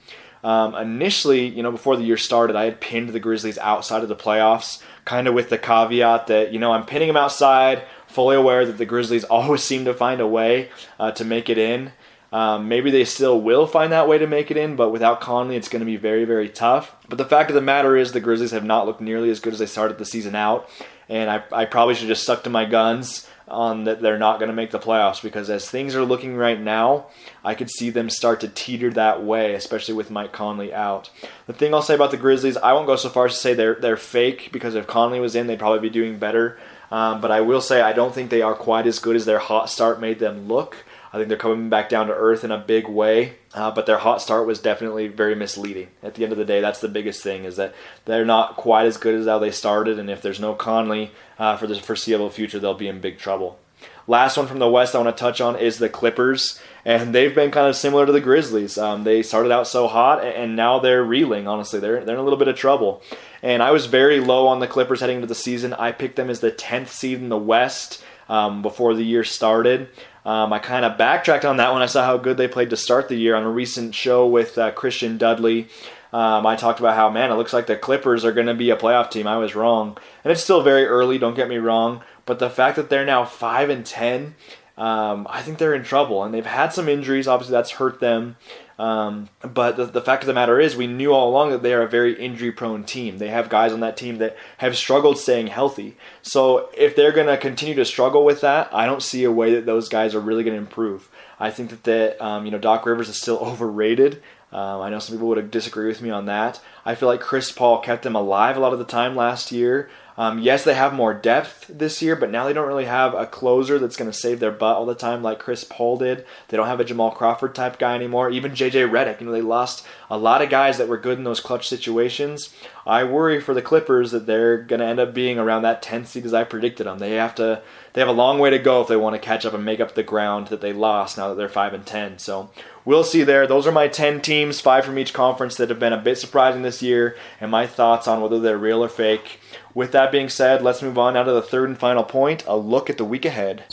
Um, 0.45 0.75
initially, 0.75 1.47
you 1.47 1.63
know, 1.63 1.71
before 1.71 1.97
the 1.97 2.03
year 2.03 2.17
started, 2.17 2.55
I 2.55 2.65
had 2.65 2.79
pinned 2.79 3.09
the 3.09 3.19
Grizzlies 3.19 3.57
outside 3.57 4.03
of 4.03 4.09
the 4.09 4.15
playoffs, 4.15 4.79
kind 5.03 5.27
of 5.27 5.33
with 5.33 5.49
the 5.49 5.57
caveat 5.57 6.27
that, 6.27 6.53
you 6.53 6.59
know, 6.59 6.71
I'm 6.71 6.85
pinning 6.85 7.07
them 7.07 7.17
outside, 7.17 7.83
fully 8.05 8.35
aware 8.35 8.63
that 8.63 8.77
the 8.77 8.85
Grizzlies 8.85 9.23
always 9.29 9.63
seem 9.63 9.85
to 9.85 9.93
find 9.95 10.21
a 10.21 10.27
way 10.27 10.69
uh, 10.99 11.11
to 11.13 11.25
make 11.25 11.49
it 11.49 11.57
in. 11.57 11.93
Um, 12.31 12.67
maybe 12.67 12.91
they 12.91 13.05
still 13.05 13.41
will 13.41 13.65
find 13.65 13.91
that 13.91 14.07
way 14.07 14.19
to 14.19 14.27
make 14.27 14.51
it 14.51 14.57
in, 14.57 14.75
but 14.75 14.91
without 14.91 15.19
Conley, 15.19 15.55
it's 15.55 15.67
going 15.67 15.79
to 15.79 15.85
be 15.85 15.97
very, 15.97 16.25
very 16.25 16.49
tough. 16.49 16.95
But 17.09 17.17
the 17.17 17.25
fact 17.25 17.49
of 17.49 17.55
the 17.55 17.61
matter 17.61 17.97
is, 17.97 18.11
the 18.11 18.19
Grizzlies 18.19 18.51
have 18.51 18.63
not 18.63 18.85
looked 18.85 19.01
nearly 19.01 19.31
as 19.31 19.39
good 19.39 19.53
as 19.53 19.57
they 19.57 19.65
started 19.65 19.97
the 19.97 20.05
season 20.05 20.35
out, 20.35 20.69
and 21.09 21.27
I, 21.27 21.43
I 21.51 21.65
probably 21.65 21.95
should 21.95 22.03
have 22.03 22.17
just 22.17 22.23
stuck 22.23 22.43
to 22.43 22.51
my 22.51 22.65
guns 22.65 23.27
on 23.47 23.83
that 23.83 24.01
they're 24.01 24.17
not 24.17 24.39
going 24.39 24.49
to 24.49 24.55
make 24.55 24.71
the 24.71 24.79
playoffs 24.79 25.21
because 25.21 25.49
as 25.49 25.69
things 25.69 25.95
are 25.95 26.03
looking 26.03 26.35
right 26.35 26.59
now, 26.59 27.05
I 27.43 27.53
could 27.53 27.69
see 27.69 27.89
them 27.89 28.09
start 28.09 28.39
to 28.41 28.47
teeter 28.47 28.91
that 28.91 29.23
way, 29.23 29.53
especially 29.53 29.93
with 29.93 30.11
Mike 30.11 30.31
Conley 30.31 30.73
out. 30.73 31.09
The 31.45 31.53
thing 31.53 31.73
I'll 31.73 31.81
say 31.81 31.95
about 31.95 32.11
the 32.11 32.17
Grizzlies, 32.17 32.57
I 32.57 32.73
won't 32.73 32.87
go 32.87 32.95
so 32.95 33.09
far 33.09 33.27
as 33.27 33.33
to 33.33 33.39
say 33.39 33.53
they're 33.53 33.75
they're 33.75 33.97
fake 33.97 34.49
because 34.51 34.75
if 34.75 34.87
Conley 34.87 35.19
was 35.19 35.35
in, 35.35 35.47
they'd 35.47 35.59
probably 35.59 35.87
be 35.87 35.93
doing 35.93 36.17
better. 36.17 36.57
Um, 36.91 37.21
but 37.21 37.31
I 37.31 37.41
will 37.41 37.61
say 37.61 37.81
I 37.81 37.93
don't 37.93 38.13
think 38.13 38.29
they 38.29 38.41
are 38.41 38.55
quite 38.55 38.87
as 38.87 38.99
good 38.99 39.15
as 39.15 39.25
their 39.25 39.39
hot 39.39 39.69
start 39.69 39.99
made 39.99 40.19
them 40.19 40.47
look. 40.47 40.77
I 41.15 41.17
think 41.17 41.29
they're 41.29 41.37
coming 41.37 41.69
back 41.69 41.87
down 41.87 42.07
to 42.07 42.13
earth 42.13 42.43
in 42.43 42.51
a 42.51 42.57
big 42.57 42.89
way, 42.89 43.35
uh, 43.53 43.71
but 43.71 43.85
their 43.85 43.99
hot 43.99 44.21
start 44.21 44.45
was 44.45 44.59
definitely 44.59 45.07
very 45.07 45.33
misleading. 45.33 45.87
At 46.03 46.15
the 46.15 46.23
end 46.23 46.33
of 46.33 46.37
the 46.37 46.43
day, 46.43 46.59
that's 46.59 46.81
the 46.81 46.89
biggest 46.89 47.23
thing 47.23 47.45
is 47.45 47.55
that 47.55 47.73
they're 48.03 48.25
not 48.25 48.57
quite 48.57 48.85
as 48.85 48.97
good 48.97 49.15
as 49.15 49.25
how 49.25 49.39
they 49.39 49.51
started, 49.51 49.97
and 49.97 50.09
if 50.09 50.21
there's 50.21 50.41
no 50.41 50.53
Conley 50.53 51.11
uh, 51.37 51.57
for 51.57 51.67
the 51.67 51.75
foreseeable 51.75 52.29
future, 52.29 52.59
they'll 52.59 52.73
be 52.73 52.87
in 52.87 53.01
big 53.01 53.17
trouble. 53.17 53.59
Last 54.07 54.37
one 54.37 54.45
from 54.45 54.59
the 54.59 54.69
West 54.69 54.93
I 54.93 54.99
want 54.99 55.15
to 55.15 55.19
touch 55.19 55.41
on 55.41 55.55
is 55.55 55.79
the 55.79 55.89
Clippers, 55.89 56.59
and 56.85 57.13
they've 57.13 57.33
been 57.33 57.49
kind 57.49 57.67
of 57.67 57.75
similar 57.75 58.05
to 58.05 58.11
the 58.11 58.21
Grizzlies. 58.21 58.77
Um, 58.77 59.03
they 59.03 59.23
started 59.23 59.51
out 59.51 59.67
so 59.67 59.87
hot, 59.87 60.23
and 60.23 60.55
now 60.55 60.77
they're 60.77 61.03
reeling. 61.03 61.47
Honestly, 61.47 61.79
they're 61.79 62.05
they're 62.05 62.15
in 62.15 62.21
a 62.21 62.23
little 62.23 62.37
bit 62.37 62.47
of 62.47 62.55
trouble. 62.55 63.01
And 63.41 63.63
I 63.63 63.71
was 63.71 63.87
very 63.87 64.19
low 64.19 64.47
on 64.47 64.59
the 64.59 64.67
Clippers 64.67 64.99
heading 64.99 65.17
into 65.17 65.27
the 65.27 65.35
season. 65.35 65.73
I 65.73 65.91
picked 65.91 66.17
them 66.17 66.29
as 66.29 66.39
the 66.39 66.51
tenth 66.51 66.91
seed 66.91 67.19
in 67.19 67.29
the 67.29 67.37
West 67.37 68.03
um, 68.29 68.61
before 68.61 68.93
the 68.93 69.03
year 69.03 69.23
started. 69.23 69.89
Um, 70.23 70.53
I 70.53 70.59
kind 70.59 70.85
of 70.85 70.97
backtracked 70.97 71.45
on 71.45 71.57
that 71.57 71.73
when 71.73 71.81
I 71.83 71.85
saw 71.87 72.03
how 72.03 72.17
good 72.17 72.37
they 72.37 72.47
played 72.47 72.71
to 72.71 72.77
start 72.77 73.07
the 73.07 73.15
year 73.15 73.35
on 73.35 73.43
a 73.43 73.49
recent 73.49 73.93
show 73.93 74.27
with 74.27 74.57
uh, 74.57 74.71
Christian 74.71 75.17
Dudley. 75.17 75.67
Um, 76.15 76.45
I 76.45 76.55
talked 76.55 76.79
about 76.79 76.95
how, 76.95 77.09
man, 77.09 77.29
it 77.29 77.35
looks 77.35 77.51
like 77.51 77.67
the 77.67 77.75
Clippers 77.75 78.23
are 78.23 78.31
going 78.31 78.47
to 78.47 78.53
be 78.53 78.69
a 78.69 78.77
playoff 78.77 79.11
team. 79.11 79.27
I 79.27 79.35
was 79.35 79.53
wrong. 79.53 79.97
And 80.23 80.31
it's 80.31 80.41
still 80.41 80.61
very 80.61 80.85
early, 80.85 81.17
don't 81.17 81.35
get 81.35 81.49
me 81.49 81.57
wrong. 81.57 82.03
But 82.25 82.39
the 82.39 82.49
fact 82.49 82.77
that 82.77 82.89
they're 82.89 83.05
now 83.05 83.25
5 83.25 83.69
and 83.69 83.85
10, 83.85 84.33
um, 84.77 85.27
I 85.29 85.41
think 85.41 85.57
they're 85.57 85.75
in 85.75 85.83
trouble. 85.83 86.23
And 86.23 86.33
they've 86.33 86.45
had 86.45 86.71
some 86.71 86.87
injuries. 86.87 87.27
Obviously, 87.27 87.51
that's 87.51 87.71
hurt 87.71 87.99
them. 87.99 88.37
Um, 88.79 89.27
but 89.41 89.75
the, 89.75 89.87
the, 89.87 90.01
fact 90.01 90.23
of 90.23 90.27
the 90.27 90.33
matter 90.33 90.57
is, 90.57 90.77
we 90.77 90.87
knew 90.87 91.11
all 91.11 91.29
along 91.29 91.49
that 91.49 91.63
they 91.63 91.73
are 91.73 91.81
a 91.81 91.89
very 91.89 92.13
injury 92.17 92.53
prone 92.53 92.85
team. 92.85 93.17
They 93.17 93.27
have 93.27 93.49
guys 93.49 93.73
on 93.73 93.81
that 93.81 93.97
team 93.97 94.19
that 94.19 94.37
have 94.59 94.77
struggled 94.77 95.17
staying 95.17 95.47
healthy. 95.47 95.97
So 96.21 96.69
if 96.77 96.95
they're 96.95 97.11
going 97.11 97.27
to 97.27 97.35
continue 97.35 97.75
to 97.75 97.83
struggle 97.83 98.23
with 98.23 98.39
that, 98.39 98.73
I 98.73 98.85
don't 98.85 99.03
see 99.03 99.25
a 99.25 99.31
way 99.31 99.53
that 99.55 99.65
those 99.65 99.89
guys 99.89 100.15
are 100.15 100.21
really 100.21 100.45
going 100.45 100.55
to 100.55 100.61
improve. 100.61 101.09
I 101.41 101.51
think 101.51 101.71
that 101.71 101.83
the, 101.83 102.25
um, 102.25 102.45
you 102.45 102.51
know 102.51 102.57
Doc 102.57 102.85
Rivers 102.85 103.09
is 103.09 103.19
still 103.19 103.37
overrated. 103.41 104.21
Um, 104.55 104.79
I 104.79 104.89
know 104.89 104.99
some 104.99 105.17
people 105.17 105.27
would 105.27 105.51
disagree 105.51 105.87
with 105.87 106.01
me 106.01 106.11
on 106.11 106.27
that. 106.27 106.61
I 106.85 106.95
feel 106.95 107.09
like 107.09 107.19
Chris 107.19 107.51
Paul 107.51 107.81
kept 107.81 108.03
them 108.03 108.15
alive 108.15 108.55
a 108.55 108.61
lot 108.61 108.71
of 108.71 108.79
the 108.79 108.85
time 108.85 109.13
last 109.13 109.51
year. 109.51 109.89
Um, 110.17 110.39
yes, 110.39 110.63
they 110.63 110.75
have 110.75 110.93
more 110.93 111.13
depth 111.13 111.65
this 111.67 112.01
year, 112.01 112.15
but 112.15 112.31
now 112.31 112.45
they 112.45 112.53
don't 112.53 112.69
really 112.69 112.85
have 112.85 113.13
a 113.13 113.25
closer 113.25 113.79
that's 113.79 113.97
going 113.97 114.09
to 114.09 114.17
save 114.17 114.39
their 114.39 114.51
butt 114.51 114.77
all 114.77 114.85
the 114.85 114.95
time 114.95 115.21
like 115.21 115.39
Chris 115.39 115.65
Paul 115.65 115.97
did. 115.97 116.25
They 116.47 116.55
don't 116.55 116.67
have 116.67 116.79
a 116.79 116.85
Jamal 116.85 117.11
Crawford 117.11 117.53
type 117.53 117.77
guy 117.77 117.95
anymore. 117.95 118.29
Even 118.29 118.53
JJ 118.53 118.89
Redick, 118.89 119.19
you 119.19 119.25
know, 119.25 119.33
they 119.33 119.41
lost 119.41 119.85
a 120.09 120.17
lot 120.17 120.41
of 120.41 120.49
guys 120.49 120.77
that 120.77 120.87
were 120.87 120.97
good 120.97 121.17
in 121.17 121.25
those 121.25 121.41
clutch 121.41 121.67
situations. 121.67 122.53
I 122.87 123.03
worry 123.03 123.41
for 123.41 123.53
the 123.53 123.61
Clippers 123.61 124.11
that 124.11 124.25
they're 124.25 124.57
going 124.57 124.79
to 124.79 124.85
end 124.85 125.01
up 125.01 125.13
being 125.13 125.37
around 125.37 125.63
that 125.63 125.83
10th 125.83 126.07
seed 126.07 126.25
as 126.25 126.33
I 126.33 126.45
predicted 126.45 126.87
them. 126.87 126.99
They 126.99 127.11
have 127.15 127.35
to 127.35 127.61
they 127.91 127.99
have 127.99 128.07
a 128.07 128.13
long 128.13 128.39
way 128.39 128.51
to 128.51 128.59
go 128.59 128.81
if 128.81 128.87
they 128.87 128.95
want 128.95 129.15
to 129.15 129.19
catch 129.19 129.45
up 129.45 129.53
and 129.53 129.65
make 129.65 129.81
up 129.81 129.95
the 129.95 130.03
ground 130.03 130.47
that 130.47 130.61
they 130.61 130.71
lost 130.71 131.17
now 131.17 131.29
that 131.29 131.35
they're 131.35 131.49
5 131.49 131.73
and 131.73 131.85
10. 131.85 132.19
So, 132.19 132.51
we'll 132.85 133.03
see 133.03 133.23
there. 133.23 133.47
Those 133.47 133.67
are 133.67 133.71
my 133.71 133.87
10 133.87 134.21
teams, 134.21 134.61
5 134.61 134.85
from 134.85 134.97
each 134.97 135.13
conference 135.13 135.57
that 135.57 135.69
have 135.69 135.79
been 135.79 135.93
a 135.93 136.01
bit 136.01 136.17
surprising 136.17 136.61
this 136.61 136.81
year 136.81 137.17
and 137.41 137.51
my 137.51 137.67
thoughts 137.67 138.07
on 138.07 138.21
whether 138.21 138.39
they're 138.39 138.57
real 138.57 138.83
or 138.83 138.89
fake. 138.89 139.39
With 139.73 139.91
that 139.91 140.11
being 140.11 140.29
said, 140.29 140.61
let's 140.61 140.81
move 140.81 140.97
on 140.97 141.15
now 141.15 141.23
to 141.23 141.33
the 141.33 141.41
third 141.41 141.67
and 141.67 141.77
final 141.77 142.03
point 142.03 142.45
a 142.47 142.55
look 142.55 142.89
at 142.89 142.97
the 142.97 143.03
week 143.03 143.25
ahead. 143.25 143.65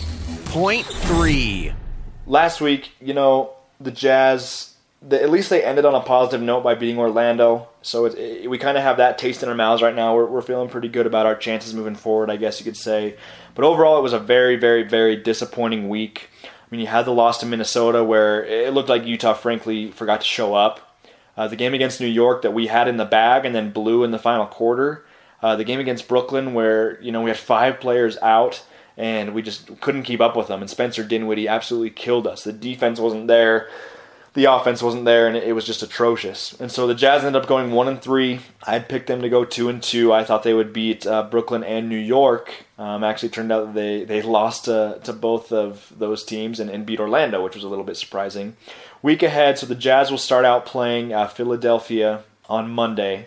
Point 0.46 0.84
three. 0.86 1.72
Last 2.26 2.60
week, 2.60 2.90
you 3.00 3.14
know, 3.14 3.52
the 3.80 3.90
Jazz, 3.90 4.74
the, 5.00 5.22
at 5.22 5.30
least 5.30 5.50
they 5.50 5.62
ended 5.62 5.84
on 5.84 5.94
a 5.94 6.00
positive 6.00 6.40
note 6.40 6.62
by 6.62 6.74
beating 6.74 6.98
Orlando. 6.98 7.68
So 7.82 8.04
it, 8.06 8.14
it, 8.14 8.50
we 8.50 8.58
kind 8.58 8.76
of 8.76 8.82
have 8.82 8.96
that 8.98 9.18
taste 9.18 9.42
in 9.42 9.48
our 9.48 9.54
mouths 9.54 9.82
right 9.82 9.94
now. 9.94 10.14
We're, 10.14 10.26
we're 10.26 10.42
feeling 10.42 10.68
pretty 10.68 10.88
good 10.88 11.06
about 11.06 11.26
our 11.26 11.36
chances 11.36 11.74
moving 11.74 11.94
forward, 11.96 12.30
I 12.30 12.36
guess 12.36 12.60
you 12.60 12.64
could 12.64 12.76
say. 12.76 13.16
But 13.54 13.64
overall, 13.64 13.98
it 13.98 14.02
was 14.02 14.12
a 14.12 14.18
very, 14.18 14.56
very, 14.56 14.82
very 14.82 15.16
disappointing 15.16 15.88
week. 15.88 16.30
Mean, 16.72 16.80
you 16.80 16.86
had 16.86 17.04
the 17.04 17.12
loss 17.12 17.38
to 17.38 17.46
Minnesota 17.46 18.02
where 18.02 18.44
it 18.44 18.72
looked 18.72 18.88
like 18.88 19.04
Utah, 19.04 19.34
frankly, 19.34 19.90
forgot 19.90 20.22
to 20.22 20.26
show 20.26 20.54
up. 20.54 20.96
Uh, 21.36 21.46
the 21.48 21.56
game 21.56 21.72
against 21.72 22.00
New 22.00 22.06
York 22.06 22.42
that 22.42 22.52
we 22.52 22.66
had 22.66 22.88
in 22.88 22.96
the 22.96 23.04
bag 23.04 23.44
and 23.44 23.54
then 23.54 23.70
blew 23.70 24.04
in 24.04 24.10
the 24.10 24.18
final 24.18 24.46
quarter 24.46 25.04
uh, 25.42 25.56
the 25.56 25.64
game 25.64 25.80
against 25.80 26.08
Brooklyn, 26.08 26.54
where 26.54 27.00
you 27.02 27.10
know 27.12 27.20
we 27.20 27.30
had 27.30 27.38
five 27.38 27.80
players 27.80 28.16
out 28.22 28.64
and 28.96 29.34
we 29.34 29.42
just 29.42 29.80
couldn't 29.80 30.02
keep 30.04 30.20
up 30.20 30.36
with 30.36 30.48
them, 30.48 30.60
and 30.60 30.70
Spencer 30.70 31.02
Dinwiddie 31.02 31.48
absolutely 31.48 31.90
killed 31.90 32.26
us. 32.26 32.44
The 32.44 32.52
defense 32.52 33.00
wasn't 33.00 33.26
there, 33.26 33.68
the 34.34 34.44
offense 34.44 34.82
wasn't 34.82 35.06
there, 35.06 35.26
and 35.26 35.36
it 35.36 35.54
was 35.54 35.64
just 35.64 35.82
atrocious. 35.82 36.58
And 36.60 36.70
so 36.70 36.86
the 36.86 36.94
Jazz 36.94 37.24
ended 37.24 37.42
up 37.42 37.48
going 37.48 37.72
one 37.72 37.88
and 37.88 38.00
three. 38.00 38.40
I 38.62 38.72
had 38.72 38.88
picked 38.88 39.06
them 39.06 39.22
to 39.22 39.28
go 39.28 39.44
two 39.44 39.68
and 39.68 39.82
two. 39.82 40.12
I 40.12 40.24
thought 40.24 40.42
they 40.42 40.54
would 40.54 40.72
beat 40.72 41.06
uh, 41.06 41.24
Brooklyn 41.24 41.64
and 41.64 41.88
New 41.88 41.96
York. 41.96 42.52
Um, 42.82 43.04
actually, 43.04 43.28
turned 43.28 43.52
out 43.52 43.66
that 43.66 43.74
they 43.74 44.04
they 44.04 44.22
lost 44.22 44.64
to, 44.64 44.98
to 45.04 45.12
both 45.12 45.52
of 45.52 45.92
those 45.96 46.24
teams 46.24 46.58
and, 46.60 46.68
and 46.68 46.84
beat 46.84 46.98
Orlando, 46.98 47.38
which 47.44 47.54
was 47.54 47.62
a 47.64 47.68
little 47.68 47.84
bit 47.84 47.96
surprising. 47.96 48.56
Week 49.02 49.22
ahead, 49.22 49.56
so 49.56 49.66
the 49.66 49.82
Jazz 49.86 50.10
will 50.10 50.18
start 50.18 50.44
out 50.44 50.66
playing 50.66 51.12
uh, 51.12 51.28
Philadelphia 51.28 52.24
on 52.48 52.64
Monday. 52.70 53.26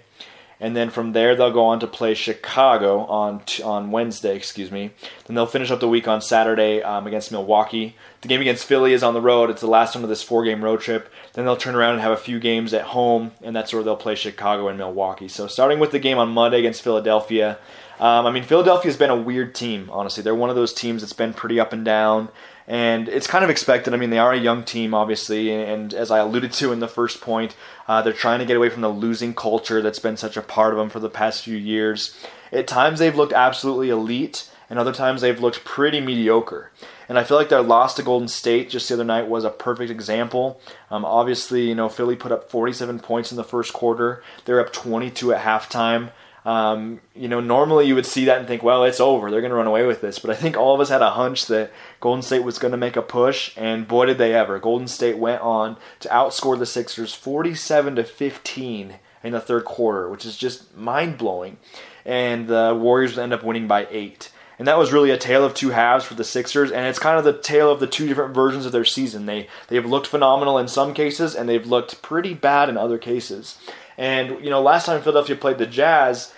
and 0.59 0.75
then 0.75 0.89
from 0.89 1.11
there 1.11 1.35
they'll 1.35 1.51
go 1.51 1.65
on 1.65 1.79
to 1.79 1.87
play 1.87 2.13
Chicago 2.13 3.05
on 3.05 3.41
on 3.63 3.91
Wednesday, 3.91 4.35
excuse 4.35 4.71
me. 4.71 4.91
Then 5.25 5.35
they'll 5.35 5.45
finish 5.45 5.71
up 5.71 5.79
the 5.79 5.87
week 5.87 6.07
on 6.07 6.21
Saturday 6.21 6.81
um, 6.81 7.07
against 7.07 7.31
Milwaukee. 7.31 7.95
The 8.21 8.27
game 8.27 8.41
against 8.41 8.65
Philly 8.65 8.93
is 8.93 9.03
on 9.03 9.13
the 9.13 9.21
road. 9.21 9.49
It's 9.49 9.61
the 9.61 9.67
last 9.67 9.95
one 9.95 10.03
of 10.03 10.09
this 10.09 10.23
four-game 10.23 10.63
road 10.63 10.81
trip. 10.81 11.11
Then 11.33 11.45
they'll 11.45 11.57
turn 11.57 11.75
around 11.75 11.93
and 11.93 12.01
have 12.01 12.13
a 12.13 12.17
few 12.17 12.39
games 12.39 12.73
at 12.73 12.85
home, 12.85 13.31
and 13.43 13.55
that's 13.55 13.73
where 13.73 13.83
they'll 13.83 13.95
play 13.95 14.15
Chicago 14.15 14.67
and 14.67 14.77
Milwaukee. 14.77 15.27
So 15.27 15.47
starting 15.47 15.79
with 15.79 15.91
the 15.91 15.99
game 15.99 16.17
on 16.17 16.29
Monday 16.29 16.59
against 16.59 16.81
Philadelphia. 16.81 17.57
Um, 17.99 18.25
I 18.25 18.31
mean, 18.31 18.43
Philadelphia's 18.43 18.97
been 18.97 19.09
a 19.09 19.15
weird 19.15 19.55
team, 19.55 19.89
honestly. 19.91 20.21
They're 20.21 20.35
one 20.35 20.49
of 20.49 20.55
those 20.55 20.73
teams 20.73 21.01
that's 21.01 21.13
been 21.13 21.33
pretty 21.33 21.59
up 21.59 21.73
and 21.73 21.85
down 21.85 22.29
and 22.67 23.07
it's 23.07 23.27
kind 23.27 23.43
of 23.43 23.49
expected. 23.49 23.93
I 23.93 23.97
mean, 23.97 24.09
they 24.09 24.17
are 24.17 24.33
a 24.33 24.39
young 24.39 24.63
team, 24.63 24.93
obviously, 24.93 25.51
and 25.51 25.93
as 25.93 26.09
I 26.09 26.19
alluded 26.19 26.51
to 26.53 26.71
in 26.71 26.79
the 26.79 26.87
first 26.87 27.21
point, 27.21 27.55
uh, 27.87 28.01
they're 28.01 28.13
trying 28.13 28.39
to 28.39 28.45
get 28.45 28.57
away 28.57 28.69
from 28.69 28.81
the 28.81 28.89
losing 28.89 29.33
culture 29.33 29.81
that's 29.81 29.99
been 29.99 30.17
such 30.17 30.35
a 30.35 30.41
part 30.41 30.73
of 30.73 30.79
them 30.79 30.89
for 30.89 30.99
the 30.99 31.09
past 31.09 31.43
few 31.43 31.57
years. 31.57 32.15
At 32.51 32.67
times, 32.67 32.99
they've 32.99 33.15
looked 33.15 33.33
absolutely 33.33 33.89
elite, 33.89 34.49
and 34.67 34.79
other 34.79 34.93
times, 34.93 35.21
they've 35.21 35.39
looked 35.39 35.63
pretty 35.63 36.01
mediocre. 36.01 36.71
And 37.07 37.19
I 37.19 37.23
feel 37.23 37.37
like 37.37 37.49
their 37.49 37.61
loss 37.61 37.93
to 37.95 38.03
Golden 38.03 38.27
State 38.27 38.71
just 38.71 38.87
the 38.87 38.95
other 38.95 39.03
night 39.03 39.27
was 39.27 39.43
a 39.43 39.51
perfect 39.51 39.91
example. 39.91 40.59
Um, 40.89 41.05
obviously, 41.05 41.69
you 41.69 41.75
know, 41.75 41.87
Philly 41.87 42.15
put 42.15 42.31
up 42.31 42.49
47 42.49 42.99
points 42.99 43.29
in 43.29 43.37
the 43.37 43.43
first 43.43 43.73
quarter. 43.73 44.23
They're 44.45 44.59
up 44.59 44.73
22 44.73 45.33
at 45.33 45.45
halftime. 45.45 46.09
Um, 46.45 47.01
you 47.15 47.27
know, 47.27 47.39
normally 47.39 47.87
you 47.87 47.95
would 47.95 48.05
see 48.05 48.25
that 48.25 48.37
and 48.37 48.47
think, 48.47 48.61
well, 48.61 48.83
it's 48.83 48.99
over. 48.99 49.31
They're 49.31 49.41
going 49.41 49.49
to 49.49 49.57
run 49.57 49.65
away 49.65 49.85
with 49.85 50.01
this. 50.01 50.19
But 50.19 50.29
I 50.29 50.35
think 50.35 50.55
all 50.55 50.75
of 50.75 50.79
us 50.79 50.89
had 50.89 51.01
a 51.01 51.09
hunch 51.09 51.47
that 51.47 51.71
Golden 51.99 52.21
State 52.21 52.43
was 52.43 52.59
going 52.59 52.71
to 52.71 52.77
make 52.77 52.95
a 52.95 53.01
push, 53.01 53.51
and 53.57 53.87
boy, 53.87 54.05
did 54.05 54.19
they 54.19 54.33
ever. 54.33 54.59
Golden 54.59 54.87
State 54.87 55.17
went 55.17 55.41
on 55.41 55.77
to 56.01 56.09
outscore 56.09 56.57
the 56.57 56.67
Sixers 56.67 57.15
47 57.15 57.95
to 57.95 58.03
15 58.03 58.95
in 59.23 59.31
the 59.33 59.41
third 59.41 59.65
quarter, 59.65 60.07
which 60.07 60.23
is 60.23 60.37
just 60.37 60.77
mind 60.77 61.17
blowing. 61.17 61.57
And 62.05 62.47
the 62.47 62.77
Warriors 62.79 63.15
would 63.15 63.23
end 63.23 63.33
up 63.33 63.43
winning 63.43 63.67
by 63.67 63.87
eight. 63.89 64.29
And 64.57 64.67
that 64.67 64.77
was 64.77 64.93
really 64.93 65.09
a 65.09 65.17
tale 65.17 65.43
of 65.43 65.53
two 65.53 65.71
halves 65.71 66.05
for 66.05 66.13
the 66.13 66.23
Sixers, 66.23 66.71
and 66.71 66.85
it's 66.85 66.99
kind 66.99 67.17
of 67.17 67.25
the 67.25 67.33
tale 67.33 67.69
of 67.69 67.79
the 67.79 67.87
two 67.87 68.07
different 68.07 68.33
versions 68.33 68.65
of 68.65 68.71
their 68.71 68.85
season. 68.85 69.25
They 69.25 69.49
they've 69.67 69.85
looked 69.85 70.07
phenomenal 70.07 70.57
in 70.57 70.69
some 70.69 70.93
cases, 70.93 71.35
and 71.35 71.49
they've 71.49 71.65
looked 71.65 72.01
pretty 72.01 72.33
bad 72.33 72.69
in 72.69 72.77
other 72.77 72.97
cases. 72.97 73.57
And 73.97 74.43
you 74.43 74.49
know, 74.49 74.61
last 74.61 74.85
time 74.85 75.01
Philadelphia 75.01 75.35
played 75.35 75.57
the 75.57 75.65
Jazz, 75.65 76.33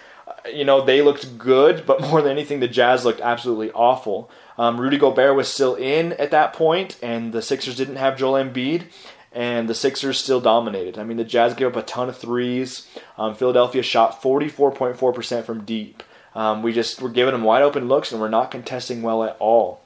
you 0.54 0.66
know, 0.66 0.84
they 0.84 1.02
looked 1.02 1.38
good, 1.38 1.86
but 1.86 2.02
more 2.10 2.22
than 2.22 2.32
anything, 2.32 2.60
the 2.60 2.68
Jazz 2.68 3.06
looked 3.06 3.22
absolutely 3.22 3.72
awful. 3.72 4.30
Um, 4.58 4.80
Rudy 4.80 4.98
Gobert 4.98 5.36
was 5.36 5.48
still 5.48 5.76
in 5.76 6.14
at 6.14 6.32
that 6.32 6.54
point, 6.54 6.98
and 7.02 7.32
the 7.32 7.42
Sixers 7.42 7.78
didn't 7.78 7.98
have 7.98 8.18
Joel 8.18 8.44
Embiid, 8.44 8.86
and 9.32 9.70
the 9.70 9.76
Sixers 9.76 10.18
still 10.18 10.42
dominated. 10.42 10.98
I 10.98 11.04
mean, 11.04 11.18
the 11.18 11.24
Jazz 11.24 11.54
gave 11.54 11.68
up 11.68 11.76
a 11.76 11.84
ton 11.84 12.10
of 12.10 12.18
threes. 12.18 12.88
Um, 13.18 13.36
Philadelphia 13.36 13.84
shot 13.84 14.22
44.4% 14.22 15.44
from 15.44 15.64
deep. 15.64 16.04
Um, 16.34 16.64
we 16.64 16.74
just 16.74 17.02
were 17.02 17.10
giving 17.10 17.34
them 17.34 17.44
wide 17.44 17.64
open 17.64 17.88
looks, 17.88 18.12
and 18.12 18.22
we're 18.22 18.30
not 18.30 18.52
contesting 18.52 19.02
well 19.02 19.24
at 19.24 19.38
all. 19.40 19.82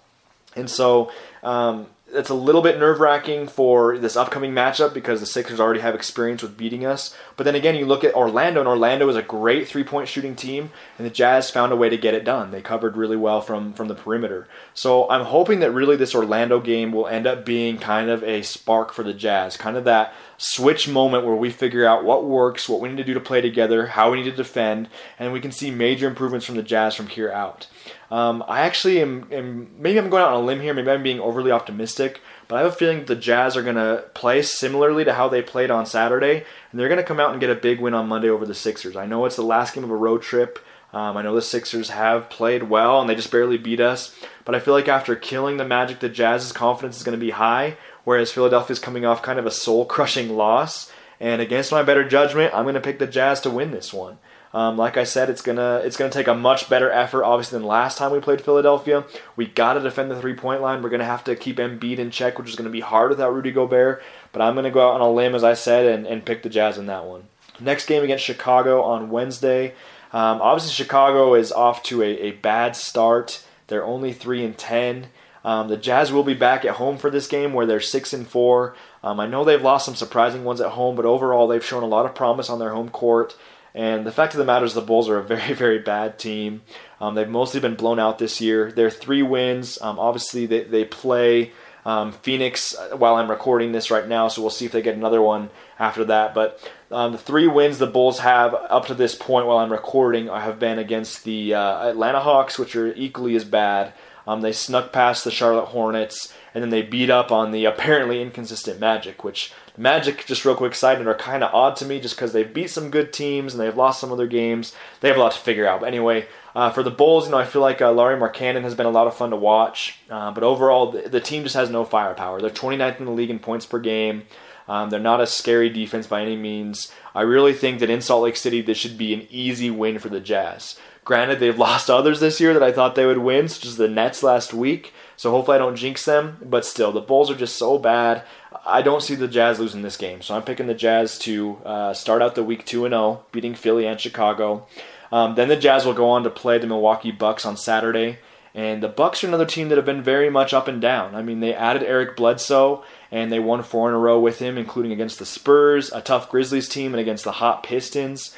And 0.55 0.69
so, 0.69 1.11
um, 1.43 1.87
it's 2.13 2.29
a 2.29 2.35
little 2.35 2.61
bit 2.61 2.79
nerve 2.79 2.99
wracking 2.99 3.47
for 3.47 3.97
this 3.97 4.15
upcoming 4.15 4.51
matchup 4.51 4.93
because 4.93 5.19
the 5.19 5.25
Sixers 5.25 5.59
already 5.59 5.79
have 5.79 5.95
experience 5.95 6.41
with 6.41 6.57
beating 6.57 6.85
us. 6.85 7.15
But 7.37 7.45
then 7.45 7.55
again, 7.55 7.75
you 7.75 7.85
look 7.85 8.03
at 8.03 8.13
Orlando, 8.13 8.59
and 8.59 8.67
Orlando 8.67 9.07
is 9.09 9.15
a 9.15 9.21
great 9.21 9.67
three 9.67 9.83
point 9.83 10.07
shooting 10.07 10.35
team, 10.35 10.71
and 10.97 11.05
the 11.05 11.11
Jazz 11.11 11.49
found 11.49 11.71
a 11.71 11.75
way 11.75 11.89
to 11.89 11.97
get 11.97 12.13
it 12.13 12.25
done. 12.25 12.51
They 12.51 12.61
covered 12.61 12.97
really 12.97 13.17
well 13.17 13.41
from, 13.41 13.73
from 13.73 13.87
the 13.87 13.95
perimeter. 13.95 14.47
So 14.73 15.09
I'm 15.09 15.25
hoping 15.25 15.59
that 15.61 15.71
really 15.71 15.95
this 15.95 16.15
Orlando 16.15 16.59
game 16.59 16.91
will 16.91 17.07
end 17.07 17.27
up 17.27 17.45
being 17.45 17.77
kind 17.77 18.09
of 18.09 18.23
a 18.23 18.41
spark 18.41 18.93
for 18.93 19.03
the 19.03 19.13
Jazz, 19.13 19.57
kind 19.57 19.77
of 19.77 19.85
that 19.85 20.13
switch 20.37 20.87
moment 20.87 21.25
where 21.25 21.35
we 21.35 21.49
figure 21.49 21.85
out 21.85 22.03
what 22.03 22.25
works, 22.25 22.67
what 22.67 22.81
we 22.81 22.89
need 22.89 22.97
to 22.97 23.03
do 23.03 23.13
to 23.13 23.19
play 23.19 23.41
together, 23.41 23.87
how 23.87 24.11
we 24.11 24.17
need 24.17 24.29
to 24.29 24.35
defend, 24.35 24.89
and 25.19 25.31
we 25.31 25.39
can 25.39 25.51
see 25.51 25.71
major 25.71 26.07
improvements 26.07 26.45
from 26.45 26.55
the 26.55 26.63
Jazz 26.63 26.95
from 26.95 27.07
here 27.07 27.31
out. 27.31 27.67
Um, 28.09 28.43
I 28.47 28.61
actually 28.61 29.01
am, 29.01 29.27
am, 29.31 29.71
maybe 29.77 29.97
I'm 29.97 30.09
going 30.09 30.23
out 30.23 30.33
on 30.33 30.43
a 30.43 30.45
limb 30.45 30.59
here, 30.59 30.73
maybe 30.73 30.91
I'm 30.91 31.03
being 31.03 31.19
overly 31.19 31.51
optimistic, 31.51 32.19
but 32.47 32.57
I 32.57 32.63
have 32.63 32.73
a 32.73 32.75
feeling 32.75 33.05
the 33.05 33.15
Jazz 33.15 33.55
are 33.55 33.63
going 33.63 33.75
to 33.77 34.03
play 34.13 34.41
similarly 34.41 35.05
to 35.05 35.13
how 35.13 35.29
they 35.29 35.41
played 35.41 35.71
on 35.71 35.85
Saturday, 35.85 36.43
and 36.71 36.79
they're 36.79 36.89
going 36.89 36.97
to 36.97 37.05
come 37.05 37.19
out 37.19 37.31
and 37.31 37.39
get 37.39 37.49
a 37.49 37.55
big 37.55 37.79
win 37.79 37.93
on 37.93 38.09
Monday 38.09 38.29
over 38.29 38.45
the 38.45 38.53
Sixers. 38.53 38.97
I 38.97 39.05
know 39.05 39.25
it's 39.25 39.37
the 39.37 39.43
last 39.43 39.73
game 39.73 39.85
of 39.85 39.89
a 39.89 39.95
road 39.95 40.21
trip. 40.21 40.59
Um, 40.93 41.15
I 41.15 41.21
know 41.21 41.33
the 41.33 41.41
Sixers 41.41 41.89
have 41.91 42.29
played 42.29 42.63
well 42.63 42.99
and 42.99 43.09
they 43.09 43.15
just 43.15 43.31
barely 43.31 43.57
beat 43.57 43.79
us, 43.79 44.13
but 44.43 44.55
I 44.55 44.59
feel 44.59 44.73
like 44.73 44.89
after 44.89 45.15
killing 45.15 45.55
the 45.55 45.63
Magic, 45.65 46.01
the 46.01 46.09
Jazz's 46.09 46.51
confidence 46.51 46.97
is 46.97 47.03
going 47.03 47.17
to 47.17 47.25
be 47.25 47.31
high, 47.31 47.77
whereas 48.03 48.31
Philadelphia's 48.31 48.79
coming 48.79 49.05
off 49.05 49.21
kind 49.21 49.39
of 49.39 49.45
a 49.45 49.51
soul 49.51 49.85
crushing 49.85 50.35
loss. 50.35 50.91
And 51.21 51.41
against 51.41 51.71
my 51.71 51.83
better 51.83 52.03
judgment, 52.03 52.53
I'm 52.53 52.63
going 52.63 52.75
to 52.75 52.81
pick 52.81 52.99
the 52.99 53.07
Jazz 53.07 53.39
to 53.41 53.49
win 53.49 53.71
this 53.71 53.93
one. 53.93 54.17
Um, 54.53 54.77
like 54.77 54.97
I 54.97 55.05
said, 55.05 55.29
it's 55.29 55.41
gonna 55.41 55.81
it's 55.83 55.95
gonna 55.95 56.11
take 56.11 56.27
a 56.27 56.35
much 56.35 56.69
better 56.69 56.91
effort, 56.91 57.23
obviously, 57.23 57.57
than 57.57 57.67
last 57.67 57.97
time 57.97 58.11
we 58.11 58.19
played 58.19 58.41
Philadelphia. 58.41 59.05
We 59.35 59.47
got 59.47 59.73
to 59.73 59.79
defend 59.79 60.11
the 60.11 60.19
three 60.19 60.33
point 60.33 60.61
line. 60.61 60.81
We're 60.81 60.89
gonna 60.89 61.05
have 61.05 61.23
to 61.25 61.35
keep 61.35 61.57
Embiid 61.57 61.99
in 61.99 62.11
check, 62.11 62.37
which 62.37 62.49
is 62.49 62.55
gonna 62.55 62.69
be 62.69 62.81
hard 62.81 63.09
without 63.11 63.33
Rudy 63.33 63.51
Gobert. 63.51 64.03
But 64.33 64.41
I'm 64.41 64.55
gonna 64.55 64.71
go 64.71 64.89
out 64.89 64.95
on 64.95 65.01
a 65.01 65.11
limb, 65.11 65.35
as 65.35 65.43
I 65.43 65.53
said, 65.53 65.85
and, 65.85 66.05
and 66.05 66.25
pick 66.25 66.43
the 66.43 66.49
Jazz 66.49 66.77
in 66.77 66.87
that 66.87 67.05
one. 67.05 67.23
Next 67.59 67.85
game 67.85 68.03
against 68.03 68.25
Chicago 68.25 68.81
on 68.81 69.09
Wednesday. 69.09 69.73
Um, 70.13 70.41
obviously, 70.41 70.73
Chicago 70.73 71.35
is 71.35 71.53
off 71.53 71.83
to 71.83 72.01
a, 72.01 72.07
a 72.07 72.31
bad 72.31 72.75
start. 72.75 73.45
They're 73.67 73.85
only 73.85 74.11
three 74.11 74.43
and 74.43 74.57
ten. 74.57 75.07
Um, 75.45 75.69
the 75.69 75.77
Jazz 75.77 76.11
will 76.11 76.23
be 76.23 76.33
back 76.33 76.65
at 76.65 76.75
home 76.75 76.97
for 76.97 77.09
this 77.09 77.27
game, 77.27 77.53
where 77.53 77.65
they're 77.65 77.79
six 77.79 78.13
and 78.13 78.27
four. 78.27 78.75
Um, 79.03 79.19
I 79.19 79.27
know 79.27 79.43
they've 79.43 79.61
lost 79.61 79.85
some 79.85 79.95
surprising 79.95 80.43
ones 80.43 80.61
at 80.61 80.71
home, 80.71 80.95
but 80.95 81.05
overall 81.05 81.47
they've 81.47 81.65
shown 81.65 81.83
a 81.83 81.87
lot 81.87 82.05
of 82.05 82.13
promise 82.13 82.49
on 82.49 82.59
their 82.59 82.73
home 82.73 82.89
court. 82.89 83.35
And 83.73 84.05
the 84.05 84.11
fact 84.11 84.33
of 84.33 84.37
the 84.37 84.45
matter 84.45 84.65
is, 84.65 84.73
the 84.73 84.81
Bulls 84.81 85.07
are 85.09 85.17
a 85.17 85.23
very, 85.23 85.53
very 85.65 85.79
bad 85.79 86.19
team. 86.19 86.61
Um, 86.99 87.15
they've 87.15 87.29
mostly 87.29 87.59
been 87.59 87.75
blown 87.75 87.99
out 87.99 88.19
this 88.19 88.41
year. 88.41 88.71
They're 88.71 88.89
three 88.89 89.23
wins. 89.23 89.81
Um, 89.81 89.99
obviously, 89.99 90.45
they, 90.45 90.63
they 90.63 90.85
play 90.85 91.51
um, 91.85 92.11
Phoenix 92.11 92.75
uh, 92.75 92.95
while 92.97 93.15
I'm 93.15 93.29
recording 93.29 93.71
this 93.71 93.89
right 93.89 94.07
now, 94.07 94.27
so 94.27 94.41
we'll 94.41 94.51
see 94.51 94.65
if 94.65 94.71
they 94.71 94.81
get 94.81 94.95
another 94.95 95.21
one 95.21 95.49
after 95.79 96.05
that. 96.05 96.33
But 96.33 96.59
um, 96.91 97.13
the 97.13 97.17
three 97.17 97.47
wins 97.47 97.79
the 97.79 97.87
Bulls 97.87 98.19
have 98.19 98.53
up 98.53 98.87
to 98.87 98.93
this 98.93 99.15
point 99.15 99.47
while 99.47 99.57
I'm 99.57 99.71
recording 99.71 100.27
have 100.27 100.59
been 100.59 100.79
against 100.79 101.23
the 101.23 101.53
uh, 101.53 101.89
Atlanta 101.89 102.19
Hawks, 102.19 102.59
which 102.59 102.75
are 102.75 102.93
equally 102.93 103.35
as 103.35 103.45
bad. 103.45 103.93
Um, 104.27 104.41
they 104.41 104.51
snuck 104.51 104.93
past 104.93 105.23
the 105.23 105.31
Charlotte 105.31 105.67
Hornets, 105.67 106.33
and 106.53 106.63
then 106.63 106.69
they 106.69 106.83
beat 106.83 107.09
up 107.09 107.31
on 107.31 107.51
the 107.51 107.65
apparently 107.65 108.21
inconsistent 108.21 108.79
Magic, 108.79 109.23
which 109.23 109.51
Magic, 109.77 110.25
just 110.25 110.43
real 110.43 110.55
quick 110.55 110.75
side 110.75 110.99
note, 110.99 111.07
are 111.07 111.15
kind 111.15 111.43
of 111.43 111.53
odd 111.53 111.75
to 111.77 111.85
me 111.85 111.99
just 111.99 112.15
because 112.15 112.33
they've 112.33 112.53
beat 112.53 112.69
some 112.69 112.89
good 112.89 113.13
teams 113.13 113.53
and 113.53 113.61
they've 113.61 113.77
lost 113.77 113.99
some 113.99 114.11
other 114.11 114.27
games. 114.27 114.75
They 114.99 115.07
have 115.07 115.17
a 115.17 115.19
lot 115.19 115.31
to 115.31 115.39
figure 115.39 115.67
out. 115.67 115.79
But 115.79 115.87
anyway, 115.87 116.27
uh, 116.55 116.71
for 116.71 116.83
the 116.83 116.91
Bulls, 116.91 117.25
you 117.25 117.31
know, 117.31 117.37
I 117.37 117.45
feel 117.45 117.61
like 117.61 117.81
uh, 117.81 117.91
Lauri 117.91 118.19
Markkanen 118.19 118.63
has 118.63 118.75
been 118.75 118.85
a 118.85 118.91
lot 118.91 119.07
of 119.07 119.15
fun 119.15 119.29
to 119.29 119.37
watch. 119.37 119.99
Uh, 120.09 120.31
but 120.31 120.43
overall, 120.43 120.91
the, 120.91 121.07
the, 121.07 121.21
team 121.21 121.43
just 121.43 121.55
has 121.55 121.69
no 121.69 121.85
firepower. 121.85 122.41
They're 122.41 122.49
29th 122.49 122.99
in 122.99 123.05
the 123.05 123.11
league 123.11 123.29
in 123.29 123.39
points 123.39 123.65
per 123.65 123.79
game. 123.79 124.23
Um, 124.67 124.89
they're 124.89 124.99
not 124.99 125.21
a 125.21 125.27
scary 125.27 125.69
defense 125.69 126.07
by 126.07 126.21
any 126.21 126.35
means. 126.35 126.91
I 127.15 127.21
really 127.21 127.53
think 127.53 127.79
that 127.79 127.89
in 127.89 128.01
Salt 128.01 128.23
Lake 128.23 128.35
City, 128.35 128.61
this 128.61 128.77
should 128.77 128.97
be 128.97 129.13
an 129.13 129.27
easy 129.29 129.71
win 129.71 129.99
for 129.99 130.09
the 130.09 130.19
Jazz. 130.19 130.77
Granted, 131.03 131.39
they've 131.39 131.57
lost 131.69 131.89
others 131.89 132.19
this 132.19 132.39
year 132.39 132.53
that 132.53 132.63
I 132.63 132.71
thought 132.71 132.95
they 132.95 133.05
would 133.05 133.17
win, 133.19 133.47
such 133.47 133.65
as 133.65 133.77
the 133.77 133.87
Nets 133.87 134.23
last 134.23 134.53
week. 134.53 134.93
So 135.21 135.29
hopefully 135.29 135.53
I 135.53 135.59
don't 135.59 135.75
jinx 135.75 136.03
them. 136.03 136.39
But 136.41 136.65
still, 136.65 136.91
the 136.91 136.99
Bulls 136.99 137.29
are 137.29 137.35
just 137.35 137.55
so 137.55 137.77
bad. 137.77 138.23
I 138.65 138.81
don't 138.81 139.03
see 139.03 139.13
the 139.13 139.27
Jazz 139.27 139.59
losing 139.59 139.83
this 139.83 139.95
game. 139.95 140.23
So 140.23 140.33
I'm 140.35 140.41
picking 140.41 140.65
the 140.65 140.73
Jazz 140.73 141.19
to 141.19 141.57
uh, 141.63 141.93
start 141.93 142.23
out 142.23 142.33
the 142.33 142.43
week 142.43 142.65
2 142.65 142.89
0, 142.89 143.23
beating 143.31 143.53
Philly 143.53 143.85
and 143.85 144.01
Chicago. 144.01 144.65
Um, 145.11 145.35
then 145.35 145.47
the 145.47 145.55
Jazz 145.55 145.85
will 145.85 145.93
go 145.93 146.09
on 146.09 146.23
to 146.23 146.31
play 146.31 146.57
the 146.57 146.65
Milwaukee 146.65 147.11
Bucks 147.11 147.45
on 147.45 147.55
Saturday. 147.55 148.17
And 148.55 148.81
the 148.81 148.87
Bucks 148.87 149.23
are 149.23 149.27
another 149.27 149.45
team 149.45 149.69
that 149.69 149.75
have 149.77 149.85
been 149.85 150.01
very 150.01 150.31
much 150.31 150.55
up 150.55 150.67
and 150.67 150.81
down. 150.81 151.13
I 151.13 151.21
mean, 151.21 151.39
they 151.39 151.53
added 151.53 151.83
Eric 151.83 152.17
Bledsoe, 152.17 152.83
and 153.11 153.31
they 153.31 153.39
won 153.39 153.61
four 153.61 153.89
in 153.89 153.93
a 153.93 153.99
row 153.99 154.19
with 154.19 154.39
him, 154.39 154.57
including 154.57 154.91
against 154.91 155.19
the 155.19 155.27
Spurs, 155.27 155.91
a 155.91 156.01
tough 156.01 156.31
Grizzlies 156.31 156.67
team, 156.67 156.95
and 156.95 156.99
against 156.99 157.25
the 157.25 157.33
hot 157.33 157.61
Pistons. 157.61 158.35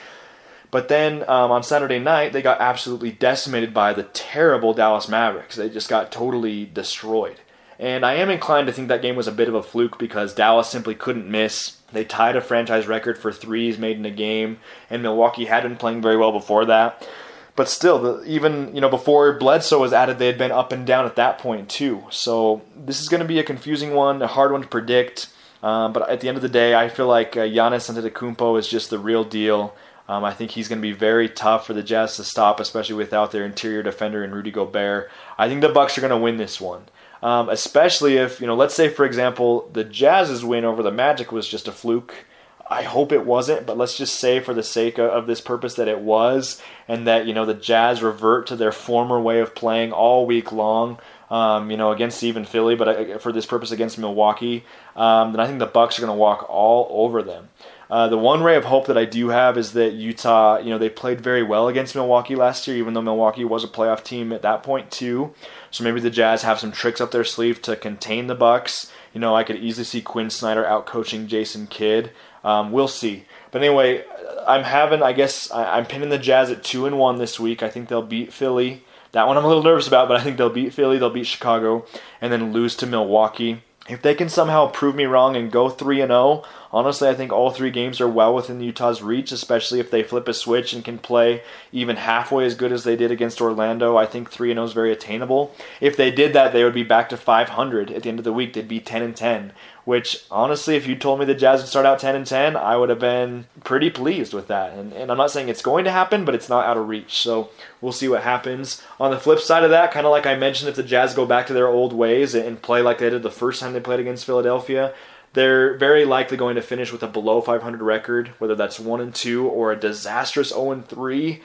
But 0.74 0.88
then 0.88 1.22
um, 1.30 1.52
on 1.52 1.62
Saturday 1.62 2.00
night, 2.00 2.34
they 2.34 2.42
got 2.42 2.60
absolutely 2.60 3.12
decimated 3.12 3.76
by 3.76 3.94
the 3.94 4.02
terrible 4.02 4.74
Dallas 4.74 5.08
Mavericks. 5.08 5.56
They 5.56 5.70
just 5.70 5.88
got 5.88 6.12
totally 6.12 6.66
destroyed. 6.66 7.36
And 7.78 8.04
I 8.04 8.16
am 8.16 8.32
inclined 8.32 8.66
to 8.66 8.74
think 8.74 8.88
that 8.88 9.04
game 9.04 9.16
was 9.16 9.28
a 9.28 9.32
bit 9.32 9.48
of 9.48 9.54
a 9.54 9.62
fluke 9.62 10.00
because 10.00 10.34
Dallas 10.34 10.68
simply 10.68 10.96
couldn't 10.96 11.30
miss. 11.30 11.78
They 11.92 12.04
tied 12.04 12.36
a 12.36 12.42
franchise 12.42 12.88
record 12.88 13.20
for 13.20 13.32
threes 13.32 13.78
made 13.78 13.98
in 13.98 14.06
a 14.08 14.10
game, 14.10 14.58
and 14.90 15.04
Milwaukee 15.04 15.46
had 15.46 15.62
been 15.62 15.76
playing 15.76 16.02
very 16.02 16.18
well 16.18 16.32
before 16.32 16.66
that. 16.66 17.08
But 17.56 17.70
still, 17.70 18.00
the, 18.00 18.24
even 18.24 18.74
you 18.74 18.82
know 18.82 18.90
before 18.90 19.32
Bledsoe 19.34 19.80
was 19.80 19.94
added, 19.94 20.18
they 20.18 20.26
had 20.26 20.40
been 20.40 20.52
up 20.52 20.72
and 20.72 20.88
down 20.88 21.06
at 21.06 21.18
that 21.18 21.38
point 21.38 21.70
too. 21.70 22.04
So 22.10 22.64
this 22.76 23.00
is 23.00 23.10
going 23.10 23.22
to 23.22 23.28
be 23.28 23.38
a 23.38 23.44
confusing 23.44 23.94
one, 23.94 24.24
a 24.24 24.28
hard 24.28 24.52
one 24.52 24.64
to 24.64 24.68
predict. 24.68 25.28
Um, 25.62 25.94
but 25.94 26.10
at 26.10 26.20
the 26.22 26.30
end 26.30 26.38
of 26.38 26.42
the 26.42 26.50
day, 26.50 26.74
I 26.74 26.90
feel 26.90 27.08
like 27.08 27.38
uh, 27.38 27.42
Giannis 27.42 27.94
Antetokounmpo 27.94 28.58
is 28.58 28.68
just 28.68 28.90
the 28.90 28.98
real 28.98 29.24
deal. 29.24 29.76
Um, 30.08 30.24
I 30.24 30.34
think 30.34 30.52
he's 30.52 30.68
going 30.68 30.80
to 30.80 30.88
be 30.88 30.92
very 30.92 31.30
tough 31.30 31.66
for 31.66 31.74
the 31.74 31.84
Jazz 31.84 32.18
to 32.18 32.24
stop, 32.24 32.60
especially 32.60 32.96
without 32.96 33.32
their 33.32 33.46
interior 33.46 33.84
defender 33.84 34.24
and 34.24 34.34
Rudy 34.34 34.52
Gobert. 34.52 35.10
I 35.38 35.48
think 35.48 35.62
the 35.62 35.70
Bucks 35.70 35.98
are 35.98 36.02
going 36.02 36.12
to 36.12 36.18
win 36.18 36.38
this 36.38 36.60
one, 36.60 36.84
um, 37.22 37.50
especially 37.50 38.18
if 38.18 38.42
you 38.42 38.48
know, 38.48 38.56
let's 38.56 38.76
say 38.76 38.90
for 38.90 39.06
example, 39.06 39.70
the 39.72 39.84
Jazz's 39.84 40.44
win 40.44 40.66
over 40.66 40.84
the 40.84 40.92
Magic 40.92 41.32
was 41.32 41.48
just 41.48 41.68
a 41.68 41.72
fluke. 41.72 42.26
I 42.70 42.84
hope 42.84 43.12
it 43.12 43.26
wasn't, 43.26 43.66
but 43.66 43.78
let's 43.78 43.98
just 43.98 44.20
say 44.20 44.40
for 44.40 44.54
the 44.54 44.64
sake 44.64 44.98
of 44.98 45.28
this 45.28 45.42
purpose 45.42 45.76
that 45.76 45.88
it 45.88 46.00
was, 46.00 46.62
and 46.88 47.08
that 47.08 47.26
you 47.26 47.34
know 47.34 47.46
the 47.46 47.54
Jazz 47.54 48.02
revert 48.02 48.48
to 48.48 48.56
their 48.56 48.72
former 48.72 49.20
way 49.22 49.40
of 49.40 49.56
playing 49.56 49.92
all 49.94 50.26
week 50.26 50.52
long. 50.52 51.00
Um, 51.30 51.72
you 51.72 51.78
know, 51.78 51.92
against 51.92 52.22
even 52.22 52.46
Philly, 52.46 52.76
but 52.76 52.88
uh, 52.88 53.18
for 53.18 53.32
this 53.32 53.48
purpose 53.48 53.72
against 53.72 53.98
Milwaukee, 53.98 54.66
um, 54.96 55.32
then 55.32 55.40
I 55.40 55.48
think 55.48 55.58
the 55.58 55.66
Bucks 55.66 55.98
are 55.98 56.02
going 56.04 56.16
to 56.16 56.20
walk 56.20 56.46
all 56.48 56.88
over 56.92 57.24
them. 57.24 57.50
Uh, 57.94 58.08
the 58.08 58.18
one 58.18 58.42
ray 58.42 58.56
of 58.56 58.66
hope 58.66 58.88
that 58.88 58.98
I 58.98 59.06
do 59.06 59.30
have 59.30 59.56
is 59.56 59.74
that 59.74 59.94
Utah, 59.94 60.58
you 60.58 60.72
know, 60.72 60.80
they 60.80 60.90
played 60.90 61.22
very 61.22 61.44
well 61.44 61.68
against 61.68 61.94
Milwaukee 61.94 62.36
last 62.36 62.66
year, 62.66 62.76
even 62.78 62.96
though 62.96 63.04
Milwaukee 63.04 63.46
was 63.46 63.64
a 63.64 63.68
playoff 63.68 64.04
team 64.04 64.34
at 64.34 64.42
that 64.42 64.64
point 64.64 64.90
too. 64.90 65.36
So 65.70 65.84
maybe 65.84 66.00
the 66.00 66.10
Jazz 66.10 66.42
have 66.42 66.60
some 66.60 66.72
tricks 66.72 67.00
up 67.00 67.12
their 67.12 67.24
sleeve 67.24 67.62
to 67.62 67.76
contain 67.76 68.26
the 68.26 68.34
Bucks. 68.34 68.92
You 69.14 69.20
know, 69.20 69.36
I 69.36 69.44
could 69.44 69.58
easily 69.58 69.84
see 69.84 70.02
Quin 70.02 70.32
Snyder 70.32 70.66
out 70.66 70.88
coaching 70.88 71.28
Jason 71.28 71.68
Kidd. 71.68 72.10
Um, 72.44 72.72
we'll 72.72 72.88
see. 72.88 73.26
But 73.52 73.62
anyway, 73.62 74.04
I'm 74.48 74.64
having, 74.64 75.04
I 75.04 75.14
guess, 75.14 75.52
I'm 75.52 75.86
pinning 75.86 76.10
the 76.10 76.18
Jazz 76.18 76.50
at 76.50 76.64
two 76.64 76.88
and 76.88 76.98
one 76.98 77.20
this 77.20 77.40
week. 77.40 77.62
I 77.62 77.70
think 77.70 77.90
they'll 77.90 78.02
beat 78.02 78.34
Philly. 78.34 78.84
That 79.12 79.28
one 79.28 79.38
I'm 79.38 79.46
a 79.46 79.48
little 79.48 79.62
nervous 79.62 79.88
about, 79.88 80.08
but 80.08 80.20
I 80.20 80.24
think 80.24 80.38
they'll 80.38 80.50
beat 80.50 80.74
Philly, 80.74 80.98
they'll 80.98 81.12
beat 81.12 81.28
Chicago, 81.28 81.86
and 82.20 82.34
then 82.34 82.54
lose 82.54 82.76
to 82.78 82.88
Milwaukee. 82.88 83.62
If 83.90 84.02
they 84.02 84.16
can 84.16 84.30
somehow 84.30 84.68
prove 84.68 84.96
me 84.96 85.04
wrong 85.04 85.36
and 85.36 85.52
go 85.52 85.70
3 85.70 86.00
and 86.00 86.10
0, 86.10 86.44
honestly, 86.72 87.10
I 87.10 87.16
think 87.16 87.34
all 87.34 87.52
three 87.52 87.70
games 87.70 88.00
are 88.00 88.08
well 88.08 88.34
within 88.34 88.62
Utah's 88.62 89.02
reach, 89.02 89.34
especially 89.34 89.82
if 89.82 89.92
they 89.92 90.04
flip 90.04 90.26
a 90.30 90.34
switch 90.34 90.72
and 90.72 90.86
can 90.86 90.98
play 90.98 91.44
even 91.74 91.98
halfway 91.98 92.46
as 92.46 92.56
good 92.56 92.72
as 92.72 92.86
they 92.86 92.96
did 92.96 93.12
against 93.12 93.42
Orlando. 93.42 93.98
I 93.98 94.06
think 94.06 94.32
3 94.32 94.52
and 94.52 94.58
0 94.58 94.66
is 94.66 94.74
very 94.74 94.94
attainable. 94.94 95.54
If 95.82 95.98
they 95.98 96.12
did 96.12 96.32
that, 96.32 96.54
they 96.54 96.64
would 96.64 96.74
be 96.74 96.84
back 96.84 97.10
to 97.10 97.18
500 97.18 97.92
at 97.92 98.04
the 98.04 98.10
end 98.10 98.20
of 98.20 98.26
the 98.26 98.32
week. 98.32 98.54
They'd 98.54 98.70
be 98.70 98.80
10 98.80 99.02
and 99.02 99.16
10, 99.18 99.52
which 99.86 100.24
honestly, 100.32 100.76
if 100.76 100.88
you 100.88 100.96
told 100.96 101.20
me 101.20 101.26
the 101.26 101.34
Jazz 101.34 101.62
would 101.62 101.70
start 101.70 101.86
out 101.86 102.00
10 102.00 102.16
and 102.16 102.26
10, 102.26 102.56
I 102.56 102.78
would 102.78 102.90
have 102.90 103.00
been 103.00 103.46
pretty 103.64 103.90
pleased 103.90 104.34
with 104.34 104.48
that. 104.48 104.74
And, 104.74 104.94
and 104.94 105.12
I'm 105.12 105.18
not 105.18 105.32
saying 105.32 105.50
it's 105.50 105.62
going 105.62 105.84
to 105.86 105.92
happen, 105.92 106.24
but 106.26 106.36
it's 106.36 106.50
not 106.50 106.66
out 106.66 106.78
of 106.78 106.88
reach. 106.88 107.18
So 107.20 107.50
we'll 107.82 107.92
see 107.92 108.08
what 108.08 108.24
happens. 108.24 108.82
On 109.00 109.12
the 109.12 109.20
flip 109.20 109.40
side 109.40 109.64
of 109.64 109.72
that, 109.72 109.92
kind 109.92 110.06
of 110.06 110.12
like 110.12 110.26
I 110.26 110.36
mentioned, 110.36 110.70
if 110.70 110.76
the 110.76 110.84
Jazz 110.84 111.14
go 111.14 111.26
back 111.26 111.48
to 111.48 111.54
their 111.54 111.68
old 111.68 111.94
ways 111.94 112.34
and 112.34 112.62
play 112.62 112.82
like 112.82 113.00
they 113.00 113.10
did 113.10 113.24
the 113.24 113.32
first 113.32 113.60
time 113.60 113.74
they 113.74 113.80
played 113.80 114.00
against 114.00 114.26
Philadelphia, 114.26 114.94
they're 115.34 115.78
very 115.78 116.06
likely 116.06 116.38
going 116.38 116.56
to 116.56 116.62
finish 116.62 116.92
with 116.92 117.04
a 117.04 117.08
below 117.08 117.42
500 117.42 117.82
record, 117.82 118.30
whether 118.38 118.56
that's 118.56 118.80
one 118.80 119.02
and 119.02 119.14
two 119.14 119.48
or 119.48 119.72
a 119.72 119.80
disastrous 119.80 120.50
0 120.50 120.72
and 120.72 120.88
three. 120.88 121.42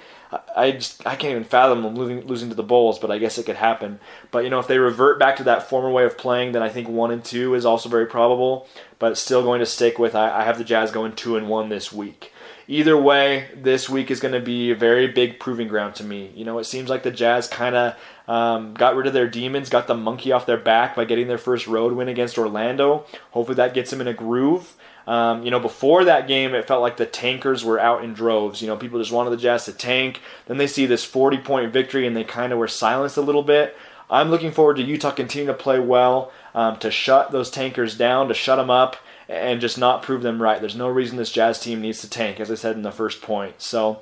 I 0.54 0.72
just 0.72 1.06
I 1.06 1.16
can't 1.16 1.30
even 1.30 1.44
fathom 1.44 1.82
them 1.82 1.94
losing, 1.94 2.26
losing 2.26 2.50
to 2.50 2.54
the 2.54 2.62
Bulls, 2.62 2.98
but 2.98 3.10
I 3.10 3.18
guess 3.18 3.38
it 3.38 3.46
could 3.46 3.56
happen. 3.56 3.98
But 4.30 4.44
you 4.44 4.50
know, 4.50 4.58
if 4.58 4.66
they 4.66 4.78
revert 4.78 5.18
back 5.18 5.36
to 5.36 5.44
that 5.44 5.70
former 5.70 5.90
way 5.90 6.04
of 6.04 6.18
playing, 6.18 6.52
then 6.52 6.62
I 6.62 6.68
think 6.68 6.86
one 6.86 7.10
and 7.10 7.24
two 7.24 7.54
is 7.54 7.64
also 7.64 7.88
very 7.88 8.06
probable. 8.06 8.68
But 8.98 9.16
still 9.16 9.42
going 9.42 9.60
to 9.60 9.66
stick 9.66 9.98
with 9.98 10.14
I, 10.14 10.40
I 10.40 10.44
have 10.44 10.58
the 10.58 10.64
Jazz 10.64 10.90
going 10.90 11.14
two 11.14 11.36
and 11.36 11.48
one 11.48 11.70
this 11.70 11.92
week 11.92 12.32
either 12.68 13.00
way, 13.00 13.48
this 13.56 13.88
week 13.88 14.10
is 14.10 14.20
going 14.20 14.34
to 14.34 14.40
be 14.40 14.70
a 14.70 14.76
very 14.76 15.08
big 15.08 15.40
proving 15.40 15.66
ground 15.66 15.94
to 15.96 16.04
me. 16.04 16.30
You 16.36 16.44
know, 16.44 16.58
it 16.58 16.64
seems 16.64 16.90
like 16.90 17.02
the 17.02 17.10
Jazz 17.10 17.48
kind 17.48 17.74
of 17.74 17.96
um, 18.28 18.74
got 18.74 18.94
rid 18.94 19.06
of 19.06 19.14
their 19.14 19.28
demons, 19.28 19.70
got 19.70 19.86
the 19.86 19.94
monkey 19.94 20.30
off 20.30 20.46
their 20.46 20.58
back 20.58 20.94
by 20.94 21.06
getting 21.06 21.26
their 21.26 21.38
first 21.38 21.66
road 21.66 21.94
win 21.94 22.08
against 22.08 22.38
Orlando. 22.38 23.06
Hopefully 23.30 23.56
that 23.56 23.74
gets 23.74 23.90
them 23.90 24.02
in 24.02 24.06
a 24.06 24.14
groove. 24.14 24.76
Um, 25.06 25.42
you 25.42 25.50
know, 25.50 25.58
before 25.58 26.04
that 26.04 26.28
game, 26.28 26.54
it 26.54 26.68
felt 26.68 26.82
like 26.82 26.98
the 26.98 27.06
tankers 27.06 27.64
were 27.64 27.80
out 27.80 28.04
in 28.04 28.12
droves. 28.12 28.60
You 28.60 28.68
know, 28.68 28.76
people 28.76 28.98
just 28.98 29.10
wanted 29.10 29.30
the 29.30 29.38
Jazz 29.38 29.64
to 29.64 29.72
tank. 29.72 30.20
Then 30.46 30.58
they 30.58 30.66
see 30.66 30.84
this 30.84 31.02
40 31.02 31.38
point 31.38 31.72
victory 31.72 32.06
and 32.06 32.14
they 32.14 32.24
kind 32.24 32.52
of 32.52 32.58
were 32.58 32.68
silenced 32.68 33.16
a 33.16 33.22
little 33.22 33.42
bit. 33.42 33.74
I'm 34.10 34.30
looking 34.30 34.52
forward 34.52 34.76
to 34.76 34.82
Utah 34.82 35.10
continuing 35.10 35.54
to 35.54 35.62
play 35.62 35.80
well, 35.80 36.30
um, 36.54 36.78
to 36.78 36.90
shut 36.90 37.30
those 37.30 37.50
tankers 37.50 37.96
down, 37.96 38.28
to 38.28 38.34
shut 38.34 38.58
them 38.58 38.70
up 38.70 38.96
and 39.28 39.60
just 39.60 39.78
not 39.78 40.02
prove 40.02 40.22
them 40.22 40.42
right. 40.42 40.60
There's 40.60 40.76
no 40.76 40.88
reason 40.88 41.16
this 41.16 41.32
Jazz 41.32 41.60
team 41.60 41.80
needs 41.80 42.00
to 42.02 42.10
tank, 42.10 42.40
as 42.40 42.50
I 42.50 42.54
said 42.54 42.76
in 42.76 42.82
the 42.82 42.92
first 42.92 43.20
point. 43.22 43.60
So, 43.60 44.00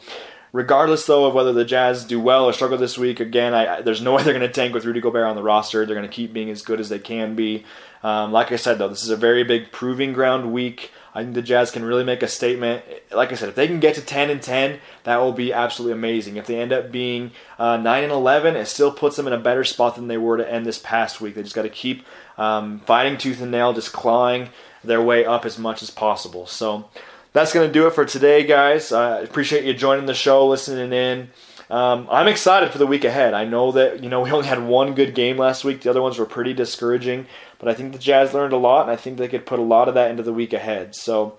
regardless 0.57 1.05
though 1.05 1.27
of 1.27 1.35
whether 1.35 1.53
the 1.53 1.67
Jazz 1.67 2.03
do 2.03 2.19
well 2.19 2.47
or 2.47 2.53
struggle 2.55 2.79
this 2.79 2.97
week, 2.97 3.21
again, 3.21 3.53
I, 3.53 3.83
there's 3.83 4.01
no 4.01 4.15
way 4.15 4.23
they're 4.23 4.33
going 4.33 4.41
to 4.47 4.53
tank 4.53 4.73
with 4.73 4.87
Rudy 4.87 5.03
Gobert 5.03 5.27
on 5.27 5.37
the 5.37 5.43
roster. 5.43 5.85
They're 5.85 5.95
going 5.95 6.09
to 6.09 6.15
keep 6.15 6.33
being 6.33 6.49
as 6.49 6.63
good 6.63 6.81
as 6.81 6.89
they 6.89 6.99
can 6.99 7.35
be. 7.35 7.67
Um, 8.03 8.33
like 8.33 8.51
I 8.53 8.57
said 8.57 8.79
though, 8.79 8.89
this 8.89 9.03
is 9.03 9.11
a 9.11 9.17
very 9.17 9.45
big 9.45 9.71
proving 9.71 10.15
ground 10.15 10.55
week. 10.55 10.93
I 11.15 11.23
think 11.23 11.35
the 11.35 11.43
Jazz 11.43 11.71
can 11.71 11.85
really 11.85 12.05
make 12.05 12.23
a 12.23 12.29
statement. 12.29 12.85
Like 13.15 13.33
I 13.33 13.35
said, 13.35 13.51
if 13.51 13.55
they 13.55 13.67
can 13.67 13.81
get 13.81 13.97
to 13.97 14.01
10 14.01 14.31
and 14.31 14.41
10, 14.41 14.81
that 15.05 15.19
will 15.19 15.33
be 15.33 15.53
absolutely 15.53 15.93
amazing. 15.93 16.37
If 16.37 16.47
they 16.47 16.59
end 16.59 16.73
up 16.73 16.91
being 16.91 17.33
uh, 17.59 17.77
9 17.77 18.05
and 18.05 18.13
11, 18.13 18.57
it 18.57 18.67
still 18.67 18.93
puts 18.93 19.17
them 19.17 19.27
in 19.27 19.35
a 19.35 19.39
better 19.39 19.65
spot 19.65 19.95
than 19.97 20.09
they 20.09 20.19
were 20.19 20.39
to 20.39 20.51
end 20.51 20.65
this 20.65 20.79
past 20.79 21.21
week. 21.21 21.35
They 21.35 21.43
just 21.43 21.55
got 21.55 21.63
to 21.63 21.69
keep 21.69 22.07
um, 22.39 22.81
fighting 22.81 23.19
tooth 23.19 23.43
and 23.43 23.51
nail, 23.51 23.75
just 23.75 23.93
clawing 23.93 24.49
their 24.85 25.03
way 25.03 25.27
up 25.27 25.45
as 25.45 25.59
much 25.59 25.83
as 25.83 25.91
possible. 25.91 26.47
So 26.47 26.89
that's 27.37 27.53
going 27.53 27.69
to 27.69 27.73
do 27.73 27.87
it 27.87 27.93
for 27.93 28.07
today, 28.07 28.47
guys. 28.47 28.93
I 28.93 29.19
appreciate 29.19 29.65
you 29.65 29.75
joining 29.75 30.07
the 30.07 30.15
show, 30.15 30.49
listening 30.49 30.91
in. 30.91 31.29
Um, 31.69 32.09
I'm 32.11 32.29
excited 32.29 32.71
for 32.71 32.79
the 32.79 32.87
week 32.87 33.05
ahead. 33.05 33.35
I 33.35 33.45
know 33.45 33.73
that 33.73 34.03
you 34.03 34.09
know 34.09 34.23
we 34.23 34.31
only 34.31 34.47
had 34.47 34.67
one 34.67 34.95
good 34.95 35.15
game 35.15 35.37
last 35.37 35.63
week. 35.63 35.83
The 35.83 35.91
other 35.91 36.01
ones 36.01 36.19
were 36.19 36.25
pretty 36.25 36.55
discouraging, 36.55 37.27
but 37.59 37.69
I 37.69 37.75
think 37.75 37.93
the 37.93 37.99
Jazz 37.99 38.33
learned 38.33 38.55
a 38.55 38.57
lot, 38.57 38.85
and 38.85 38.91
I 38.91 38.97
think 38.97 39.19
they 39.19 39.29
could 39.29 39.45
put 39.45 39.59
a 39.59 39.63
lot 39.63 39.87
of 39.87 39.95
that 39.95 40.11
into 40.11 40.23
the 40.23 40.33
week 40.33 40.55
ahead. 40.55 40.95
So 40.97 41.37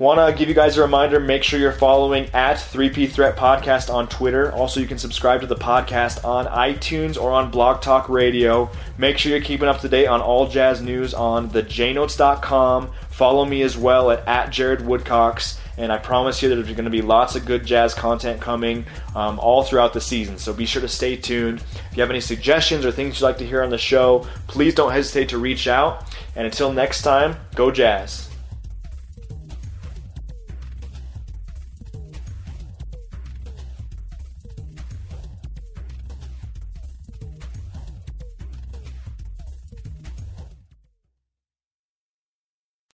Want 0.00 0.18
to 0.18 0.34
give 0.34 0.48
you 0.48 0.54
guys 0.54 0.78
a 0.78 0.80
reminder 0.80 1.20
make 1.20 1.42
sure 1.42 1.60
you're 1.60 1.72
following 1.72 2.30
at 2.32 2.56
3P 2.56 3.10
Threat 3.10 3.36
Podcast 3.36 3.92
on 3.92 4.08
Twitter. 4.08 4.50
Also, 4.50 4.80
you 4.80 4.86
can 4.86 4.96
subscribe 4.96 5.42
to 5.42 5.46
the 5.46 5.54
podcast 5.54 6.24
on 6.24 6.46
iTunes 6.46 7.20
or 7.20 7.32
on 7.32 7.50
Blog 7.50 7.82
Talk 7.82 8.08
Radio. 8.08 8.70
Make 8.96 9.18
sure 9.18 9.30
you're 9.30 9.42
keeping 9.42 9.68
up 9.68 9.80
to 9.80 9.90
date 9.90 10.06
on 10.06 10.22
all 10.22 10.48
jazz 10.48 10.80
news 10.80 11.12
on 11.12 11.50
thejnotes.com. 11.50 12.90
Follow 13.10 13.44
me 13.44 13.60
as 13.60 13.76
well 13.76 14.10
at, 14.10 14.26
at 14.26 14.48
Jared 14.48 14.80
Woodcocks. 14.80 15.58
And 15.76 15.92
I 15.92 15.98
promise 15.98 16.42
you 16.42 16.48
that 16.48 16.54
there's 16.54 16.68
going 16.68 16.84
to 16.86 16.90
be 16.90 17.02
lots 17.02 17.36
of 17.36 17.44
good 17.44 17.66
jazz 17.66 17.92
content 17.92 18.40
coming 18.40 18.86
um, 19.14 19.38
all 19.38 19.64
throughout 19.64 19.92
the 19.92 20.00
season. 20.00 20.38
So 20.38 20.54
be 20.54 20.64
sure 20.64 20.80
to 20.80 20.88
stay 20.88 21.16
tuned. 21.16 21.58
If 21.90 21.96
you 21.98 22.00
have 22.00 22.08
any 22.08 22.22
suggestions 22.22 22.86
or 22.86 22.90
things 22.90 23.20
you'd 23.20 23.26
like 23.26 23.36
to 23.36 23.46
hear 23.46 23.62
on 23.62 23.68
the 23.68 23.76
show, 23.76 24.26
please 24.46 24.74
don't 24.74 24.92
hesitate 24.92 25.28
to 25.28 25.36
reach 25.36 25.68
out. 25.68 26.06
And 26.36 26.46
until 26.46 26.72
next 26.72 27.02
time, 27.02 27.36
go 27.54 27.70
Jazz. 27.70 28.29